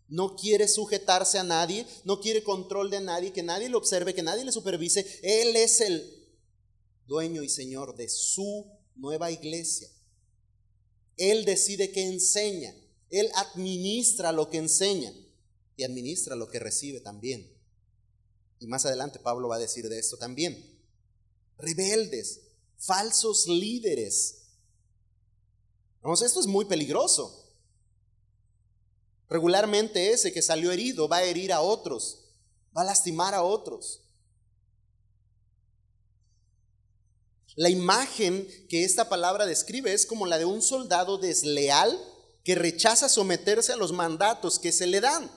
no 0.09 0.37
quiere 0.37 0.69
sujetarse 0.69 1.39
a 1.39 1.45
nadie, 1.45 1.87
no 2.05 2.21
quiere 2.21 2.43
control 2.43 2.91
de 2.91 3.01
nadie, 3.01 3.33
que 3.33 3.43
nadie 3.43 3.69
lo 3.69 3.79
observe, 3.79 4.15
que 4.15 4.23
nadie 4.23 4.45
le 4.45 4.53
supervise. 4.53 5.07
Él 5.23 5.57
es 5.57 5.81
el 5.81 6.29
dueño 7.07 7.43
y 7.43 7.49
señor 7.49 7.97
de 7.97 8.09
su 8.09 8.71
nueva 8.95 9.31
iglesia. 9.31 9.89
Él 11.17 11.45
decide 11.45 11.91
qué 11.91 12.03
enseña, 12.03 12.75
él 13.11 13.31
administra 13.37 14.33
lo 14.33 14.51
que 14.51 14.59
enseña 14.59 15.13
y 15.77 15.85
administra 15.85 16.37
lo 16.37 16.49
que 16.49 16.59
recibe 16.59 17.01
también. 17.01 17.53
Y 18.59 18.67
más 18.67 18.87
adelante 18.87 19.19
Pablo 19.19 19.49
va 19.49 19.57
a 19.57 19.61
decir 19.61 19.89
de 19.89 19.99
esto 19.99 20.17
también. 20.17 20.81
Rebeldes, 21.59 22.41
falsos 22.79 23.47
líderes. 23.47 24.43
Vamos, 26.03 26.23
esto 26.23 26.41
es 26.41 26.47
muy 26.47 26.65
peligroso. 26.65 27.44
Regularmente 29.29 30.13
ese 30.13 30.33
que 30.33 30.43
salió 30.43 30.71
herido 30.71 31.09
va 31.09 31.19
a 31.19 31.25
herir 31.25 31.53
a 31.53 31.61
otros, 31.61 32.25
va 32.77 32.83
a 32.83 32.87
lastimar 32.87 33.35
a 33.35 33.43
otros. 33.43 34.03
La 37.57 37.71
imagen 37.71 38.49
que 38.69 38.85
esta 38.85 39.09
palabra 39.09 39.47
describe 39.47 39.93
es 39.93 40.07
como 40.07 40.27
la 40.27 40.39
de 40.39 40.45
un 40.45 40.61
soldado 40.61 41.19
desleal 41.19 41.99
que 42.43 42.55
rechaza 42.55 43.09
someterse 43.09 43.73
a 43.73 43.77
los 43.77 43.93
mandatos 43.93 44.59
que 44.59 44.73
se 44.73 44.87
le 44.87 45.01
dan. 45.01 45.31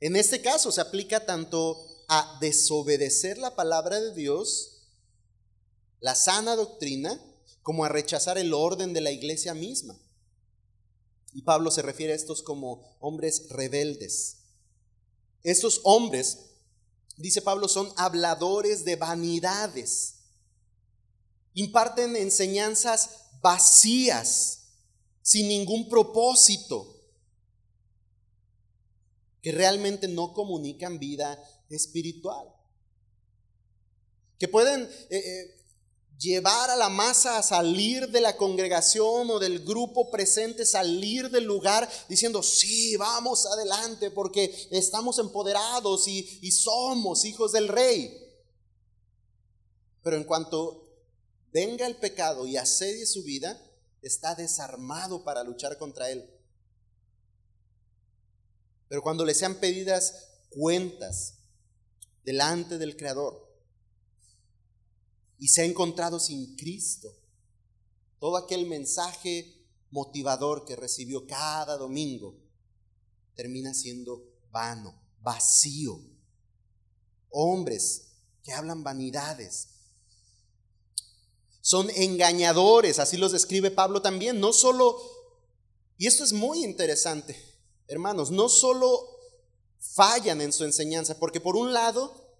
En 0.00 0.16
este 0.16 0.40
caso 0.40 0.72
se 0.72 0.80
aplica 0.80 1.26
tanto 1.26 2.04
a 2.08 2.38
desobedecer 2.40 3.38
la 3.38 3.54
palabra 3.54 4.00
de 4.00 4.14
Dios, 4.14 4.88
la 6.00 6.14
sana 6.14 6.56
doctrina, 6.56 7.20
como 7.62 7.84
a 7.84 7.88
rechazar 7.88 8.38
el 8.38 8.54
orden 8.54 8.92
de 8.92 9.00
la 9.00 9.12
iglesia 9.12 9.54
misma. 9.54 9.96
Y 11.32 11.42
Pablo 11.42 11.70
se 11.70 11.82
refiere 11.82 12.12
a 12.12 12.16
estos 12.16 12.42
como 12.42 12.96
hombres 13.00 13.48
rebeldes. 13.48 14.38
Estos 15.42 15.80
hombres, 15.84 16.50
dice 17.16 17.42
Pablo, 17.42 17.68
son 17.68 17.92
habladores 17.96 18.84
de 18.84 18.96
vanidades. 18.96 20.16
Imparten 21.54 22.16
enseñanzas 22.16 23.10
vacías, 23.42 24.68
sin 25.22 25.48
ningún 25.48 25.88
propósito, 25.88 27.00
que 29.40 29.52
realmente 29.52 30.08
no 30.08 30.32
comunican 30.32 30.98
vida 30.98 31.42
espiritual. 31.68 32.46
Que 34.38 34.48
pueden 34.48 34.82
eh, 34.82 35.18
eh, 35.18 35.61
llevar 36.22 36.70
a 36.70 36.76
la 36.76 36.88
masa 36.88 37.36
a 37.36 37.42
salir 37.42 38.08
de 38.08 38.20
la 38.20 38.36
congregación 38.36 39.28
o 39.28 39.38
del 39.40 39.64
grupo 39.64 40.10
presente, 40.10 40.64
salir 40.64 41.30
del 41.30 41.44
lugar 41.44 41.88
diciendo, 42.08 42.42
sí, 42.42 42.96
vamos 42.96 43.44
adelante 43.46 44.10
porque 44.10 44.68
estamos 44.70 45.18
empoderados 45.18 46.06
y, 46.06 46.38
y 46.40 46.52
somos 46.52 47.24
hijos 47.24 47.50
del 47.52 47.66
rey. 47.66 48.18
Pero 50.02 50.16
en 50.16 50.24
cuanto 50.24 50.88
venga 51.52 51.86
el 51.86 51.96
pecado 51.96 52.46
y 52.46 52.56
asedie 52.56 53.04
su 53.04 53.24
vida, 53.24 53.60
está 54.00 54.34
desarmado 54.36 55.24
para 55.24 55.42
luchar 55.42 55.76
contra 55.76 56.08
él. 56.10 56.28
Pero 58.88 59.02
cuando 59.02 59.24
le 59.24 59.34
sean 59.34 59.56
pedidas 59.56 60.28
cuentas 60.50 61.38
delante 62.24 62.78
del 62.78 62.96
Creador, 62.96 63.51
y 65.42 65.48
se 65.48 65.62
ha 65.62 65.64
encontrado 65.64 66.20
sin 66.20 66.54
Cristo. 66.54 67.12
Todo 68.20 68.36
aquel 68.36 68.64
mensaje 68.64 69.66
motivador 69.90 70.64
que 70.64 70.76
recibió 70.76 71.26
cada 71.26 71.76
domingo 71.76 72.38
termina 73.34 73.74
siendo 73.74 74.22
vano, 74.52 74.94
vacío. 75.20 76.00
Hombres 77.28 78.12
que 78.44 78.52
hablan 78.52 78.84
vanidades. 78.84 79.70
Son 81.60 81.90
engañadores, 81.90 83.00
así 83.00 83.16
los 83.16 83.32
describe 83.32 83.72
Pablo 83.72 84.00
también. 84.00 84.38
No 84.38 84.52
solo, 84.52 84.96
y 85.98 86.06
esto 86.06 86.22
es 86.22 86.32
muy 86.32 86.62
interesante, 86.62 87.36
hermanos, 87.88 88.30
no 88.30 88.48
solo 88.48 89.08
fallan 89.80 90.40
en 90.40 90.52
su 90.52 90.62
enseñanza, 90.62 91.18
porque 91.18 91.40
por 91.40 91.56
un 91.56 91.72
lado 91.72 92.32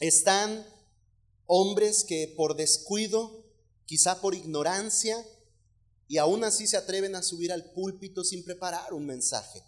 están 0.00 0.66
Hombres 1.46 2.04
que 2.04 2.32
por 2.36 2.56
descuido, 2.56 3.44
quizá 3.86 4.20
por 4.20 4.34
ignorancia, 4.34 5.16
y 6.08 6.18
aún 6.18 6.44
así 6.44 6.66
se 6.66 6.76
atreven 6.76 7.14
a 7.14 7.22
subir 7.22 7.52
al 7.52 7.72
púlpito 7.72 8.24
sin 8.24 8.44
preparar 8.44 8.92
un 8.92 9.06
mensaje, 9.06 9.62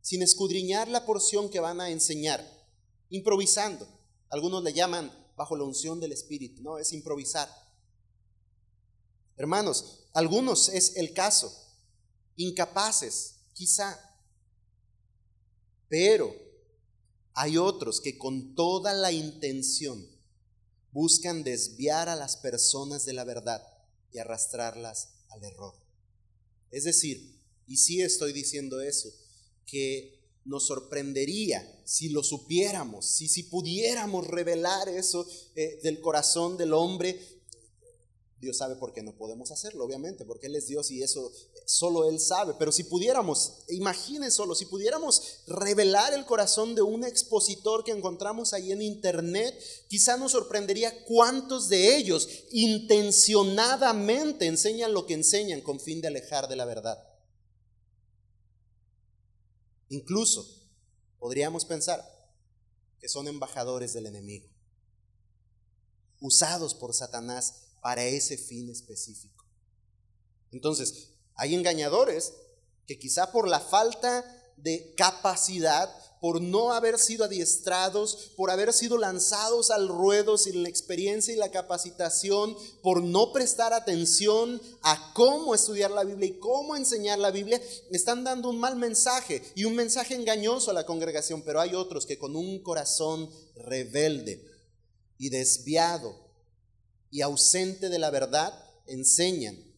sin 0.00 0.22
escudriñar 0.22 0.88
la 0.88 1.06
porción 1.06 1.48
que 1.48 1.60
van 1.60 1.80
a 1.80 1.90
enseñar, 1.90 2.46
improvisando. 3.08 3.88
Algunos 4.28 4.62
le 4.62 4.72
llaman 4.72 5.10
bajo 5.36 5.56
la 5.56 5.64
unción 5.64 5.98
del 5.98 6.12
Espíritu, 6.12 6.62
no, 6.62 6.78
es 6.78 6.92
improvisar. 6.92 7.48
Hermanos, 9.36 10.04
algunos 10.12 10.68
es 10.68 10.96
el 10.96 11.14
caso, 11.14 11.50
incapaces, 12.36 13.36
quizá, 13.54 13.98
pero 15.88 16.34
hay 17.34 17.56
otros 17.56 18.00
que 18.00 18.18
con 18.18 18.54
toda 18.54 18.92
la 18.92 19.10
intención 19.10 20.06
buscan 20.92 21.42
desviar 21.42 22.08
a 22.08 22.16
las 22.16 22.36
personas 22.36 23.04
de 23.04 23.14
la 23.14 23.24
verdad 23.24 23.66
y 24.12 24.18
arrastrarlas 24.18 25.08
al 25.30 25.42
error. 25.44 25.74
Es 26.70 26.84
decir, 26.84 27.40
y 27.66 27.78
sí 27.78 28.00
estoy 28.00 28.32
diciendo 28.32 28.80
eso, 28.80 29.08
que 29.66 30.20
nos 30.44 30.66
sorprendería 30.66 31.82
si 31.84 32.08
lo 32.08 32.22
supiéramos, 32.22 33.06
si, 33.06 33.28
si 33.28 33.44
pudiéramos 33.44 34.26
revelar 34.26 34.88
eso 34.88 35.26
eh, 35.54 35.80
del 35.82 36.00
corazón 36.00 36.56
del 36.56 36.72
hombre 36.72 37.18
Dios 38.42 38.56
sabe 38.56 38.74
por 38.74 38.92
qué 38.92 39.04
no 39.04 39.16
podemos 39.16 39.52
hacerlo, 39.52 39.84
obviamente, 39.84 40.24
porque 40.24 40.48
Él 40.48 40.56
es 40.56 40.66
Dios 40.66 40.90
y 40.90 41.00
eso 41.00 41.32
solo 41.66 42.08
Él 42.08 42.20
sabe. 42.20 42.54
Pero 42.58 42.72
si 42.72 42.84
pudiéramos, 42.84 43.64
imaginen 43.68 44.30
solo, 44.30 44.54
si 44.54 44.66
pudiéramos 44.66 45.40
revelar 45.46 46.14
el 46.14 46.24
corazón 46.24 46.74
de 46.74 46.82
un 46.82 47.04
expositor 47.04 47.84
que 47.84 47.92
encontramos 47.92 48.52
ahí 48.52 48.72
en 48.72 48.82
internet, 48.82 49.58
quizá 49.88 50.16
nos 50.16 50.32
sorprendería 50.32 51.04
cuántos 51.04 51.68
de 51.68 51.96
ellos 51.96 52.28
intencionadamente 52.50 54.46
enseñan 54.46 54.92
lo 54.92 55.06
que 55.06 55.14
enseñan 55.14 55.60
con 55.60 55.80
fin 55.80 56.00
de 56.00 56.08
alejar 56.08 56.48
de 56.48 56.56
la 56.56 56.64
verdad. 56.64 56.98
Incluso 59.88 60.46
podríamos 61.18 61.64
pensar 61.64 62.02
que 62.98 63.08
son 63.08 63.28
embajadores 63.28 63.92
del 63.92 64.06
enemigo, 64.06 64.48
usados 66.20 66.74
por 66.74 66.94
Satanás 66.94 67.72
para 67.82 68.04
ese 68.04 68.38
fin 68.38 68.70
específico. 68.70 69.44
Entonces, 70.52 71.11
hay 71.42 71.56
engañadores 71.56 72.34
que 72.86 73.00
quizá 73.00 73.32
por 73.32 73.48
la 73.48 73.58
falta 73.58 74.24
de 74.56 74.94
capacidad, 74.96 75.92
por 76.20 76.40
no 76.40 76.72
haber 76.72 77.00
sido 77.00 77.24
adiestrados, 77.24 78.30
por 78.36 78.52
haber 78.52 78.72
sido 78.72 78.96
lanzados 78.96 79.72
al 79.72 79.88
ruedo 79.88 80.38
sin 80.38 80.62
la 80.62 80.68
experiencia 80.68 81.34
y 81.34 81.36
la 81.36 81.50
capacitación, 81.50 82.56
por 82.80 83.02
no 83.02 83.32
prestar 83.32 83.72
atención 83.72 84.62
a 84.82 85.12
cómo 85.14 85.52
estudiar 85.56 85.90
la 85.90 86.04
Biblia 86.04 86.28
y 86.28 86.38
cómo 86.38 86.76
enseñar 86.76 87.18
la 87.18 87.32
Biblia, 87.32 87.60
están 87.90 88.22
dando 88.22 88.48
un 88.48 88.60
mal 88.60 88.76
mensaje 88.76 89.42
y 89.56 89.64
un 89.64 89.74
mensaje 89.74 90.14
engañoso 90.14 90.70
a 90.70 90.74
la 90.74 90.86
congregación, 90.86 91.42
pero 91.42 91.60
hay 91.60 91.74
otros 91.74 92.06
que 92.06 92.18
con 92.18 92.36
un 92.36 92.62
corazón 92.62 93.28
rebelde 93.56 94.48
y 95.18 95.28
desviado 95.30 96.14
y 97.10 97.22
ausente 97.22 97.88
de 97.88 97.98
la 97.98 98.10
verdad 98.10 98.54
enseñan 98.86 99.71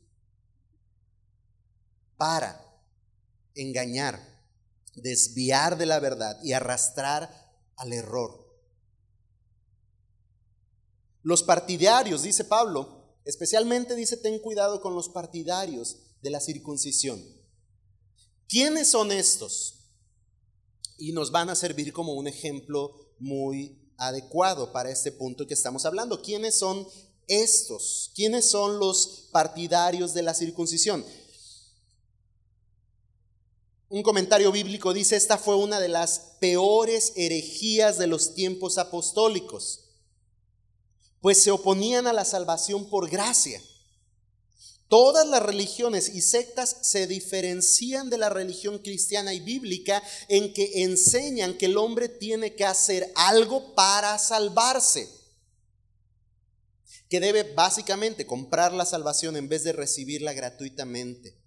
para 2.16 2.60
engañar, 3.54 4.20
desviar 4.94 5.76
de 5.78 5.86
la 5.86 6.00
verdad 6.00 6.38
y 6.42 6.52
arrastrar 6.52 7.52
al 7.76 7.92
error. 7.92 8.44
Los 11.22 11.42
partidarios, 11.42 12.22
dice 12.22 12.44
Pablo, 12.44 13.18
especialmente 13.24 13.96
dice, 13.96 14.16
ten 14.16 14.38
cuidado 14.38 14.80
con 14.80 14.94
los 14.94 15.08
partidarios 15.08 15.96
de 16.20 16.30
la 16.30 16.40
circuncisión. 16.40 17.22
¿Quiénes 18.48 18.90
son 18.90 19.10
estos? 19.10 19.90
Y 20.98 21.12
nos 21.12 21.30
van 21.30 21.48
a 21.48 21.54
servir 21.54 21.92
como 21.92 22.12
un 22.12 22.28
ejemplo 22.28 23.14
muy 23.18 23.80
adecuado 23.96 24.72
para 24.72 24.90
este 24.90 25.12
punto 25.12 25.46
que 25.46 25.54
estamos 25.54 25.86
hablando. 25.86 26.20
¿Quiénes 26.20 26.58
son 26.58 26.86
estos? 27.26 28.12
¿Quiénes 28.14 28.50
son 28.50 28.78
los 28.78 29.28
partidarios 29.32 30.14
de 30.14 30.22
la 30.22 30.34
circuncisión? 30.34 31.04
Un 33.94 34.02
comentario 34.02 34.50
bíblico 34.50 34.92
dice, 34.92 35.14
esta 35.14 35.38
fue 35.38 35.54
una 35.54 35.78
de 35.78 35.86
las 35.86 36.18
peores 36.40 37.12
herejías 37.14 37.96
de 37.96 38.08
los 38.08 38.34
tiempos 38.34 38.76
apostólicos. 38.76 39.82
pues 41.20 41.40
se 41.40 41.52
oponían 41.52 42.08
a 42.08 42.12
la 42.12 42.24
salvación 42.24 42.90
por 42.90 43.08
gracia. 43.08 43.62
Todas 44.88 45.28
las 45.28 45.40
religiones 45.40 46.08
y 46.12 46.22
sectas 46.22 46.76
se 46.82 47.06
diferencian 47.06 48.10
de 48.10 48.18
la 48.18 48.30
religión 48.30 48.80
cristiana 48.80 49.32
y 49.32 49.38
bíblica 49.38 50.02
en 50.26 50.52
que 50.52 50.82
enseñan 50.82 51.56
que 51.56 51.66
el 51.66 51.76
hombre 51.76 52.08
tiene 52.08 52.56
que 52.56 52.64
hacer 52.64 53.12
algo 53.14 53.76
para 53.76 54.18
salvarse, 54.18 55.08
que 57.08 57.20
debe 57.20 57.44
básicamente 57.54 58.26
comprar 58.26 58.72
la 58.72 58.86
salvación 58.86 59.36
en 59.36 59.48
vez 59.48 59.62
de 59.62 59.72
recibirla 59.72 60.32
gratuitamente. 60.32 61.43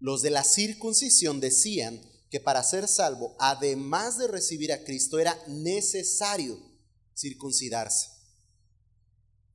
Los 0.00 0.22
de 0.22 0.30
la 0.30 0.44
circuncisión 0.44 1.40
decían 1.40 2.00
que 2.30 2.40
para 2.40 2.62
ser 2.62 2.88
salvo, 2.88 3.34
además 3.38 4.18
de 4.18 4.28
recibir 4.28 4.72
a 4.72 4.84
Cristo, 4.84 5.18
era 5.18 5.36
necesario 5.46 6.58
circuncidarse. 7.16 8.08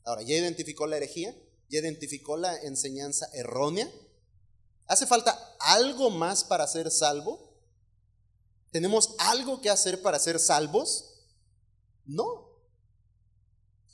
Ahora, 0.04 0.24
¿ya 0.24 0.36
identificó 0.36 0.88
la 0.88 0.98
herejía? 0.98 1.36
¿Ya 1.70 1.80
identificó 1.80 2.36
la 2.36 2.56
enseñanza 2.58 3.28
errónea? 3.34 3.90
¿Hace 4.88 5.08
falta 5.08 5.56
algo 5.60 6.10
más 6.10 6.44
para 6.44 6.68
ser 6.68 6.92
salvo? 6.92 7.54
¿Tenemos 8.72 9.16
algo 9.20 9.62
que 9.62 9.70
hacer 9.70 10.02
para 10.02 10.20
ser 10.20 10.40
salvos? 10.40 11.22
No. 12.06 12.50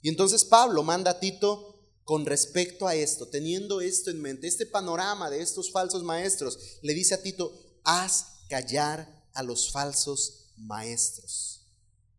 Y 0.02 0.10
entonces 0.10 0.46
Pablo 0.46 0.84
manda 0.84 1.12
a 1.12 1.20
Tito 1.20 1.69
con 2.10 2.26
respecto 2.26 2.88
a 2.88 2.96
esto, 2.96 3.28
teniendo 3.28 3.82
esto 3.82 4.10
en 4.10 4.20
mente, 4.20 4.48
este 4.48 4.66
panorama 4.66 5.30
de 5.30 5.44
estos 5.44 5.72
falsos 5.72 6.02
maestros, 6.02 6.58
le 6.82 6.96
dice 6.96 7.14
a 7.14 7.22
Tito, 7.22 7.54
haz 7.84 8.48
callar 8.50 9.30
a 9.36 9.44
los 9.44 9.72
falsos 9.72 10.48
maestros. 10.58 11.68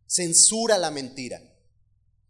Censura 0.07 0.77
la 0.77 0.91
mentira. 0.91 1.41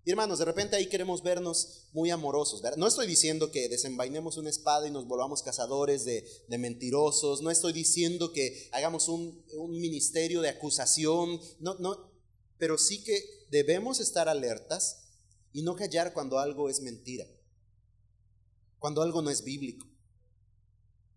Y 0.03 0.09
hermanos, 0.09 0.39
de 0.39 0.45
repente 0.45 0.76
ahí 0.76 0.89
queremos 0.89 1.22
vernos 1.22 1.86
muy 1.93 2.09
amorosos. 2.09 2.64
No 2.78 2.88
estoy 2.88 3.05
diciendo 3.05 3.51
que 3.51 3.70
desenvainemos 3.70 4.38
una 4.38 4.49
espada 4.49 4.88
y 4.88 4.91
nos 4.91 5.07
volvamos 5.07 5.43
cazadores 5.43 6.03
de, 6.03 6.26
mentirosos. 6.57 7.43
No 7.43 7.51
estoy 7.51 7.74
diciendo 7.74 8.34
que 8.34 8.70
hagamos 8.72 9.07
un, 9.07 9.45
un, 9.53 9.80
ministerio 9.80 10.41
de 10.41 10.49
acusación. 10.49 11.39
No, 11.59 11.76
no. 11.76 12.12
Pero 12.57 12.80
sí 12.80 13.03
que 13.03 13.24
debemos 13.51 13.99
estar 13.99 14.30
alertas 14.30 15.09
y 15.53 15.62
no 15.62 15.76
callar 15.76 16.12
cuando 16.12 16.39
algo 16.39 16.68
es 16.68 16.82
mentira. 16.82 17.28
Cuando 18.82 19.03
algo 19.03 19.21
no 19.21 19.29
es 19.29 19.43
bíblico. 19.43 19.86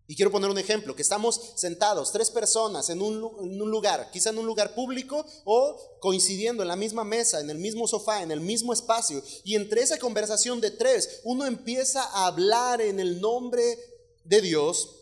Y 0.07 0.15
quiero 0.15 0.31
poner 0.31 0.51
un 0.51 0.59
ejemplo, 0.59 0.95
que 0.95 1.01
estamos 1.01 1.53
sentados, 1.55 2.11
tres 2.11 2.29
personas 2.29 2.91
en 2.91 3.01
un, 3.01 3.19
lugar, 3.19 4.11
quizá 4.11 4.29
en 4.29 4.37
un 4.37 4.45
lugar 4.45 4.75
público 4.75 5.25
o 5.45 5.75
coincidiendo 5.99 6.61
en 6.61 6.67
la 6.67 6.75
misma 6.75 7.03
mesa, 7.03 7.39
en 7.39 7.49
el 7.49 7.57
mismo 7.57 7.87
sofá, 7.87 8.21
en 8.21 8.29
el 8.29 8.39
mismo 8.39 8.71
espacio. 8.71 9.23
Y 9.43 9.55
entre 9.55 9.81
esa 9.81 9.97
conversación 9.97 10.61
de 10.61 10.69
tres, 10.69 11.21
uno 11.23 11.47
empieza 11.47 12.03
a 12.03 12.27
hablar 12.27 12.81
en 12.81 12.99
el 12.99 13.19
nombre 13.19 13.79
de 14.23 14.41
Dios 14.41 14.95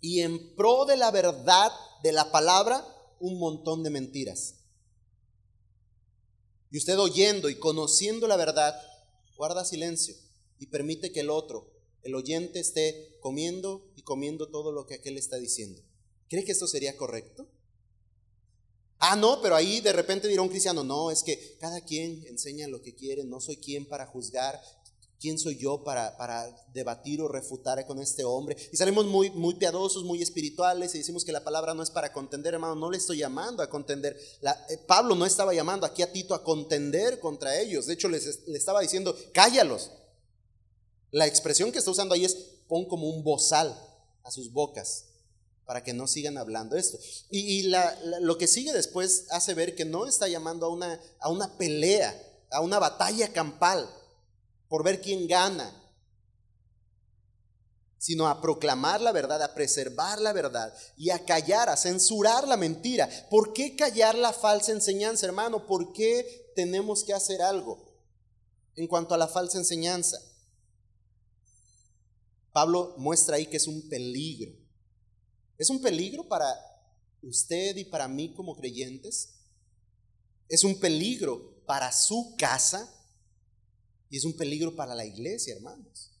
y 0.00 0.22
en 0.22 0.56
pro 0.56 0.86
de 0.86 0.96
la 0.96 1.12
verdad 1.12 1.70
de 2.02 2.10
la 2.10 2.32
palabra, 2.32 2.84
un 3.20 3.38
montón 3.38 3.84
de 3.84 3.90
mentiras. 3.90 4.56
Y 6.68 6.78
usted 6.78 6.98
oyendo 6.98 7.48
y 7.48 7.60
conociendo 7.60 8.26
la 8.26 8.36
verdad, 8.36 8.74
guarda 9.36 9.64
silencio 9.64 10.16
y 10.58 10.66
permite 10.66 11.12
que 11.12 11.20
el 11.20 11.30
otro 11.30 11.71
el 12.02 12.14
oyente 12.14 12.60
esté 12.60 13.16
comiendo 13.20 13.92
y 13.96 14.02
comiendo 14.02 14.48
todo 14.48 14.72
lo 14.72 14.86
que 14.86 14.94
aquel 14.94 15.18
está 15.18 15.36
diciendo. 15.36 15.82
¿Cree 16.28 16.44
que 16.44 16.52
esto 16.52 16.66
sería 16.66 16.96
correcto? 16.96 17.48
Ah, 18.98 19.16
no, 19.16 19.42
pero 19.42 19.56
ahí 19.56 19.80
de 19.80 19.92
repente 19.92 20.28
dirá 20.28 20.42
un 20.42 20.48
cristiano, 20.48 20.84
no, 20.84 21.10
es 21.10 21.22
que 21.24 21.56
cada 21.58 21.80
quien 21.80 22.24
enseña 22.28 22.68
lo 22.68 22.82
que 22.82 22.94
quiere, 22.94 23.24
no 23.24 23.40
soy 23.40 23.56
quien 23.56 23.84
para 23.84 24.06
juzgar, 24.06 24.60
¿quién 25.20 25.40
soy 25.40 25.56
yo 25.56 25.82
para, 25.82 26.16
para 26.16 26.48
debatir 26.72 27.20
o 27.20 27.26
refutar 27.26 27.84
con 27.84 27.98
este 27.98 28.24
hombre? 28.24 28.56
Y 28.72 28.76
salimos 28.76 29.06
muy, 29.06 29.30
muy 29.30 29.54
piadosos, 29.54 30.04
muy 30.04 30.22
espirituales 30.22 30.94
y 30.94 30.98
decimos 30.98 31.24
que 31.24 31.32
la 31.32 31.42
palabra 31.42 31.74
no 31.74 31.82
es 31.82 31.90
para 31.90 32.12
contender, 32.12 32.54
hermano, 32.54 32.76
no 32.76 32.90
le 32.90 32.98
estoy 32.98 33.18
llamando 33.18 33.62
a 33.62 33.68
contender. 33.68 34.16
Eh, 34.68 34.78
Pablo 34.86 35.16
no 35.16 35.26
estaba 35.26 35.52
llamando 35.52 35.84
aquí 35.84 36.02
a 36.02 36.12
Tito 36.12 36.32
a 36.32 36.44
contender 36.44 37.18
contra 37.18 37.60
ellos, 37.60 37.86
de 37.86 37.94
hecho 37.94 38.08
les, 38.08 38.46
le 38.46 38.56
estaba 38.56 38.80
diciendo, 38.80 39.16
cállalos, 39.32 39.90
la 41.12 41.26
expresión 41.26 41.70
que 41.70 41.78
está 41.78 41.90
usando 41.90 42.14
ahí 42.14 42.24
es 42.24 42.34
pon 42.66 42.86
como 42.86 43.08
un 43.08 43.22
bozal 43.22 43.78
a 44.24 44.30
sus 44.30 44.50
bocas 44.50 45.04
para 45.64 45.84
que 45.84 45.92
no 45.92 46.08
sigan 46.08 46.38
hablando 46.38 46.76
esto. 46.76 46.98
Y, 47.30 47.70
lo 48.20 48.38
que 48.38 48.48
sigue 48.48 48.72
después 48.72 49.26
hace 49.30 49.54
ver 49.54 49.76
que 49.76 49.84
no 49.84 50.06
está 50.06 50.26
llamando 50.26 50.66
a 50.66 50.70
una, 50.70 51.00
a 51.20 51.28
una 51.30 51.56
pelea, 51.56 52.20
a 52.50 52.60
una 52.60 52.78
batalla 52.78 53.32
campal 53.32 53.88
por 54.68 54.82
ver 54.82 55.00
quién 55.00 55.28
gana, 55.28 55.78
sino 57.98 58.26
a 58.26 58.40
proclamar 58.40 59.00
la 59.00 59.12
verdad, 59.12 59.42
a 59.42 59.54
preservar 59.54 60.20
la 60.20 60.32
verdad 60.32 60.74
y 60.96 61.10
a 61.10 61.24
callar, 61.24 61.68
a 61.68 61.76
censurar 61.76 62.48
la 62.48 62.56
mentira. 62.56 63.08
¿Por 63.30 63.52
qué 63.52 63.76
callar 63.76 64.16
la 64.16 64.32
falsa 64.32 64.72
enseñanza, 64.72 65.26
hermano? 65.26 65.66
¿Por 65.66 65.92
qué 65.92 66.52
tenemos 66.56 67.04
que 67.04 67.12
hacer 67.12 67.42
algo 67.42 67.78
en 68.76 68.88
cuanto 68.88 69.14
a 69.14 69.18
la 69.18 69.28
falsa 69.28 69.58
enseñanza? 69.58 70.18
Pablo 72.52 72.94
muestra 72.98 73.36
ahí 73.36 73.46
que 73.46 73.56
es 73.56 73.66
un 73.66 73.88
peligro. 73.88 74.52
¿Es 75.58 75.70
un 75.70 75.80
peligro 75.80 76.28
para 76.28 76.54
usted 77.22 77.76
y 77.76 77.84
para 77.84 78.08
mí 78.08 78.34
como 78.34 78.56
creyentes? 78.56 79.34
Es 80.48 80.64
un 80.64 80.78
peligro 80.78 81.64
para 81.64 81.90
su 81.92 82.34
casa 82.36 82.92
y 84.10 84.18
es 84.18 84.24
un 84.24 84.36
peligro 84.36 84.76
para 84.76 84.94
la 84.94 85.06
iglesia, 85.06 85.54
hermanos. 85.54 86.12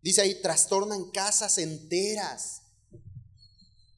Dice 0.00 0.22
ahí, 0.22 0.40
trastornan 0.40 1.10
casas 1.10 1.58
enteras. 1.58 2.62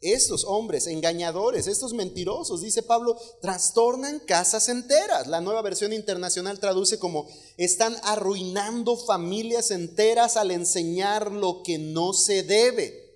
Estos 0.01 0.45
hombres 0.45 0.87
engañadores, 0.87 1.67
estos 1.67 1.93
mentirosos, 1.93 2.61
dice 2.61 2.85
Pablo, 2.85 3.19
trastornan 3.43 4.21
casas 4.21 4.69
enteras. 4.69 5.27
La 5.27 5.41
nueva 5.41 5.61
versión 5.63 5.93
internacional 5.93 6.61
traduce 6.61 7.01
como 7.01 7.29
están 7.57 7.97
arruinando 8.05 8.97
familias 8.97 9.73
enteras 9.73 10.37
al 10.37 10.53
enseñar 10.53 11.33
lo 11.33 11.63
que 11.65 11.79
no 11.79 12.13
se 12.13 12.45
debe. 12.45 13.09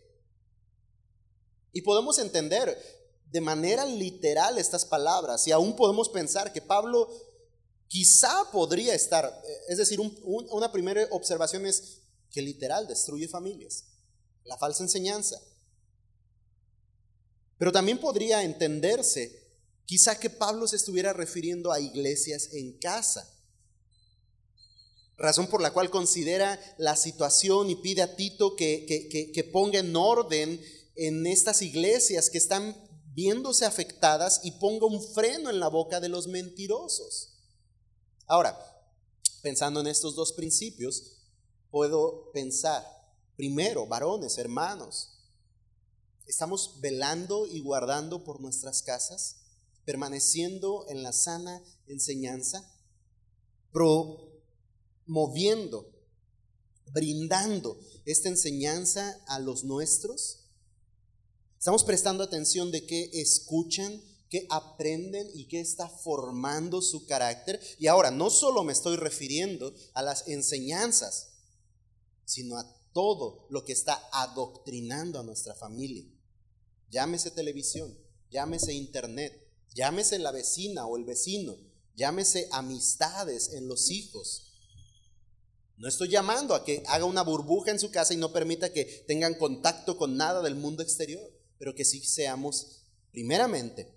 Y 1.72 1.82
podemos 1.82 2.18
entender 2.18 2.76
de 3.30 3.40
manera 3.40 3.86
literal 3.86 4.58
estas 4.58 4.84
palabras 4.84 5.46
y 5.46 5.52
aún 5.52 5.76
podemos 5.76 6.08
pensar 6.08 6.52
que 6.52 6.60
Pablo 6.60 7.08
quizá 7.86 8.50
podría 8.50 8.94
estar, 8.94 9.42
es 9.68 9.78
decir, 9.78 10.00
una 10.00 10.72
primera 10.72 11.06
observación 11.10 11.64
es 11.64 12.00
que 12.30 12.42
literal 12.42 12.88
destruye 12.88 13.28
familias, 13.28 13.84
la 14.44 14.58
falsa 14.58 14.82
enseñanza. 14.82 15.40
Pero 17.62 17.70
también 17.70 18.00
podría 18.00 18.42
entenderse 18.42 19.40
quizá 19.84 20.18
que 20.18 20.28
Pablo 20.28 20.66
se 20.66 20.74
estuviera 20.74 21.12
refiriendo 21.12 21.70
a 21.70 21.78
iglesias 21.78 22.48
en 22.54 22.76
casa. 22.76 23.32
Razón 25.16 25.46
por 25.46 25.62
la 25.62 25.72
cual 25.72 25.88
considera 25.88 26.58
la 26.76 26.96
situación 26.96 27.70
y 27.70 27.76
pide 27.76 28.02
a 28.02 28.16
Tito 28.16 28.56
que, 28.56 28.84
que, 29.32 29.44
ponga 29.44 29.78
en 29.78 29.94
orden 29.94 30.60
en 30.96 31.24
estas 31.24 31.62
iglesias 31.62 32.30
que 32.30 32.38
están 32.38 32.76
viéndose 33.14 33.64
afectadas 33.64 34.40
y 34.42 34.50
ponga 34.50 34.86
un 34.86 35.00
freno 35.00 35.48
en 35.48 35.60
la 35.60 35.68
boca 35.68 36.00
de 36.00 36.08
los 36.08 36.26
mentirosos. 36.26 37.34
Ahora, 38.26 38.58
pensando 39.40 39.78
en 39.78 39.86
estos 39.86 40.16
dos 40.16 40.32
principios, 40.32 41.12
puedo 41.70 42.32
pensar, 42.32 42.84
primero, 43.36 43.86
varones, 43.86 44.36
hermanos, 44.36 45.11
¿Estamos 46.26 46.80
velando 46.80 47.46
y 47.46 47.60
guardando 47.60 48.24
por 48.24 48.40
nuestras 48.40 48.82
casas? 48.82 49.36
¿Permaneciendo 49.84 50.86
en 50.88 51.02
la 51.02 51.12
sana 51.12 51.62
enseñanza? 51.86 52.68
¿Promoviendo, 53.72 55.90
brindando 56.92 57.78
esta 58.04 58.28
enseñanza 58.28 59.22
a 59.26 59.38
los 59.38 59.64
nuestros? 59.64 60.50
¿Estamos 61.58 61.84
prestando 61.84 62.24
atención 62.24 62.70
de 62.70 62.86
qué 62.86 63.10
escuchan, 63.12 64.02
qué 64.28 64.46
aprenden 64.50 65.28
y 65.34 65.48
qué 65.48 65.60
está 65.60 65.88
formando 65.88 66.82
su 66.82 67.06
carácter? 67.06 67.60
Y 67.78 67.86
ahora, 67.86 68.10
no 68.10 68.30
solo 68.30 68.64
me 68.64 68.72
estoy 68.72 68.96
refiriendo 68.96 69.72
a 69.94 70.02
las 70.02 70.28
enseñanzas, 70.28 71.28
sino 72.24 72.58
a 72.58 72.82
todo 72.92 73.46
lo 73.50 73.64
que 73.64 73.72
está 73.72 74.00
adoctrinando 74.12 75.18
a 75.18 75.22
nuestra 75.22 75.54
familia. 75.54 76.04
Llámese 76.92 77.30
televisión, 77.30 77.98
llámese 78.30 78.74
internet, 78.74 79.32
llámese 79.74 80.18
la 80.18 80.30
vecina 80.30 80.86
o 80.86 80.98
el 80.98 81.04
vecino, 81.04 81.56
llámese 81.96 82.48
amistades 82.52 83.54
en 83.54 83.66
los 83.66 83.90
hijos. 83.90 84.52
No 85.78 85.88
estoy 85.88 86.10
llamando 86.10 86.54
a 86.54 86.66
que 86.66 86.82
haga 86.86 87.06
una 87.06 87.22
burbuja 87.22 87.70
en 87.70 87.80
su 87.80 87.90
casa 87.90 88.12
y 88.12 88.18
no 88.18 88.30
permita 88.30 88.74
que 88.74 88.84
tengan 89.08 89.36
contacto 89.36 89.96
con 89.96 90.18
nada 90.18 90.42
del 90.42 90.54
mundo 90.54 90.82
exterior, 90.82 91.32
pero 91.58 91.74
que 91.74 91.86
sí 91.86 92.04
seamos, 92.04 92.82
primeramente, 93.10 93.90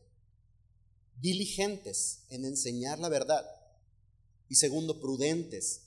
diligentes 1.19 2.23
en 2.29 2.45
enseñar 2.45 2.99
la 2.99 3.09
verdad 3.09 3.45
Y 4.47 4.55
segundo, 4.55 5.01
prudentes 5.01 5.81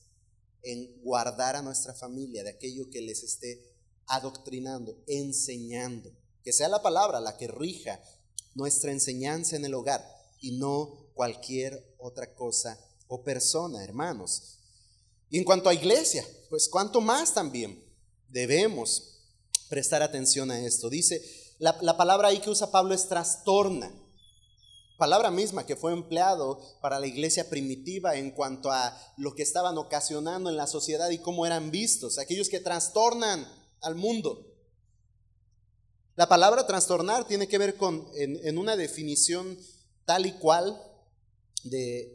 en 0.63 1.01
guardar 1.03 1.57
a 1.57 1.63
nuestra 1.63 1.95
familia 1.95 2.45
de 2.45 2.51
aquello 2.51 2.91
que 2.91 3.01
les 3.01 3.23
esté 3.23 3.63
adoctrinando, 4.07 5.03
enseñando. 5.07 6.13
Que 6.49 6.53
sea 6.55 6.71
la 6.71 6.81
palabra 6.81 7.21
la 7.21 7.37
que 7.37 7.47
rija 7.47 8.01
nuestra 8.55 8.91
enseñanza 8.91 9.55
en 9.55 9.67
el 9.67 9.75
hogar 9.75 10.03
y 10.41 10.53
no 10.53 11.11
cualquier 11.13 11.95
otra 11.99 12.35
cosa 12.35 12.81
o 13.07 13.23
persona, 13.23 13.85
hermanos. 13.85 14.57
Y 15.29 15.37
en 15.37 15.45
cuanto 15.45 15.69
a 15.69 15.75
iglesia, 15.75 16.25
pues 16.49 16.71
cuánto 16.71 17.03
más 17.03 17.35
también 17.35 17.85
debemos 18.31 19.27
prestar 19.69 20.03
atención 20.03 20.51
a 20.51 20.59
esto. 20.59 20.89
Dice, 20.89 21.23
la, 21.59 21.77
la 21.83 21.99
palabra 21.99 22.29
ahí 22.29 22.39
que 22.39 22.49
usa 22.49 22.71
Pablo 22.71 22.95
es 22.95 23.07
trastorna 23.07 23.93
palabra 24.97 25.31
misma 25.31 25.67
que 25.67 25.77
fue 25.77 25.93
empleado 25.93 26.63
para 26.81 26.99
la 26.99 27.07
iglesia 27.07 27.51
primitiva 27.51 28.17
en 28.17 28.31
cuanto 28.31 28.73
a 28.73 28.99
lo 29.19 29.35
que 29.35 29.43
estaban 29.43 29.77
ocasionando 29.77 30.49
en 30.49 30.57
la 30.57 30.67
sociedad 30.67 31.11
y 31.11 31.19
cómo 31.19 31.45
eran 31.45 31.71
vistos, 31.71 32.19
aquellos 32.19 32.49
que 32.49 32.59
trastornan 32.59 33.47
al 33.83 33.97
mundo. 33.97 34.58
La 36.19 36.29
palabra 36.29 36.67
trastornar 36.67 37.29
tiene 37.29 37.47
que 37.47 37.59
ver 37.59 37.77
con, 37.77 38.05
en, 38.17 38.59
una 38.59 38.75
definición 38.75 39.57
tal 40.05 40.27
y 40.27 40.33
cual 40.33 40.83
de 41.63 42.13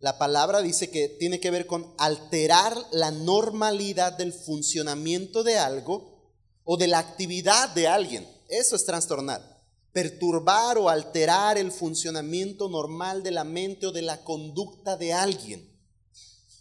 la 0.00 0.18
palabra, 0.18 0.60
dice 0.60 0.90
que 0.90 1.08
tiene 1.08 1.40
que 1.40 1.50
ver 1.50 1.66
con 1.66 1.94
alterar 1.96 2.76
la 2.90 3.10
normalidad 3.10 4.12
del 4.12 4.34
funcionamiento 4.34 5.44
de 5.44 5.56
algo 5.56 6.30
o 6.64 6.76
de 6.76 6.88
la 6.88 6.98
actividad 6.98 7.70
de 7.70 7.88
alguien. 7.88 8.28
Eso 8.50 8.76
es 8.76 8.84
trastornar 8.84 9.56
perturbar 9.94 10.76
o 10.76 10.90
alterar 10.90 11.56
el 11.56 11.72
funcionamiento 11.72 12.68
normal 12.68 13.22
de 13.22 13.30
la 13.30 13.44
mente 13.44 13.86
o 13.86 13.92
de 13.92 14.02
la 14.02 14.22
conducta 14.24 14.98
de 14.98 15.14
alguien. 15.14 15.66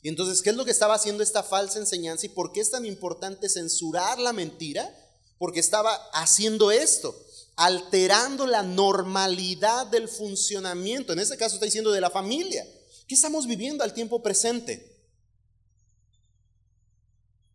Y 0.02 0.08
entonces, 0.08 0.42
¿qué 0.42 0.52
es 0.52 0.56
lo 0.56 0.64
que 0.64 0.72
estaba 0.72 0.96
haciendo 0.96 1.22
esta 1.22 1.44
falsa 1.44 1.80
enseñanza 1.80 2.26
y 2.26 2.30
por 2.30 2.54
qué 2.54 2.62
es 2.62 2.72
tan 2.72 2.86
importante 2.86 3.50
censurar 3.50 4.20
la 4.20 4.32
mentira? 4.32 4.90
Porque 5.38 5.60
estaba 5.60 5.94
haciendo 6.14 6.72
esto, 6.72 7.16
alterando 7.56 8.46
la 8.46 8.64
normalidad 8.64 9.88
del 9.88 10.08
funcionamiento. 10.08 11.14
En 11.14 11.20
este 11.20 11.38
caso 11.38 11.56
está 11.56 11.66
diciendo 11.66 11.92
de 11.92 12.02
la 12.02 12.10
familia. 12.10 12.66
¿Qué 13.08 13.16
estamos 13.16 13.48
viviendo 13.48 13.84
al 13.84 13.94
tiempo 13.94 14.22
presente? 14.22 14.98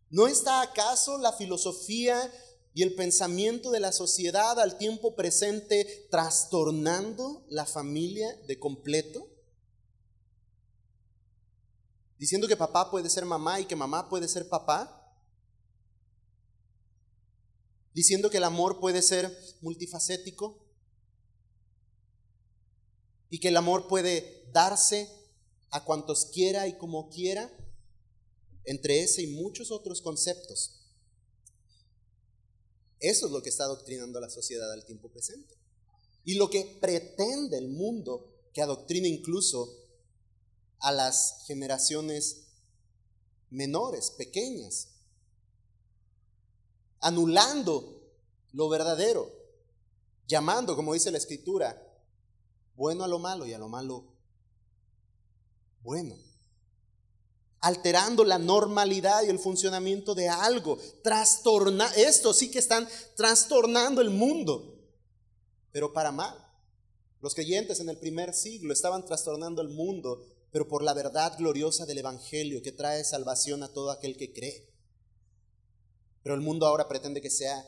¿No 0.09 0.27
está 0.27 0.61
acaso 0.61 1.17
la 1.17 1.33
filosofía 1.33 2.31
y 2.73 2.83
el 2.83 2.95
pensamiento 2.95 3.71
de 3.71 3.79
la 3.79 3.91
sociedad 3.91 4.59
al 4.59 4.77
tiempo 4.77 5.15
presente 5.15 6.07
trastornando 6.11 7.45
la 7.49 7.65
familia 7.65 8.35
de 8.47 8.59
completo? 8.59 9.27
Diciendo 12.17 12.47
que 12.47 12.55
papá 12.55 12.89
puede 12.89 13.09
ser 13.09 13.25
mamá 13.25 13.59
y 13.59 13.65
que 13.65 13.75
mamá 13.75 14.07
puede 14.07 14.27
ser 14.27 14.47
papá. 14.47 15.02
Diciendo 17.93 18.29
que 18.29 18.37
el 18.37 18.43
amor 18.43 18.79
puede 18.79 19.01
ser 19.01 19.35
multifacético. 19.61 20.65
Y 23.29 23.39
que 23.39 23.49
el 23.49 23.57
amor 23.57 23.87
puede 23.87 24.49
darse 24.51 25.09
a 25.71 25.83
cuantos 25.83 26.25
quiera 26.25 26.67
y 26.67 26.77
como 26.77 27.09
quiera. 27.09 27.51
Entre 28.65 29.01
ese 29.03 29.21
y 29.21 29.27
muchos 29.27 29.71
otros 29.71 30.01
conceptos 30.01 30.83
eso 33.03 33.25
es 33.25 33.33
lo 33.33 33.43
que 33.43 33.49
está 33.49 33.65
adoctrinando 33.65 34.21
la 34.21 34.29
sociedad 34.29 34.71
al 34.71 34.85
tiempo 34.85 35.11
presente. 35.11 35.57
Y 36.23 36.35
lo 36.35 36.49
que 36.49 36.77
pretende 36.79 37.57
el 37.57 37.67
mundo, 37.67 38.33
que 38.53 38.61
adoctrina 38.61 39.09
incluso 39.09 39.77
a 40.79 40.93
las 40.93 41.43
generaciones 41.45 42.45
menores, 43.49 44.11
pequeñas, 44.11 44.92
anulando 47.03 48.01
lo 48.51 48.69
verdadero, 48.69 49.31
llamando, 50.27 50.75
como 50.75 50.93
dice 50.93 51.11
la 51.11 51.17
escritura, 51.17 51.81
bueno 52.75 53.03
a 53.03 53.07
lo 53.07 53.19
malo 53.19 53.45
y 53.45 53.53
a 53.53 53.59
lo 53.59 53.69
malo 53.69 54.15
bueno 55.81 56.15
alterando 57.63 58.25
la 58.25 58.37
normalidad 58.39 59.23
y 59.23 59.29
el 59.29 59.39
funcionamiento 59.39 60.13
de 60.15 60.27
algo. 60.27 60.77
Trastorna, 61.01 61.87
esto 61.95 62.33
sí 62.33 62.51
que 62.51 62.59
están 62.59 62.87
trastornando 63.15 64.01
el 64.01 64.09
mundo, 64.09 64.77
pero 65.71 65.93
para 65.93 66.11
mal. 66.11 66.37
Los 67.21 67.33
creyentes 67.33 67.79
en 67.79 67.87
el 67.87 67.97
primer 67.97 68.33
siglo 68.33 68.73
estaban 68.73 69.05
trastornando 69.05 69.61
el 69.61 69.69
mundo, 69.69 70.25
pero 70.51 70.67
por 70.67 70.83
la 70.83 70.93
verdad 70.93 71.37
gloriosa 71.37 71.85
del 71.85 71.99
Evangelio 71.99 72.61
que 72.61 72.73
trae 72.73 73.05
salvación 73.05 73.63
a 73.63 73.71
todo 73.71 73.91
aquel 73.91 74.17
que 74.17 74.33
cree. 74.33 74.72
Pero 76.23 76.35
el 76.35 76.41
mundo 76.41 76.65
ahora 76.65 76.87
pretende 76.87 77.21
que 77.21 77.29
sea 77.29 77.63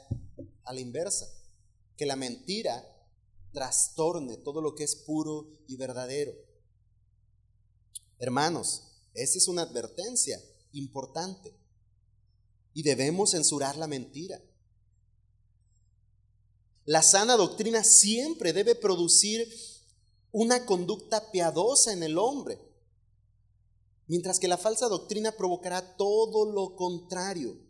a 0.63 0.73
la 0.73 0.79
inversa, 0.79 1.27
que 1.97 2.05
la 2.05 2.15
mentira 2.15 2.83
trastorne 3.51 4.37
todo 4.37 4.61
lo 4.61 4.75
que 4.75 4.83
es 4.83 4.95
puro 4.95 5.47
y 5.67 5.75
verdadero. 5.77 6.33
Hermanos, 8.17 8.95
esa 9.13 9.37
es 9.37 9.47
una 9.47 9.63
advertencia 9.63 10.41
importante. 10.71 11.53
Y 12.73 12.83
debemos 12.83 13.31
censurar 13.31 13.77
la 13.77 13.87
mentira. 13.87 14.41
La 16.83 17.01
sana 17.01 17.35
doctrina 17.35 17.83
siempre 17.83 18.53
debe 18.53 18.75
producir 18.75 19.47
una 20.31 20.65
conducta 20.65 21.31
piadosa 21.31 21.93
en 21.93 22.03
el 22.03 22.17
hombre, 22.17 22.59
mientras 24.07 24.39
que 24.39 24.49
la 24.49 24.57
falsa 24.57 24.87
doctrina 24.87 25.31
provocará 25.31 25.95
todo 25.95 26.45
lo 26.45 26.75
contrario. 26.75 27.64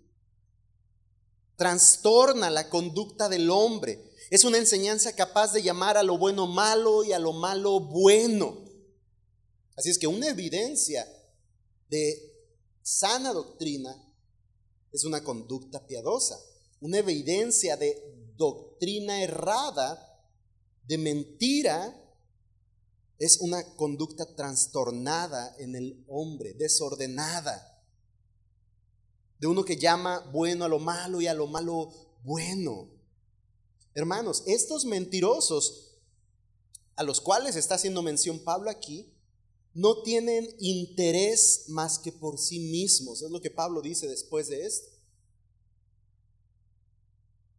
Trastorna 1.58 2.50
la 2.50 2.70
conducta 2.70 3.30
del 3.30 3.50
hombre. 3.50 4.12
Es 4.30 4.44
una 4.44 4.58
enseñanza 4.58 5.16
capaz 5.16 5.54
de 5.54 5.62
llamar 5.64 5.98
a 5.98 6.04
lo 6.04 6.18
bueno 6.18 6.48
malo 6.48 7.04
y 7.04 7.14
a 7.14 7.20
lo 7.20 7.34
malo 7.34 7.80
bueno. 7.80 8.66
Así 9.76 9.90
es 9.90 9.98
que 9.98 10.08
una 10.08 10.28
evidencia 10.28 11.08
de 11.90 12.34
sana 12.82 13.34
doctrina 13.34 13.96
es 14.92 15.04
una 15.04 15.24
conducta 15.24 15.86
piadosa, 15.86 16.40
una 16.80 17.00
evidencia 17.00 17.76
de 17.78 18.02
doctrina 18.38 19.22
errada, 19.22 20.02
de 20.84 20.98
mentira, 20.98 22.02
es 23.18 23.40
una 23.40 23.76
conducta 23.76 24.36
trastornada 24.36 25.56
en 25.58 25.76
el 25.76 26.06
hombre, 26.08 26.54
desordenada, 26.54 27.75
de 29.46 29.52
uno 29.52 29.64
que 29.64 29.78
llama 29.78 30.28
bueno 30.32 30.66
a 30.66 30.68
lo 30.68 30.80
malo 30.80 31.22
y 31.22 31.28
a 31.28 31.36
lo 31.36 31.46
malo 31.46 31.92
bueno. 32.24 32.90
Hermanos, 33.94 34.42
estos 34.48 34.86
mentirosos 34.86 36.00
a 36.96 37.04
los 37.04 37.22
cuales 37.22 37.56
está 37.56 37.76
haciendo 37.76 38.02
mención 38.02 38.40
Pablo 38.40 38.72
aquí, 38.72 39.14
no 39.76 40.02
tienen 40.02 40.50
interés 40.58 41.66
más 41.68 42.00
que 42.00 42.12
por 42.12 42.40
sí 42.40 42.58
mismos. 42.58 43.22
Es 43.22 43.30
lo 43.30 43.40
que 43.40 43.52
Pablo 43.52 43.84
dice 43.84 44.08
después 44.08 44.48
de 44.48 44.66
esto. 44.66 44.90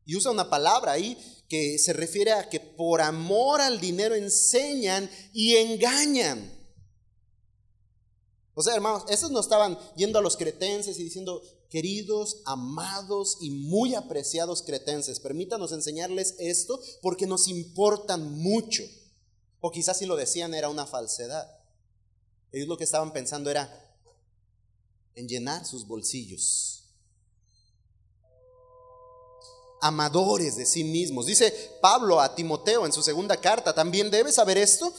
Y 0.05 0.17
usa 0.17 0.33
una 0.33 0.51
palabra 0.51 0.91
ahí 0.91 1.17
que 1.49 1.79
se 1.79 1.93
refiere 1.93 2.33
a 2.33 2.49
que 2.49 2.59
por 2.59 3.01
amor 3.01 3.61
al 3.61 3.79
dinero 3.81 4.17
enseñan 4.17 5.09
y 5.33 5.55
engañan. 5.55 6.53
O 8.55 8.63
sea, 8.63 8.75
hermanos, 8.75 9.05
esos 9.09 9.31
no 9.31 9.39
estaban 9.39 9.79
yendo 9.95 10.19
a 10.19 10.23
los 10.23 10.37
cretenses 10.37 10.99
y 10.99 11.05
diciendo, 11.05 11.43
queridos, 11.71 12.43
amados 12.45 13.39
y 13.41 13.51
muy 13.51 13.95
apreciados 13.95 14.63
cretenses, 14.63 15.21
permítanos 15.21 15.73
enseñarles 15.73 16.35
esto 16.39 16.81
porque 17.03 17.27
nos 17.27 17.49
importan 17.49 18.39
mucho. 18.39 18.83
O 19.61 19.71
quizás 19.71 19.99
si 19.99 20.07
lo 20.07 20.17
decían 20.17 20.55
era 20.55 20.69
una 20.69 20.87
falsedad. 20.87 21.51
Ellos 22.53 22.69
lo 22.69 22.77
que 22.77 22.85
estaban 22.85 23.13
pensando 23.13 23.51
era 23.51 23.87
en 25.15 25.29
llenar 25.29 25.65
sus 25.67 25.87
bolsillos. 25.87 26.85
Amadores 29.81 30.57
de 30.57 30.67
sí 30.67 30.85
mismos. 30.85 31.27
Dice 31.27 31.53
Pablo 31.81 32.21
a 32.21 32.35
Timoteo 32.35 32.87
en 32.87 32.93
su 32.93 33.03
segunda 33.03 33.37
carta, 33.37 33.75
también 33.75 34.11
debes 34.11 34.37
saber 34.37 34.59
esto, 34.59 34.93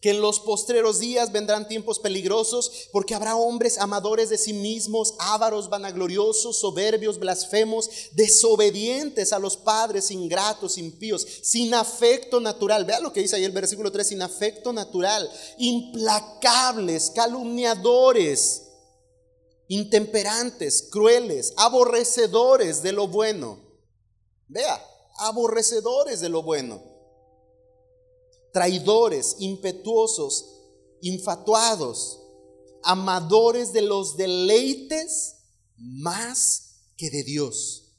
que 0.00 0.10
en 0.10 0.20
los 0.20 0.40
postreros 0.40 1.00
días 1.00 1.32
vendrán 1.32 1.68
tiempos 1.68 1.98
peligrosos, 1.98 2.88
porque 2.92 3.14
habrá 3.14 3.36
hombres 3.36 3.78
amadores 3.78 4.28
de 4.28 4.36
sí 4.36 4.52
mismos, 4.52 5.14
ávaros, 5.18 5.70
vanagloriosos, 5.70 6.58
soberbios, 6.58 7.18
blasfemos, 7.18 7.88
desobedientes 8.12 9.32
a 9.32 9.38
los 9.38 9.56
padres, 9.56 10.10
ingratos, 10.10 10.76
impíos, 10.76 11.26
sin 11.42 11.72
afecto 11.72 12.40
natural. 12.40 12.84
Vea 12.84 13.00
lo 13.00 13.12
que 13.12 13.20
dice 13.20 13.36
ahí 13.36 13.44
el 13.44 13.52
versículo 13.52 13.90
3, 13.90 14.06
sin 14.06 14.22
afecto 14.22 14.72
natural, 14.72 15.30
implacables, 15.56 17.10
calumniadores, 17.14 18.64
intemperantes, 19.68 20.88
crueles, 20.90 21.54
aborrecedores 21.56 22.82
de 22.82 22.92
lo 22.92 23.08
bueno. 23.08 23.58
Vea, 24.46 24.84
aborrecedores 25.18 26.20
de 26.20 26.28
lo 26.28 26.42
bueno 26.42 26.95
traidores, 28.56 29.36
impetuosos, 29.40 30.62
infatuados, 31.02 32.22
amadores 32.82 33.74
de 33.74 33.82
los 33.82 34.16
deleites 34.16 35.34
más 35.76 36.94
que 36.96 37.10
de 37.10 37.22
Dios. 37.22 37.92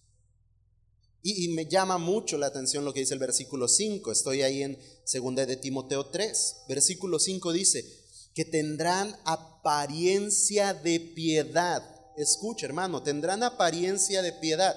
Y, 1.21 1.49
me 1.49 1.67
llama 1.67 1.99
mucho 1.99 2.39
la 2.39 2.47
atención 2.47 2.85
lo 2.85 2.91
que 2.91 3.01
dice 3.01 3.13
el 3.13 3.19
versículo 3.19 3.67
5. 3.67 4.11
Estoy 4.11 4.41
ahí 4.41 4.63
en 4.63 4.79
2 5.13 5.35
de 5.35 5.57
Timoteo 5.57 6.07
3. 6.07 6.55
Versículo 6.67 7.19
5 7.19 7.53
dice 7.53 7.85
que 8.33 8.43
tendrán 8.43 9.15
apariencia 9.25 10.73
de 10.73 10.99
piedad. 10.99 11.83
Escucha, 12.17 12.65
hermano, 12.65 13.03
tendrán 13.03 13.43
apariencia 13.43 14.23
de 14.23 14.33
piedad, 14.33 14.75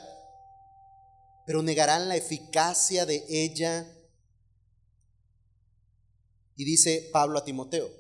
pero 1.47 1.62
negarán 1.62 2.07
la 2.11 2.16
eficacia 2.16 3.07
de 3.07 3.24
ella. 3.31 3.97
Y 6.61 6.65
dice 6.65 7.09
Pablo 7.11 7.39
a 7.39 7.45
Timoteo, 7.47 7.91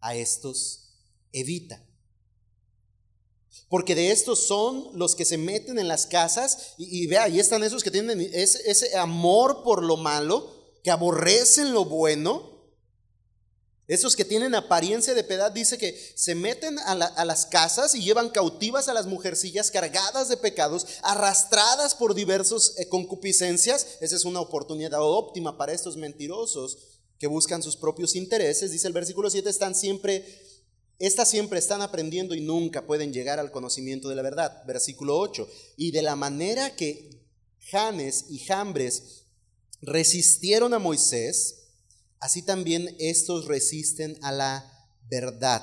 a 0.00 0.14
estos 0.14 0.94
evita. 1.30 1.84
Porque 3.68 3.94
de 3.94 4.12
estos 4.12 4.46
son 4.46 4.88
los 4.94 5.14
que 5.14 5.26
se 5.26 5.36
meten 5.36 5.78
en 5.78 5.88
las 5.88 6.06
casas 6.06 6.72
y, 6.78 7.06
vea, 7.06 7.24
ahí 7.24 7.38
están 7.38 7.62
esos 7.62 7.82
que 7.82 7.90
tienen 7.90 8.18
ese, 8.32 8.62
ese 8.64 8.96
amor 8.96 9.62
por 9.62 9.82
lo 9.84 9.98
malo, 9.98 10.50
que 10.82 10.90
aborrecen 10.90 11.74
lo 11.74 11.84
bueno. 11.84 12.50
Esos 13.88 14.16
que 14.16 14.24
tienen 14.24 14.54
apariencia 14.54 15.12
de 15.12 15.24
piedad, 15.24 15.52
dice 15.52 15.76
que 15.76 15.94
se 16.16 16.34
meten 16.34 16.78
a, 16.78 16.92
a, 16.92 17.24
las 17.26 17.44
casas 17.44 17.94
y 17.94 18.00
llevan 18.00 18.30
cautivas 18.30 18.88
a 18.88 18.94
las 18.94 19.04
mujercillas 19.04 19.70
cargadas 19.70 20.30
de 20.30 20.38
pecados, 20.38 20.86
arrastradas 21.02 21.94
por 21.94 22.14
diversas 22.14 22.72
eh, 22.78 22.88
concupiscencias. 22.88 23.98
Esa 24.00 24.16
es 24.16 24.24
una 24.24 24.40
oportunidad 24.40 25.02
óptima 25.02 25.58
para 25.58 25.74
estos 25.74 25.98
mentirosos 25.98 26.78
que 27.18 27.26
buscan 27.26 27.62
sus 27.62 27.76
propios 27.76 28.14
intereses. 28.14 28.70
Dice 28.70 28.86
el 28.86 28.92
versículo 28.92 29.30
7, 29.30 29.48
están 29.48 29.74
siempre 29.74 30.24
estas 30.98 31.30
siempre 31.30 31.60
están 31.60 31.80
aprendiendo 31.80 32.34
y 32.34 32.40
nunca 32.40 32.84
pueden 32.84 33.12
llegar 33.12 33.38
al 33.38 33.52
conocimiento 33.52 34.08
de 34.08 34.16
la 34.16 34.22
verdad. 34.22 34.64
Versículo 34.66 35.16
8. 35.18 35.48
Y 35.76 35.92
de 35.92 36.02
la 36.02 36.16
manera 36.16 36.74
que 36.74 37.24
Janes 37.60 38.26
y 38.28 38.40
Jambres 38.40 39.26
resistieron 39.80 40.74
a 40.74 40.80
Moisés, 40.80 41.68
así 42.18 42.42
también 42.42 42.96
estos 42.98 43.44
resisten 43.44 44.18
a 44.22 44.32
la 44.32 44.88
verdad. 45.08 45.62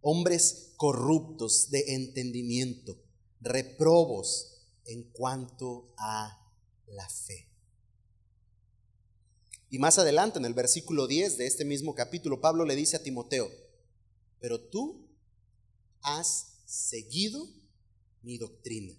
Hombres 0.00 0.72
corruptos 0.76 1.70
de 1.70 1.94
entendimiento, 1.94 3.00
reprobos 3.40 4.64
en 4.84 5.04
cuanto 5.12 5.94
a 5.96 6.36
la 6.88 7.08
fe. 7.08 7.49
Y 9.70 9.78
más 9.78 9.98
adelante, 9.98 10.40
en 10.40 10.44
el 10.44 10.54
versículo 10.54 11.06
10 11.06 11.38
de 11.38 11.46
este 11.46 11.64
mismo 11.64 11.94
capítulo, 11.94 12.40
Pablo 12.40 12.64
le 12.64 12.74
dice 12.74 12.96
a 12.96 13.02
Timoteo, 13.04 13.48
pero 14.40 14.60
tú 14.60 15.08
has 16.02 16.62
seguido 16.66 17.46
mi 18.22 18.36
doctrina. 18.36 18.92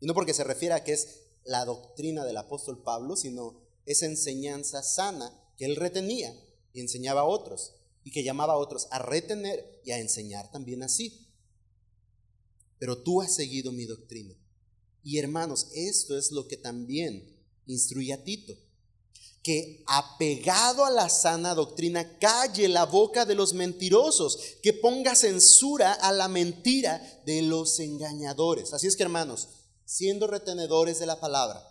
Y 0.00 0.06
no 0.06 0.14
porque 0.14 0.32
se 0.32 0.42
refiere 0.42 0.74
a 0.74 0.84
que 0.84 0.94
es 0.94 1.24
la 1.44 1.66
doctrina 1.66 2.24
del 2.24 2.38
apóstol 2.38 2.82
Pablo, 2.82 3.14
sino 3.14 3.60
esa 3.84 4.06
enseñanza 4.06 4.82
sana 4.82 5.30
que 5.58 5.66
él 5.66 5.76
retenía 5.76 6.34
y 6.72 6.80
enseñaba 6.80 7.20
a 7.20 7.26
otros, 7.26 7.74
y 8.04 8.12
que 8.12 8.24
llamaba 8.24 8.54
a 8.54 8.58
otros 8.58 8.88
a 8.90 9.00
retener 9.00 9.82
y 9.84 9.90
a 9.90 9.98
enseñar 9.98 10.50
también 10.50 10.82
así. 10.82 11.28
Pero 12.78 13.02
tú 13.02 13.20
has 13.20 13.34
seguido 13.34 13.70
mi 13.70 13.84
doctrina. 13.84 14.34
Y 15.02 15.18
hermanos, 15.18 15.68
esto 15.74 16.16
es 16.16 16.32
lo 16.32 16.48
que 16.48 16.56
también 16.56 17.36
instruye 17.66 18.14
a 18.14 18.24
Tito 18.24 18.65
que 19.46 19.84
apegado 19.86 20.84
a 20.84 20.90
la 20.90 21.08
sana 21.08 21.54
doctrina 21.54 22.18
calle 22.18 22.66
la 22.66 22.84
boca 22.84 23.24
de 23.24 23.36
los 23.36 23.54
mentirosos, 23.54 24.56
que 24.60 24.72
ponga 24.72 25.14
censura 25.14 25.92
a 25.92 26.10
la 26.10 26.26
mentira 26.26 27.22
de 27.24 27.42
los 27.42 27.78
engañadores. 27.78 28.72
Así 28.72 28.88
es 28.88 28.96
que 28.96 29.04
hermanos, 29.04 29.50
siendo 29.84 30.26
retenedores 30.26 30.98
de 30.98 31.06
la 31.06 31.20
palabra, 31.20 31.64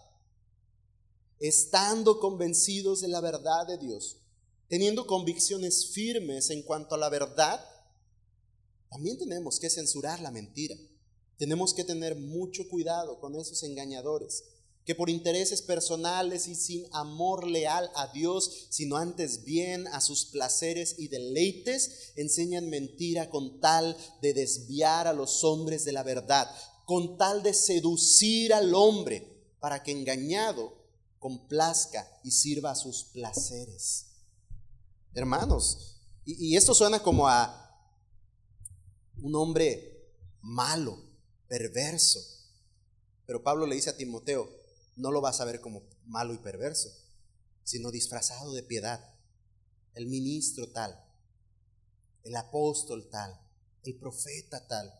estando 1.41 2.21
convencidos 2.21 3.01
de 3.01 3.09
la 3.09 3.19
verdad 3.19 3.67
de 3.67 3.77
Dios, 3.77 4.19
teniendo 4.69 5.05
convicciones 5.05 5.87
firmes 5.87 6.51
en 6.51 6.61
cuanto 6.63 6.95
a 6.95 6.97
la 6.97 7.09
verdad, 7.09 7.59
también 8.89 9.17
tenemos 9.17 9.59
que 9.59 9.69
censurar 9.69 10.21
la 10.21 10.31
mentira. 10.31 10.77
Tenemos 11.37 11.73
que 11.73 11.83
tener 11.83 12.15
mucho 12.15 12.69
cuidado 12.69 13.19
con 13.19 13.35
esos 13.35 13.63
engañadores 13.63 14.45
que 14.85 14.93
por 14.93 15.09
intereses 15.09 15.63
personales 15.63 16.47
y 16.47 16.55
sin 16.55 16.85
amor 16.91 17.47
leal 17.47 17.89
a 17.95 18.07
Dios, 18.13 18.67
sino 18.69 18.97
antes 18.97 19.43
bien 19.43 19.87
a 19.87 19.99
sus 19.99 20.25
placeres 20.25 20.95
y 20.99 21.07
deleites, 21.07 22.13
enseñan 22.15 22.69
mentira 22.69 23.29
con 23.31 23.59
tal 23.59 23.97
de 24.21 24.33
desviar 24.33 25.07
a 25.07 25.13
los 25.13 25.43
hombres 25.43 25.85
de 25.85 25.91
la 25.91 26.03
verdad, 26.03 26.47
con 26.85 27.17
tal 27.17 27.41
de 27.41 27.55
seducir 27.55 28.53
al 28.53 28.75
hombre 28.75 29.27
para 29.59 29.81
que 29.81 29.91
engañado 29.91 30.71
complazca 31.17 32.07
y 32.23 32.29
sirva 32.29 32.71
a 32.71 32.75
sus 32.75 33.05
placeres. 33.05 34.11
Hermanos, 35.15 35.97
y, 36.25 36.51
y 36.51 36.57
esto 36.57 36.75
suena 36.75 37.01
como 37.01 37.27
a 37.27 37.61
un 39.17 39.33
hombre 39.33 40.11
malo, 40.41 40.95
perverso. 41.47 42.19
Pero 43.25 43.41
Pablo 43.41 43.65
le 43.65 43.73
dice 43.73 43.89
a 43.89 43.97
Timoteo, 43.97 44.64
no 44.95 45.11
lo 45.11 45.21
vas 45.21 45.41
a 45.41 45.45
ver 45.45 45.61
como 45.61 45.83
malo 46.05 46.33
y 46.33 46.37
perverso, 46.37 46.89
sino 47.63 47.91
disfrazado 47.91 48.53
de 48.53 48.63
piedad. 48.63 49.13
El 49.93 50.07
ministro 50.07 50.71
tal, 50.71 50.97
el 52.23 52.35
apóstol 52.35 53.09
tal, 53.09 53.39
el 53.83 53.97
profeta 53.97 54.67
tal. 54.67 54.93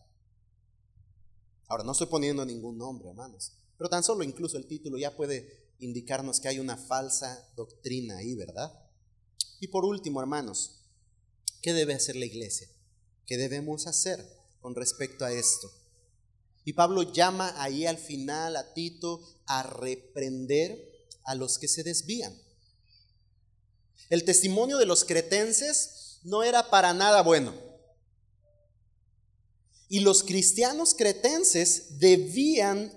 Ahora, 1.68 1.84
no 1.84 1.92
estoy 1.92 2.06
poniendo 2.06 2.44
ningún 2.44 2.78
nombre, 2.78 3.08
hermanos, 3.08 3.52
pero 3.76 3.90
tan 3.90 4.02
solo 4.02 4.22
incluso 4.22 4.56
el 4.56 4.66
título 4.66 4.98
ya 4.98 5.16
puede 5.16 5.66
indicarnos 5.78 6.40
que 6.40 6.48
hay 6.48 6.58
una 6.58 6.76
falsa 6.76 7.50
doctrina 7.56 8.18
ahí, 8.18 8.34
¿verdad? 8.34 8.72
Y 9.60 9.68
por 9.68 9.84
último, 9.84 10.20
hermanos, 10.20 10.82
¿qué 11.60 11.72
debe 11.72 11.94
hacer 11.94 12.16
la 12.16 12.26
iglesia? 12.26 12.68
¿Qué 13.26 13.36
debemos 13.36 13.86
hacer 13.86 14.24
con 14.60 14.74
respecto 14.74 15.24
a 15.24 15.32
esto? 15.32 15.70
Y 16.66 16.72
Pablo 16.72 17.04
llama 17.04 17.54
ahí 17.62 17.86
al 17.86 17.96
final 17.96 18.56
a 18.56 18.74
Tito 18.74 19.22
a 19.46 19.62
reprender 19.62 20.76
a 21.22 21.36
los 21.36 21.58
que 21.58 21.68
se 21.68 21.84
desvían. 21.84 22.36
El 24.10 24.24
testimonio 24.24 24.76
de 24.76 24.84
los 24.84 25.04
cretenses 25.04 26.18
no 26.24 26.42
era 26.42 26.68
para 26.68 26.92
nada 26.92 27.22
bueno. 27.22 27.54
Y 29.88 30.00
los 30.00 30.24
cristianos 30.24 30.94
cretenses 30.94 32.00
debían 32.00 32.92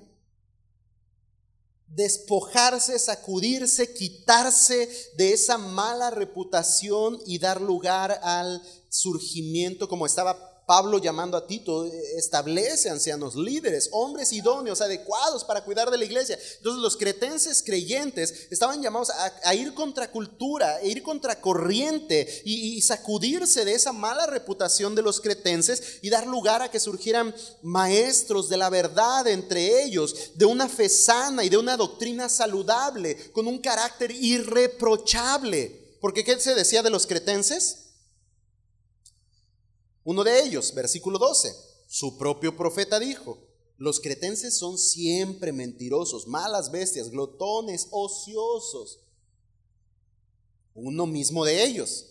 despojarse, 1.86 2.98
sacudirse, 2.98 3.94
quitarse 3.94 4.90
de 5.16 5.34
esa 5.34 5.60
mala 5.60 6.10
reputación 6.10 7.20
y 7.28 7.38
dar 7.38 7.62
lugar 7.62 8.20
al 8.24 8.64
surgimiento, 8.90 9.88
como 9.88 10.08
estaba 10.08 10.49
Pablo 10.70 11.00
llamando 11.00 11.36
a 11.36 11.48
Tito, 11.48 11.88
establece 12.16 12.92
ancianos 12.92 13.36
líderes, 13.36 13.90
hombres 13.92 14.32
idóneos, 14.32 14.82
adecuados 14.82 15.44
para 15.44 15.64
cuidar 15.64 15.90
de 15.90 15.98
la 15.98 16.06
iglesia. 16.06 16.38
Entonces 16.58 16.80
los 16.80 16.96
cretenses 16.96 17.64
creyentes 17.64 18.46
estaban 18.52 18.80
llamados 18.80 19.10
a, 19.10 19.56
ir 19.56 19.74
contra 19.74 20.12
cultura, 20.12 20.76
a 20.76 20.84
ir 20.84 21.02
contra 21.02 21.42
corriente 21.42 22.44
y, 22.46 22.76
y, 22.78 22.82
sacudirse 22.84 23.66
de 23.66 23.74
esa 23.74 23.94
mala 23.94 24.28
reputación 24.28 24.94
de 24.94 25.02
los 25.02 25.20
cretenses 25.20 25.98
y 26.04 26.12
dar 26.12 26.28
lugar 26.28 26.62
a 26.62 26.70
que 26.70 26.80
surgieran 26.80 27.34
maestros 27.64 28.48
de 28.48 28.58
la 28.58 28.70
verdad 28.70 29.26
entre 29.26 29.84
ellos, 29.84 30.34
de 30.36 30.46
una 30.46 30.70
fe 30.70 30.88
sana 30.88 31.44
y 31.44 31.50
de 31.50 31.58
una 31.58 31.78
doctrina 31.78 32.30
saludable, 32.30 33.32
con 33.32 33.48
un 33.48 33.58
carácter 33.58 34.12
irreprochable. 34.12 35.98
Porque 36.00 36.24
¿qué 36.24 36.40
se 36.40 36.54
decía 36.54 36.84
de 36.84 36.92
los 36.92 37.08
cretenses? 37.08 37.89
Uno 40.04 40.24
de 40.24 40.41
ellos, 40.43 40.74
versículo 40.74 41.18
12, 41.20 41.54
su 41.88 42.18
propio 42.18 42.56
profeta 42.56 43.00
dijo, 43.00 43.38
los 43.78 44.00
cretenses 44.00 44.58
son 44.58 44.78
siempre 44.78 45.52
mentirosos, 45.52 46.28
malas 46.28 46.70
bestias, 46.70 47.10
glotones, 47.10 47.88
ociosos. 47.91 49.00
Uno 50.74 51.06
mismo 51.06 51.45
de 51.45 51.64
ellos, 51.64 52.06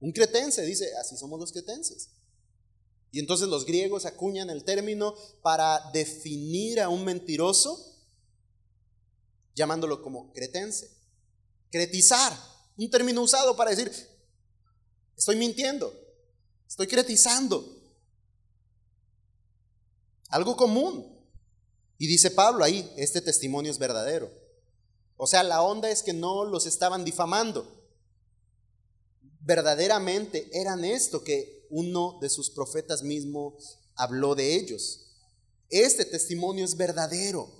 un 0.00 0.12
cretense, 0.12 0.62
dice, 0.62 0.94
así 0.96 1.16
somos 1.16 1.38
los 1.38 1.52
cretenses. 1.52 2.10
Y 3.12 3.18
entonces 3.18 3.48
los 3.48 3.66
griegos 3.66 4.06
acuñan 4.06 4.50
el 4.50 4.64
término 4.64 5.14
para 5.42 5.90
definir 5.92 6.80
a 6.80 6.88
un 6.88 7.04
mentiroso, 7.04 7.98
llamándolo 9.54 10.02
como 10.02 10.32
cretense. 10.32 10.90
Cretizar, 11.70 12.32
un 12.76 12.88
término 12.88 13.20
usado 13.20 13.56
para 13.56 13.70
decir, 13.70 13.90
estoy 15.16 15.36
mintiendo. 15.36 15.92
Estoy 16.70 16.86
cretizando. 16.86 17.66
Algo 20.28 20.56
común. 20.56 21.18
Y 21.98 22.06
dice 22.06 22.30
Pablo 22.30 22.64
ahí, 22.64 22.88
este 22.96 23.20
testimonio 23.20 23.72
es 23.72 23.78
verdadero. 23.78 24.30
O 25.16 25.26
sea, 25.26 25.42
la 25.42 25.62
onda 25.62 25.90
es 25.90 26.04
que 26.04 26.12
no 26.12 26.44
los 26.44 26.66
estaban 26.66 27.04
difamando. 27.04 27.76
verdaderamente 29.42 30.48
eran 30.52 30.84
esto 30.84 31.24
que 31.24 31.66
uno 31.70 32.18
de 32.20 32.28
sus 32.28 32.50
profetas 32.50 33.02
mismo 33.02 33.56
habló 33.96 34.34
de 34.34 34.54
ellos. 34.54 35.08
Este 35.70 36.04
testimonio 36.04 36.64
es 36.64 36.76
verdadero. 36.76 37.50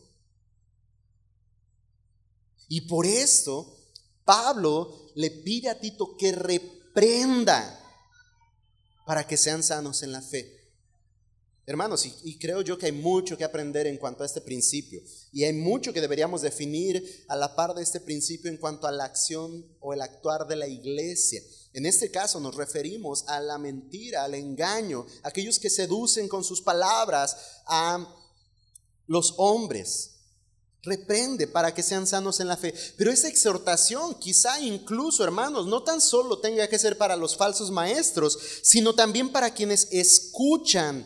Y 2.69 2.83
por 2.83 3.07
esto 3.07 3.77
Pablo 4.25 5.11
le 5.17 5.31
pide 5.31 5.69
a 5.69 5.81
Tito 5.81 6.17
que 6.17 6.33
reprenda 6.33 7.80
para 9.11 9.27
que 9.27 9.37
sean 9.37 9.65
sanos 9.65 10.05
en 10.05 10.13
la 10.13 10.23
fe. 10.23 10.71
Hermanos, 11.67 12.07
y, 12.23 12.39
creo 12.39 12.63
yo 12.63 12.79
que 12.79 12.87
hay 12.87 12.93
mucho 12.93 13.37
que 13.37 13.43
aprender 13.43 13.89
en 13.89 13.97
cuanto 13.97 14.23
a 14.23 14.27
este 14.27 14.41
principio. 14.41 15.03
Y 15.33 15.43
hay 15.43 15.53
mucho 15.53 15.93
que 15.93 16.01
deberíamos 16.01 16.43
definir 16.43 17.25
a 17.27 17.35
la 17.35 17.57
par 17.57 17.75
de 17.75 17.83
este 17.83 17.99
principio 17.99 18.49
en 18.49 18.57
cuanto 18.57 18.87
a 18.87 18.93
la 18.93 19.03
acción 19.03 19.67
o 19.81 19.93
el 19.93 20.01
actuar 20.01 20.47
de 20.47 20.55
la 20.55 20.69
iglesia. 20.69 21.43
En 21.73 21.87
este 21.87 22.13
caso 22.13 22.39
nos 22.39 22.55
referimos 22.55 23.27
a 23.27 23.41
la 23.41 23.59
mentira, 23.59 24.23
al 24.23 24.37
engaño, 24.37 25.05
aquellos 25.25 25.59
que 25.59 25.71
seducen 25.71 26.29
con 26.29 26.45
sus 26.45 26.63
palabras 26.63 27.37
a 27.67 28.17
los 29.09 29.35
hombres. 29.39 30.20
Reprende 30.83 31.47
para 31.47 31.75
que 31.75 31.83
sean 31.83 32.07
sanos 32.07 32.41
en 32.41 32.49
la 32.49 32.57
fe. 32.57 32.73
Pero 32.97 33.13
esa 33.13 33.29
exhortación, 33.29 34.15
quizá 34.15 34.61
incluso, 34.61 35.23
hermanos, 35.23 35.67
no 35.67 35.83
tan 35.83 36.01
solo 36.01 36.39
tenga 36.39 36.69
que 36.69 36.79
ser 36.79 36.97
para 36.97 37.17
los 37.17 37.37
falsos 37.37 37.71
maestros, 37.71 38.39
sino 38.63 38.95
también 38.95 39.31
para 39.31 39.53
quienes 39.53 39.89
escuchan 39.91 41.05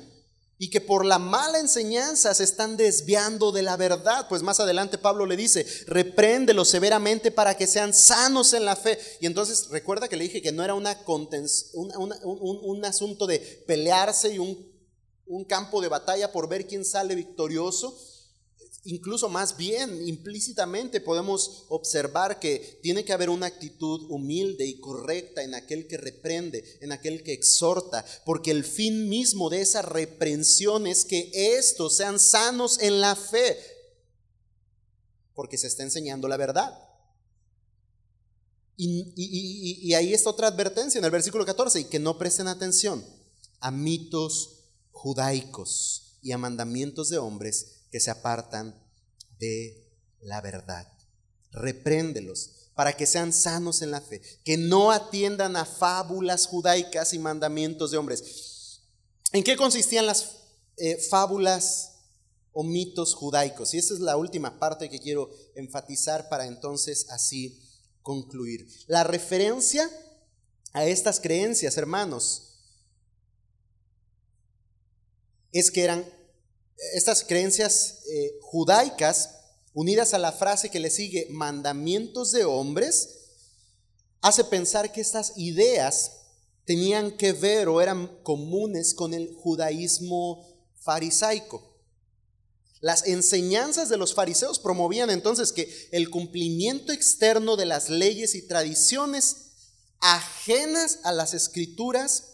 y 0.58 0.70
que 0.70 0.80
por 0.80 1.04
la 1.04 1.18
mala 1.18 1.58
enseñanza 1.58 2.32
se 2.32 2.44
están 2.44 2.76
desviando 2.76 3.50
de 3.50 3.62
la 3.62 3.76
verdad. 3.76 4.28
Pues 4.28 4.42
más 4.42 4.60
adelante 4.60 4.96
Pablo 4.96 5.26
le 5.26 5.36
dice, 5.36 5.66
repréndelo 5.88 6.64
severamente 6.64 7.32
para 7.32 7.56
que 7.56 7.66
sean 7.66 7.92
sanos 7.92 8.52
en 8.54 8.64
la 8.64 8.76
fe. 8.76 8.96
Y 9.20 9.26
entonces 9.26 9.68
recuerda 9.70 10.06
que 10.06 10.16
le 10.16 10.24
dije 10.24 10.40
que 10.40 10.52
no 10.52 10.62
era 10.62 10.74
un, 10.74 10.86
asunto 12.84 13.26
de 13.26 13.40
pelearse 13.66 14.34
y 14.34 14.38
un 14.38 15.44
campo 15.48 15.82
de 15.82 15.88
batalla 15.88 16.30
por 16.30 16.48
ver 16.48 16.68
quién 16.68 16.84
sale 16.84 17.16
victorioso, 17.16 17.98
Incluso 18.86 19.30
más 19.30 19.56
bien, 19.56 20.06
implícitamente 20.06 21.00
podemos 21.00 21.64
observar 21.70 22.38
que 22.38 22.80
tiene 22.82 23.02
que 23.02 23.14
haber 23.14 23.30
una 23.30 23.46
actitud 23.46 24.10
humilde 24.10 24.66
y 24.66 24.78
correcta 24.78 25.42
en 25.42 25.54
aquel 25.54 25.86
que 25.86 25.96
reprende, 25.96 26.62
en 26.82 26.92
aquel 26.92 27.22
que 27.22 27.32
exhorta, 27.32 28.04
porque 28.26 28.50
el 28.50 28.62
fin 28.62 29.08
mismo 29.08 29.48
de 29.48 29.62
esa 29.62 29.80
reprensión 29.80 30.86
es 30.86 31.06
que 31.06 31.30
estos 31.32 31.96
sean 31.96 32.20
sanos 32.20 32.78
en 32.82 33.00
la 33.00 33.16
fe, 33.16 33.56
porque 35.32 35.56
se 35.56 35.66
está 35.66 35.82
enseñando 35.82 36.28
la 36.28 36.36
verdad. 36.36 36.78
Y, 38.76 39.94
ahí 39.94 40.12
está 40.12 40.28
otra 40.28 40.48
advertencia 40.48 40.98
en 40.98 41.06
el 41.06 41.10
versículo 41.10 41.46
14, 41.46 41.80
y 41.80 41.84
que 41.84 41.98
no 41.98 42.18
presten 42.18 42.48
atención 42.48 43.02
a 43.60 43.70
mitos 43.70 44.66
judaicos 44.90 46.18
y 46.20 46.32
a 46.32 46.38
mandamientos 46.38 47.08
de 47.08 47.16
hombres 47.16 47.73
que 47.94 48.00
se 48.00 48.10
apartan 48.10 48.74
de 49.38 49.88
la 50.18 50.40
verdad. 50.40 50.92
Repréndelos 51.52 52.72
para 52.74 52.92
que 52.92 53.06
sean 53.06 53.32
sanos 53.32 53.82
en 53.82 53.92
la 53.92 54.00
fe, 54.00 54.20
que 54.44 54.56
no 54.56 54.90
atiendan 54.90 55.54
a 55.54 55.64
fábulas 55.64 56.48
judaicas 56.48 57.14
y 57.14 57.20
mandamientos 57.20 57.92
de 57.92 57.98
hombres. 57.98 58.80
¿En 59.30 59.44
qué 59.44 59.56
consistían 59.56 60.06
las 60.06 60.38
eh, 60.76 60.96
fábulas 61.08 62.00
o 62.50 62.64
mitos 62.64 63.14
judaicos? 63.14 63.72
Y 63.74 63.78
esta 63.78 63.94
es 63.94 64.00
la 64.00 64.16
última 64.16 64.58
parte 64.58 64.90
que 64.90 64.98
quiero 64.98 65.30
enfatizar 65.54 66.28
para 66.28 66.46
entonces 66.46 67.06
así 67.10 67.62
concluir. 68.02 68.68
La 68.88 69.04
referencia 69.04 69.88
a 70.72 70.84
estas 70.84 71.20
creencias, 71.20 71.76
hermanos, 71.76 72.58
es 75.52 75.70
que 75.70 75.84
eran 75.84 76.04
estas 76.94 77.24
creencias 77.24 78.00
eh, 78.10 78.38
judaicas, 78.42 79.30
unidas 79.72 80.14
a 80.14 80.18
la 80.18 80.32
frase 80.32 80.70
que 80.70 80.80
le 80.80 80.90
sigue, 80.90 81.26
mandamientos 81.30 82.32
de 82.32 82.44
hombres, 82.44 83.24
hace 84.20 84.44
pensar 84.44 84.92
que 84.92 85.00
estas 85.00 85.32
ideas 85.36 86.12
tenían 86.64 87.16
que 87.16 87.32
ver 87.32 87.68
o 87.68 87.80
eran 87.80 88.06
comunes 88.22 88.94
con 88.94 89.12
el 89.14 89.34
judaísmo 89.34 90.46
farisaico. 90.80 91.74
Las 92.80 93.06
enseñanzas 93.06 93.88
de 93.88 93.96
los 93.96 94.14
fariseos 94.14 94.58
promovían 94.58 95.10
entonces 95.10 95.52
que 95.52 95.88
el 95.90 96.10
cumplimiento 96.10 96.92
externo 96.92 97.56
de 97.56 97.66
las 97.66 97.88
leyes 97.88 98.34
y 98.34 98.46
tradiciones 98.46 99.36
ajenas 100.00 100.98
a 101.02 101.12
las 101.12 101.32
escrituras 101.32 102.24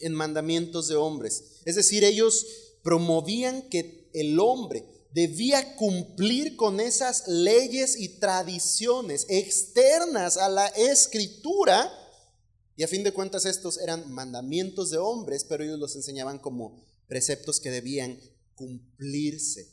en 0.00 0.14
mandamientos 0.14 0.88
de 0.88 0.96
hombres. 0.96 1.44
Es 1.64 1.76
decir, 1.76 2.02
ellos 2.02 2.46
promovían 2.82 3.68
que 3.68 4.08
el 4.12 4.38
hombre 4.38 4.84
debía 5.12 5.76
cumplir 5.76 6.56
con 6.56 6.80
esas 6.80 7.26
leyes 7.26 7.98
y 7.98 8.20
tradiciones 8.20 9.26
externas 9.28 10.36
a 10.36 10.48
la 10.48 10.66
escritura. 10.68 11.92
Y 12.76 12.82
a 12.82 12.88
fin 12.88 13.02
de 13.02 13.12
cuentas 13.12 13.44
estos 13.44 13.78
eran 13.78 14.10
mandamientos 14.10 14.90
de 14.90 14.98
hombres, 14.98 15.44
pero 15.44 15.64
ellos 15.64 15.78
los 15.78 15.96
enseñaban 15.96 16.38
como 16.38 16.80
preceptos 17.08 17.60
que 17.60 17.70
debían 17.70 18.20
cumplirse 18.54 19.68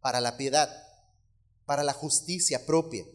para 0.00 0.20
la 0.20 0.36
piedad, 0.36 0.70
para 1.64 1.84
la 1.84 1.92
justicia 1.92 2.66
propia. 2.66 3.06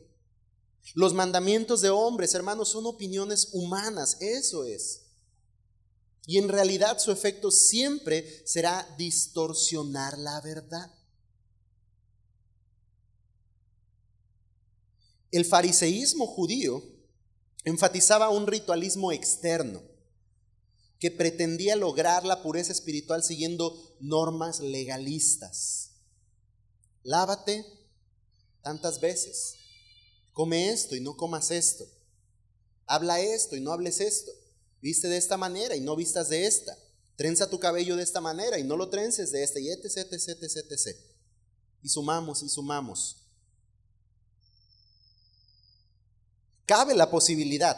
Los 0.93 1.13
mandamientos 1.13 1.81
de 1.81 1.89
hombres, 1.89 2.33
hermanos, 2.35 2.69
son 2.69 2.85
opiniones 2.85 3.49
humanas, 3.53 4.17
eso 4.21 4.65
es. 4.65 5.04
Y 6.25 6.37
en 6.37 6.49
realidad 6.49 6.97
su 6.99 7.11
efecto 7.11 7.51
siempre 7.51 8.45
será 8.45 8.87
distorsionar 8.97 10.17
la 10.17 10.41
verdad. 10.41 10.91
El 15.31 15.45
fariseísmo 15.45 16.25
judío 16.27 16.81
enfatizaba 17.63 18.29
un 18.29 18.47
ritualismo 18.47 19.11
externo 19.11 19.81
que 20.99 21.11
pretendía 21.11 21.75
lograr 21.75 22.25
la 22.25 22.41
pureza 22.41 22.71
espiritual 22.71 23.23
siguiendo 23.23 23.97
normas 23.99 24.59
legalistas. 24.59 25.91
Lávate 27.03 27.65
tantas 28.61 28.99
veces, 28.99 29.55
come 30.31 30.69
esto 30.69 30.95
y 30.95 31.01
no 31.01 31.17
comas 31.17 31.51
esto, 31.51 31.85
habla 32.87 33.19
esto 33.19 33.55
y 33.55 33.61
no 33.61 33.71
hables 33.71 33.99
esto. 33.99 34.31
Viste 34.85 35.07
de 35.07 35.17
esta 35.17 35.35
manera 35.35 35.75
y 35.75 35.81
no 35.81 35.95
vistas 35.95 36.29
de 36.29 36.45
esta. 36.45 36.77
Trenza 37.15 37.49
tu 37.49 37.57
cabello 37.57 37.95
de 37.95 38.03
esta 38.03 38.21
manera 38.21 38.59
y 38.59 38.63
no 38.63 38.77
lo 38.77 38.87
trences 38.91 39.31
de 39.31 39.41
esta, 39.41 39.59
y 39.59 39.67
etc, 39.69 39.83
etc, 40.11 40.43
etc, 40.43 40.57
etc. 40.69 40.95
Y 41.81 41.89
sumamos 41.89 42.43
y 42.43 42.49
sumamos. 42.49 43.25
Cabe 46.67 46.93
la 46.93 47.09
posibilidad, 47.09 47.75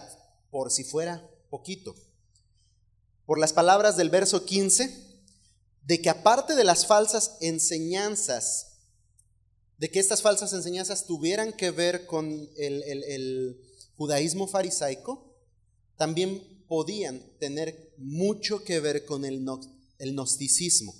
por 0.52 0.70
si 0.70 0.84
fuera 0.84 1.26
poquito, 1.50 1.96
por 3.26 3.40
las 3.40 3.54
palabras 3.54 3.96
del 3.96 4.10
verso 4.10 4.44
15, 4.44 4.94
de 5.84 6.02
que 6.02 6.10
aparte 6.10 6.56
de 6.56 6.66
las 6.66 6.88
falsas 6.88 7.38
enseñanzas, 7.40 8.80
de 9.78 9.90
que 9.90 10.00
estas 10.00 10.22
falsas 10.22 10.52
enseñanzas 10.52 11.06
tuvieran 11.06 11.54
que 11.54 11.72
ver 11.72 12.06
con 12.06 12.28
el, 12.58 12.84
el 12.84 13.62
judaísmo 13.96 14.50
farisaico, 14.50 15.38
también 15.96 16.57
podían 16.68 17.22
tener 17.40 17.94
mucho 17.98 18.64
que 18.64 18.80
ver 18.80 19.06
con 19.06 19.26
el, 19.26 19.46
el 20.00 20.14
gnosticismo. 20.14 20.94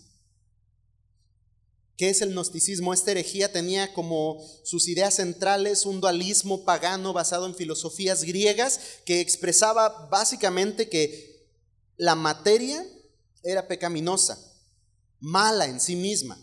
¿Qué 1.98 2.10
es 2.10 2.22
el 2.22 2.32
gnosticismo? 2.32 2.94
Esta 2.94 3.12
herejía 3.12 3.52
tenía 3.52 3.92
como 3.94 4.40
sus 4.64 4.88
ideas 4.88 5.16
centrales 5.16 5.86
un 5.86 6.00
dualismo 6.00 6.64
pagano 6.64 7.12
basado 7.12 7.48
en 7.48 7.56
filosofías 7.56 8.24
griegas 8.24 8.80
que 9.04 9.20
expresaba 9.20 10.08
básicamente 10.08 10.90
que 10.90 11.48
la 11.98 12.14
materia 12.14 12.86
era 13.42 13.68
pecaminosa, 13.68 14.38
mala 15.20 15.66
en 15.66 15.80
sí 15.80 15.96
misma, 15.96 16.38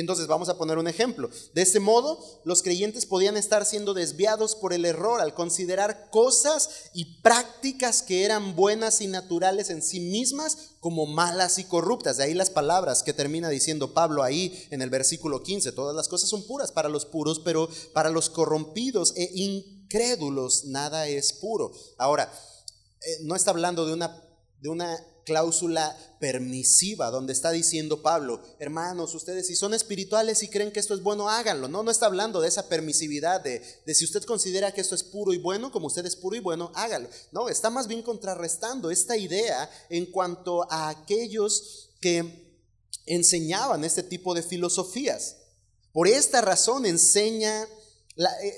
entonces 0.00 0.26
vamos 0.26 0.48
a 0.48 0.58
poner 0.58 0.78
un 0.78 0.88
ejemplo. 0.88 1.30
De 1.54 1.62
este 1.62 1.80
modo, 1.80 2.22
los 2.44 2.62
creyentes 2.62 3.06
podían 3.06 3.36
estar 3.36 3.64
siendo 3.64 3.94
desviados 3.94 4.54
por 4.54 4.72
el 4.72 4.84
error 4.84 5.20
al 5.20 5.34
considerar 5.34 6.10
cosas 6.10 6.90
y 6.92 7.20
prácticas 7.22 8.02
que 8.02 8.24
eran 8.24 8.54
buenas 8.54 9.00
y 9.00 9.06
naturales 9.06 9.70
en 9.70 9.82
sí 9.82 10.00
mismas 10.00 10.76
como 10.80 11.06
malas 11.06 11.58
y 11.58 11.64
corruptas. 11.64 12.18
De 12.18 12.24
ahí 12.24 12.34
las 12.34 12.50
palabras 12.50 13.02
que 13.02 13.12
termina 13.12 13.48
diciendo 13.48 13.94
Pablo 13.94 14.22
ahí 14.22 14.66
en 14.70 14.82
el 14.82 14.90
versículo 14.90 15.42
15. 15.42 15.72
Todas 15.72 15.96
las 15.96 16.08
cosas 16.08 16.28
son 16.28 16.46
puras 16.46 16.72
para 16.72 16.88
los 16.88 17.06
puros, 17.06 17.40
pero 17.40 17.68
para 17.92 18.10
los 18.10 18.28
corrompidos 18.28 19.14
e 19.16 19.30
incrédulos 19.34 20.66
nada 20.66 21.08
es 21.08 21.32
puro. 21.32 21.72
Ahora, 21.96 22.30
eh, 23.00 23.18
no 23.22 23.34
está 23.34 23.50
hablando 23.50 23.86
de 23.86 23.94
una, 23.94 24.22
de 24.60 24.68
una 24.68 24.98
cláusula 25.26 25.94
permisiva 26.20 27.10
donde 27.10 27.32
está 27.32 27.50
diciendo 27.50 28.00
Pablo, 28.00 28.40
hermanos, 28.60 29.14
ustedes 29.14 29.48
si 29.48 29.56
son 29.56 29.74
espirituales 29.74 30.42
y 30.42 30.48
creen 30.48 30.72
que 30.72 30.80
esto 30.80 30.94
es 30.94 31.02
bueno, 31.02 31.28
háganlo. 31.28 31.68
No, 31.68 31.82
no 31.82 31.90
está 31.90 32.06
hablando 32.06 32.40
de 32.40 32.48
esa 32.48 32.68
permisividad 32.68 33.42
de, 33.42 33.60
de 33.84 33.94
si 33.94 34.04
usted 34.04 34.22
considera 34.22 34.72
que 34.72 34.80
esto 34.80 34.94
es 34.94 35.02
puro 35.02 35.34
y 35.34 35.38
bueno, 35.38 35.72
como 35.72 35.88
usted 35.88 36.06
es 36.06 36.16
puro 36.16 36.36
y 36.36 36.40
bueno, 36.40 36.70
hágalo. 36.74 37.10
No, 37.32 37.48
está 37.48 37.68
más 37.68 37.88
bien 37.88 38.02
contrarrestando 38.02 38.90
esta 38.90 39.16
idea 39.16 39.68
en 39.90 40.06
cuanto 40.06 40.70
a 40.70 40.88
aquellos 40.88 41.90
que 42.00 42.46
enseñaban 43.04 43.84
este 43.84 44.04
tipo 44.04 44.32
de 44.32 44.42
filosofías. 44.42 45.36
Por 45.92 46.06
esta 46.06 46.40
razón 46.40 46.86
enseña, 46.86 47.64
eh, 48.16 48.54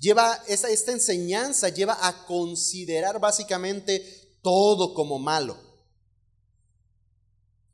lleva, 0.00 0.42
esta 0.48 0.92
enseñanza 0.92 1.68
lleva 1.68 1.98
a 2.00 2.24
considerar 2.26 3.20
básicamente 3.20 4.23
todo 4.44 4.92
como 4.92 5.18
malo. 5.18 5.56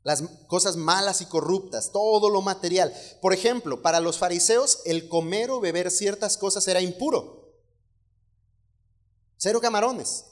Las 0.03 0.23
cosas 0.47 0.77
malas 0.77 1.21
y 1.21 1.25
corruptas, 1.25 1.91
todo 1.91 2.29
lo 2.29 2.41
material. 2.41 2.91
Por 3.21 3.33
ejemplo, 3.33 3.83
para 3.83 3.99
los 3.99 4.17
fariseos 4.17 4.79
el 4.85 5.07
comer 5.09 5.51
o 5.51 5.59
beber 5.59 5.91
ciertas 5.91 6.37
cosas 6.37 6.67
era 6.67 6.81
impuro. 6.81 7.53
Cero 9.37 9.59
camarones. 9.61 10.25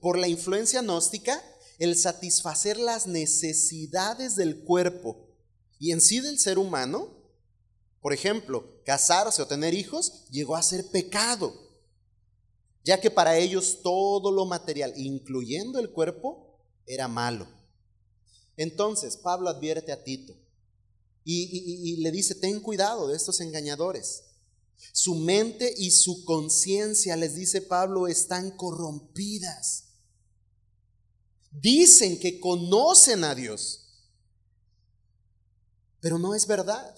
Por 0.00 0.16
la 0.16 0.28
influencia 0.28 0.80
gnóstica, 0.80 1.42
el 1.78 1.98
satisfacer 1.98 2.78
las 2.78 3.08
necesidades 3.08 4.36
del 4.36 4.62
cuerpo 4.62 5.28
y 5.80 5.90
en 5.90 6.00
sí 6.00 6.20
del 6.20 6.38
ser 6.38 6.56
humano, 6.56 7.08
por 8.00 8.12
ejemplo, 8.12 8.80
casarse 8.84 9.42
o 9.42 9.48
tener 9.48 9.74
hijos, 9.74 10.24
llegó 10.30 10.54
a 10.54 10.62
ser 10.62 10.88
pecado 10.92 11.63
ya 12.84 13.00
que 13.00 13.10
para 13.10 13.38
ellos 13.38 13.80
todo 13.82 14.30
lo 14.30 14.44
material, 14.44 14.92
incluyendo 14.96 15.78
el 15.78 15.90
cuerpo, 15.90 16.58
era 16.86 17.08
malo. 17.08 17.48
Entonces 18.56 19.16
Pablo 19.16 19.48
advierte 19.48 19.90
a 19.90 20.04
Tito 20.04 20.34
y, 21.24 21.96
le 22.02 22.10
dice, 22.10 22.34
ten 22.34 22.60
cuidado 22.60 23.08
de 23.08 23.16
estos 23.16 23.40
engañadores. 23.40 24.24
Su 24.92 25.14
mente 25.14 25.72
y 25.78 25.90
su 25.90 26.24
conciencia, 26.24 27.16
les 27.16 27.34
dice 27.34 27.62
Pablo, 27.62 28.06
están 28.06 28.54
corrompidas. 28.56 29.84
Dicen 31.50 32.20
que 32.20 32.38
conocen 32.40 33.24
a 33.24 33.34
Dios, 33.34 33.86
pero 36.00 36.18
no 36.18 36.34
es 36.34 36.46
verdad. 36.46 36.94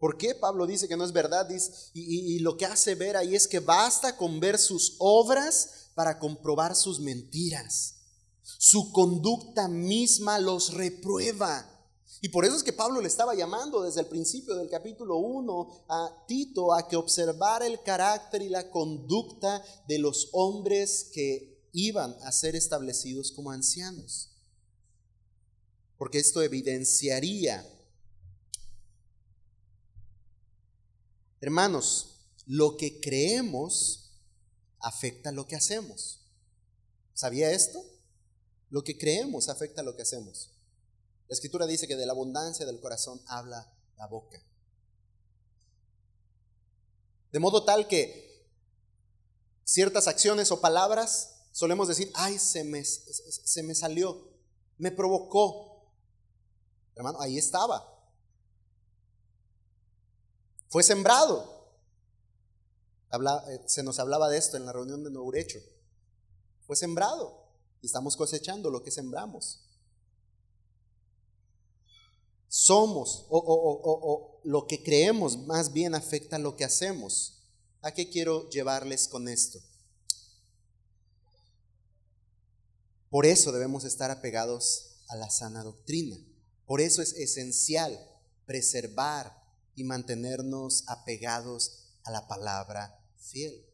¿Por 0.00 0.16
qué 0.16 0.34
Pablo 0.34 0.66
dice 0.66 0.88
que 0.88 0.96
no 0.96 1.04
es 1.04 1.12
verdad? 1.12 1.46
y, 1.92 2.38
lo 2.38 2.56
que 2.56 2.64
hace 2.64 2.94
ver 2.94 3.18
ahí 3.18 3.36
es 3.36 3.46
que 3.46 3.60
basta 3.60 4.16
con 4.16 4.40
ver 4.40 4.58
sus 4.58 4.96
obras 4.98 5.90
para 5.94 6.18
comprobar 6.18 6.74
sus 6.74 7.00
mentiras. 7.00 7.96
Su 8.42 8.92
conducta 8.92 9.68
misma 9.68 10.38
los 10.38 10.72
reprueba. 10.72 11.66
Y 12.22 12.30
por 12.30 12.46
eso 12.46 12.56
es 12.56 12.62
que 12.62 12.72
Pablo 12.72 13.02
le 13.02 13.08
estaba 13.08 13.34
llamando 13.34 13.82
desde 13.82 14.00
el 14.00 14.06
principio 14.06 14.54
del 14.54 14.70
capítulo 14.70 15.18
1 15.18 15.84
a 15.88 16.24
Tito 16.26 16.72
a 16.72 16.88
que 16.88 16.96
observara 16.96 17.66
el 17.66 17.82
carácter 17.82 18.40
y 18.40 18.48
la 18.48 18.70
conducta 18.70 19.62
de 19.86 19.98
los 19.98 20.30
hombres 20.32 21.10
que 21.12 21.68
iban 21.72 22.16
a 22.22 22.32
ser 22.32 22.56
establecidos 22.56 23.32
como 23.32 23.50
ancianos. 23.50 24.30
Porque 25.98 26.18
esto 26.18 26.40
evidenciaría 26.40 27.66
Hermanos, 31.40 32.20
lo 32.46 32.76
que 32.76 33.00
creemos 33.00 34.12
afecta 34.78 35.32
lo 35.32 35.46
que 35.46 35.56
hacemos. 35.56 36.20
¿Sabía 37.14 37.50
esto? 37.50 37.82
Lo 38.68 38.84
que 38.84 38.98
creemos 38.98 39.48
afecta 39.48 39.82
lo 39.82 39.96
que 39.96 40.02
hacemos. 40.02 40.50
La 41.28 41.34
escritura 41.34 41.66
dice 41.66 41.86
que 41.86 41.96
de 41.96 42.06
la 42.06 42.12
abundancia 42.12 42.66
del 42.66 42.80
corazón 42.80 43.20
habla 43.26 43.72
la 43.96 44.06
boca. 44.06 44.42
De 47.32 47.38
modo 47.38 47.64
tal 47.64 47.86
que 47.86 48.48
ciertas 49.64 50.08
acciones 50.08 50.50
o 50.50 50.60
palabras 50.60 51.46
solemos 51.52 51.88
decir, 51.88 52.10
ay, 52.14 52.38
se 52.38 52.64
me, 52.64 52.84
se 52.84 53.62
me 53.62 53.74
salió, 53.74 54.28
me 54.78 54.90
provocó. 54.90 55.94
Hermano, 56.96 57.20
ahí 57.20 57.38
estaba. 57.38 57.99
Fue 60.70 60.84
sembrado. 60.84 61.68
Eh, 63.12 63.60
se 63.66 63.82
nos 63.82 63.98
hablaba 63.98 64.28
de 64.28 64.38
esto 64.38 64.56
en 64.56 64.64
la 64.64 64.72
reunión 64.72 65.02
de 65.02 65.10
Nourecho. 65.10 65.58
Fue 66.64 66.76
sembrado 66.76 67.44
y 67.82 67.86
estamos 67.86 68.16
cosechando 68.16 68.70
lo 68.70 68.84
que 68.84 68.92
sembramos. 68.92 69.66
Somos 72.46 73.26
o, 73.28 73.38
o 73.38 74.40
lo 74.44 74.66
que 74.68 74.82
creemos 74.82 75.38
más 75.38 75.72
bien 75.72 75.96
afecta 75.96 76.38
lo 76.38 76.56
que 76.56 76.64
hacemos. 76.64 77.42
¿A 77.82 77.92
qué 77.92 78.08
quiero 78.08 78.48
llevarles 78.50 79.08
con 79.08 79.28
esto? 79.28 79.58
Por 83.08 83.26
eso 83.26 83.50
debemos 83.50 83.82
estar 83.84 84.12
apegados 84.12 85.02
a 85.08 85.16
la 85.16 85.30
sana 85.30 85.64
doctrina. 85.64 86.16
Por 86.64 86.80
eso 86.80 87.02
es 87.02 87.14
esencial 87.14 87.98
preservar 88.46 89.39
y 89.74 89.84
mantenernos 89.84 90.84
apegados 90.86 91.86
a 92.04 92.10
la 92.10 92.26
palabra 92.26 93.02
fiel. 93.18 93.64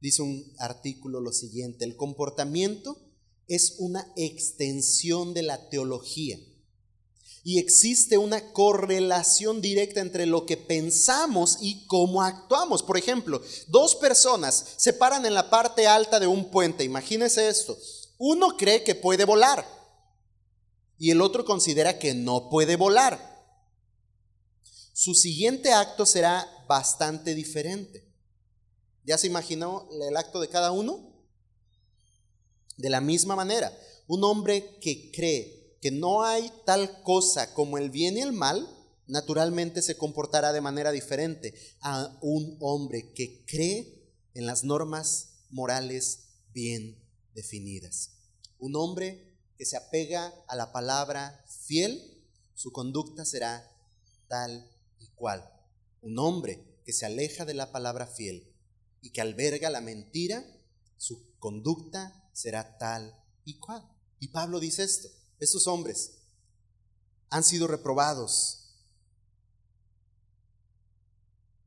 Dice 0.00 0.22
un 0.22 0.52
artículo 0.58 1.20
lo 1.20 1.32
siguiente, 1.32 1.84
el 1.84 1.96
comportamiento 1.96 2.98
es 3.48 3.76
una 3.78 4.06
extensión 4.16 5.34
de 5.34 5.42
la 5.42 5.68
teología 5.68 6.38
y 7.42 7.58
existe 7.58 8.16
una 8.16 8.52
correlación 8.52 9.60
directa 9.60 10.00
entre 10.00 10.24
lo 10.24 10.46
que 10.46 10.56
pensamos 10.56 11.58
y 11.60 11.86
cómo 11.86 12.22
actuamos. 12.22 12.82
Por 12.82 12.96
ejemplo, 12.96 13.42
dos 13.68 13.94
personas 13.96 14.74
se 14.78 14.94
paran 14.94 15.26
en 15.26 15.34
la 15.34 15.50
parte 15.50 15.86
alta 15.86 16.18
de 16.18 16.26
un 16.26 16.50
puente, 16.50 16.84
imagínense 16.84 17.48
esto, 17.48 17.78
uno 18.18 18.56
cree 18.56 18.82
que 18.82 18.94
puede 18.94 19.24
volar 19.24 19.66
y 20.98 21.10
el 21.10 21.20
otro 21.20 21.44
considera 21.44 21.98
que 21.98 22.14
no 22.14 22.48
puede 22.48 22.76
volar 22.76 23.33
su 24.94 25.12
siguiente 25.12 25.72
acto 25.72 26.06
será 26.06 26.48
bastante 26.68 27.34
diferente. 27.34 28.08
¿Ya 29.04 29.18
se 29.18 29.26
imaginó 29.26 29.88
el 30.08 30.16
acto 30.16 30.40
de 30.40 30.48
cada 30.48 30.70
uno? 30.70 31.12
De 32.76 32.88
la 32.90 33.00
misma 33.00 33.34
manera, 33.34 33.76
un 34.06 34.22
hombre 34.22 34.78
que 34.80 35.10
cree 35.10 35.76
que 35.80 35.90
no 35.90 36.22
hay 36.22 36.48
tal 36.64 37.02
cosa 37.02 37.52
como 37.54 37.76
el 37.76 37.90
bien 37.90 38.16
y 38.16 38.20
el 38.20 38.32
mal, 38.32 38.68
naturalmente 39.08 39.82
se 39.82 39.96
comportará 39.96 40.52
de 40.52 40.60
manera 40.60 40.92
diferente 40.92 41.54
a 41.80 42.16
un 42.22 42.56
hombre 42.60 43.12
que 43.14 43.44
cree 43.46 44.12
en 44.32 44.46
las 44.46 44.62
normas 44.62 45.40
morales 45.50 46.20
bien 46.52 47.04
definidas. 47.34 48.12
Un 48.60 48.76
hombre 48.76 49.36
que 49.58 49.64
se 49.64 49.76
apega 49.76 50.32
a 50.46 50.54
la 50.54 50.70
palabra 50.70 51.44
fiel, 51.66 52.24
su 52.54 52.70
conducta 52.70 53.24
será 53.24 53.68
tal 54.28 54.70
cual 55.14 55.50
un 56.02 56.18
hombre 56.18 56.64
que 56.84 56.92
se 56.92 57.06
aleja 57.06 57.44
de 57.44 57.54
la 57.54 57.72
palabra 57.72 58.06
fiel 58.06 58.52
y 59.00 59.10
que 59.10 59.20
alberga 59.20 59.70
la 59.70 59.80
mentira, 59.80 60.44
su 60.96 61.36
conducta 61.38 62.28
será 62.32 62.78
tal 62.78 63.14
y 63.44 63.58
cual. 63.58 63.88
Y 64.18 64.28
Pablo 64.28 64.60
dice 64.60 64.84
esto, 64.84 65.08
estos 65.40 65.66
hombres 65.66 66.18
han 67.30 67.42
sido 67.42 67.66
reprobados 67.66 68.64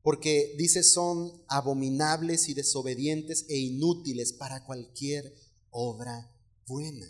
porque 0.02 0.54
dice 0.56 0.82
son 0.82 1.44
abominables 1.48 2.48
y 2.48 2.54
desobedientes 2.54 3.44
e 3.48 3.58
inútiles 3.58 4.32
para 4.32 4.64
cualquier 4.64 5.34
obra 5.70 6.34
buena. 6.66 7.06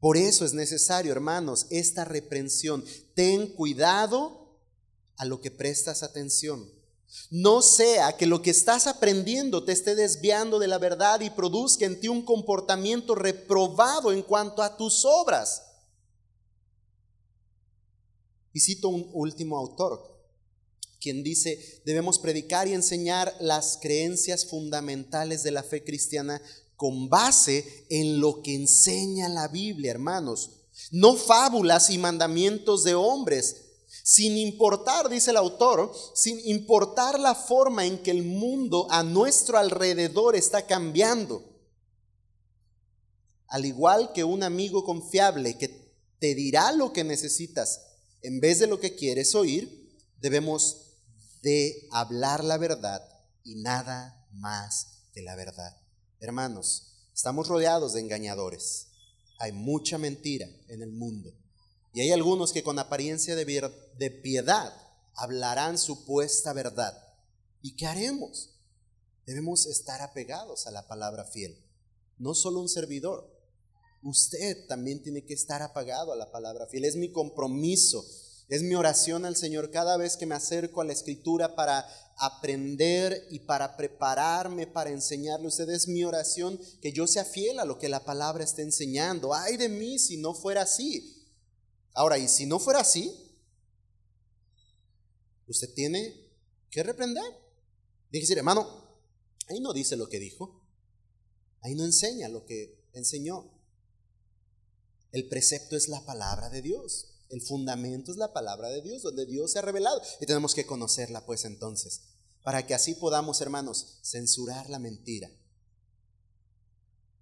Por 0.00 0.16
eso 0.16 0.44
es 0.44 0.54
necesario, 0.54 1.12
hermanos, 1.12 1.66
esta 1.70 2.04
reprensión. 2.04 2.82
Ten 3.14 3.54
cuidado 3.54 4.41
a 5.22 5.24
lo 5.24 5.40
que 5.40 5.52
prestas 5.52 6.02
atención. 6.02 6.68
No 7.30 7.62
sea 7.62 8.16
que 8.16 8.26
lo 8.26 8.42
que 8.42 8.50
estás 8.50 8.88
aprendiendo 8.88 9.64
te 9.64 9.70
esté 9.70 9.94
desviando 9.94 10.58
de 10.58 10.66
la 10.66 10.78
verdad 10.78 11.20
y 11.20 11.30
produzca 11.30 11.86
en 11.86 12.00
ti 12.00 12.08
un 12.08 12.24
comportamiento 12.24 13.14
reprobado 13.14 14.12
en 14.12 14.22
cuanto 14.22 14.62
a 14.62 14.76
tus 14.76 15.04
obras. 15.04 15.62
Y 18.52 18.58
cito 18.58 18.88
un 18.88 19.08
último 19.12 19.56
autor, 19.56 20.12
quien 21.00 21.22
dice, 21.22 21.80
debemos 21.84 22.18
predicar 22.18 22.66
y 22.66 22.72
enseñar 22.72 23.32
las 23.38 23.78
creencias 23.80 24.46
fundamentales 24.46 25.44
de 25.44 25.52
la 25.52 25.62
fe 25.62 25.84
cristiana 25.84 26.42
con 26.74 27.08
base 27.08 27.86
en 27.90 28.18
lo 28.18 28.42
que 28.42 28.56
enseña 28.56 29.28
la 29.28 29.46
Biblia, 29.46 29.92
hermanos. 29.92 30.50
No 30.90 31.14
fábulas 31.14 31.90
y 31.90 31.98
mandamientos 31.98 32.82
de 32.82 32.96
hombres, 32.96 33.61
sin 34.02 34.36
importar, 34.36 35.08
dice 35.08 35.30
el 35.30 35.36
autor, 35.36 35.92
sin 36.14 36.40
importar 36.46 37.20
la 37.20 37.34
forma 37.34 37.86
en 37.86 38.02
que 38.02 38.10
el 38.10 38.24
mundo 38.24 38.86
a 38.90 39.02
nuestro 39.02 39.58
alrededor 39.58 40.36
está 40.36 40.66
cambiando. 40.66 41.48
al 43.48 43.66
igual 43.66 44.12
que 44.14 44.24
un 44.24 44.42
amigo 44.42 44.82
confiable 44.82 45.58
que 45.58 45.68
te 46.18 46.34
dirá 46.34 46.72
lo 46.72 46.90
que 46.90 47.04
necesitas 47.04 47.82
en 48.22 48.40
vez 48.40 48.60
de 48.60 48.66
lo 48.66 48.80
que 48.80 48.94
quieres 48.94 49.34
oír, 49.34 49.94
debemos 50.20 50.96
de 51.42 51.88
hablar 51.90 52.42
la 52.44 52.56
verdad 52.56 53.02
y 53.44 53.56
nada 53.56 54.26
más 54.30 55.02
que 55.12 55.20
la 55.20 55.36
verdad. 55.36 55.76
Hermanos, 56.20 57.08
estamos 57.12 57.48
rodeados 57.48 57.92
de 57.92 58.00
engañadores. 58.00 58.86
Hay 59.38 59.52
mucha 59.52 59.98
mentira 59.98 60.48
en 60.68 60.82
el 60.82 60.92
mundo. 60.92 61.34
Y 61.92 62.00
hay 62.00 62.10
algunos 62.10 62.52
que 62.52 62.62
con 62.62 62.78
apariencia 62.78 63.36
de, 63.36 64.10
piedad 64.22 64.74
hablarán 65.14 65.76
supuesta 65.76 66.52
verdad. 66.52 66.96
¿Y 67.60 67.76
qué 67.76 67.86
haremos? 67.86 68.50
Debemos 69.26 69.66
estar 69.66 70.00
apegados 70.00 70.66
a 70.66 70.70
la 70.70 70.88
palabra 70.88 71.24
fiel. 71.24 71.62
No 72.18 72.34
solo 72.34 72.60
un 72.60 72.68
servidor, 72.68 73.30
usted 74.02 74.66
también 74.66 75.02
tiene 75.02 75.24
que 75.24 75.34
estar 75.34 75.60
apagado 75.60 76.12
a 76.12 76.16
la 76.16 76.32
palabra 76.32 76.66
fiel. 76.66 76.86
Es 76.86 76.96
mi 76.96 77.12
compromiso, 77.12 78.04
es 78.48 78.62
mi 78.62 78.74
oración 78.74 79.26
al 79.26 79.36
Señor 79.36 79.70
cada 79.70 79.98
vez 79.98 80.16
que 80.16 80.26
me 80.26 80.34
acerco 80.34 80.80
a 80.80 80.84
la 80.84 80.94
escritura 80.94 81.54
para 81.54 81.86
aprender 82.16 83.26
y 83.30 83.40
para 83.40 83.76
prepararme 83.76 84.66
para 84.66 84.90
enseñarle 84.90 85.46
usted. 85.46 85.68
Es 85.68 85.88
mi 85.88 86.04
oración 86.04 86.58
que 86.80 86.92
yo 86.92 87.06
sea 87.06 87.26
fiel 87.26 87.60
a 87.60 87.66
lo 87.66 87.78
que 87.78 87.90
la 87.90 88.04
palabra 88.04 88.44
está 88.44 88.62
enseñando. 88.62 89.34
Ay 89.34 89.58
de 89.58 89.68
mí 89.68 89.98
si 89.98 90.16
no 90.16 90.32
fuera 90.32 90.62
así. 90.62 91.11
Ahora, 91.94 92.18
y 92.18 92.28
si 92.28 92.46
no 92.46 92.58
fuera 92.58 92.80
así, 92.80 93.12
usted 95.46 95.72
tiene 95.74 96.30
que 96.70 96.82
reprender. 96.82 97.24
Dije 98.10 98.32
hermano, 98.34 98.66
ahí 99.48 99.60
no 99.60 99.72
dice 99.72 99.96
lo 99.96 100.08
que 100.08 100.18
dijo. 100.18 100.62
Ahí 101.60 101.74
no 101.74 101.84
enseña 101.84 102.28
lo 102.28 102.44
que 102.44 102.88
enseñó. 102.92 103.50
El 105.12 105.28
precepto 105.28 105.76
es 105.76 105.88
la 105.88 106.04
palabra 106.04 106.48
de 106.48 106.62
Dios. 106.62 107.12
El 107.28 107.40
fundamento 107.40 108.10
es 108.10 108.18
la 108.18 108.32
palabra 108.32 108.68
de 108.68 108.82
Dios, 108.82 109.02
donde 109.02 109.26
Dios 109.26 109.52
se 109.52 109.58
ha 109.58 109.62
revelado. 109.62 110.02
Y 110.20 110.26
tenemos 110.26 110.54
que 110.54 110.66
conocerla, 110.66 111.24
pues 111.24 111.44
entonces, 111.44 112.00
para 112.42 112.66
que 112.66 112.74
así 112.74 112.94
podamos, 112.94 113.40
hermanos, 113.40 113.98
censurar 114.02 114.68
la 114.68 114.78
mentira, 114.78 115.30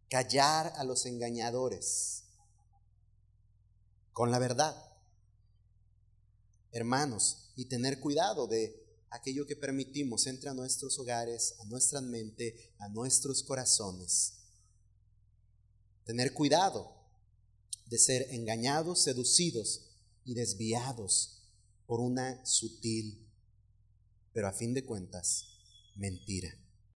callar 0.09 0.73
a 0.77 0.85
los 0.85 1.07
engañadores 1.07 2.20
con 4.21 4.31
la 4.31 4.39
verdad, 4.39 4.77
hermanos, 6.73 7.55
y 7.57 7.71
tener 7.71 8.01
cuidado 8.01 8.47
de 8.47 8.79
aquello 9.09 9.47
que 9.47 9.57
permitimos 9.57 10.27
entre 10.27 10.51
a 10.51 10.53
nuestros 10.53 10.99
hogares, 10.99 11.55
a 11.61 11.65
nuestra 11.65 12.03
mente, 12.03 12.75
a 12.81 12.91
nuestros 12.91 13.43
corazones. 13.43 14.35
Tener 16.05 16.35
cuidado 16.35 16.95
de 17.87 17.99
ser 17.99 18.27
engañados, 18.29 19.05
seducidos 19.05 19.89
y 20.27 20.35
desviados 20.35 21.49
por 21.87 22.01
una 22.01 22.45
sutil, 22.45 23.27
pero 24.35 24.49
a 24.49 24.53
fin 24.53 24.75
de 24.75 24.85
cuentas, 24.85 25.47
mentira. 25.97 26.60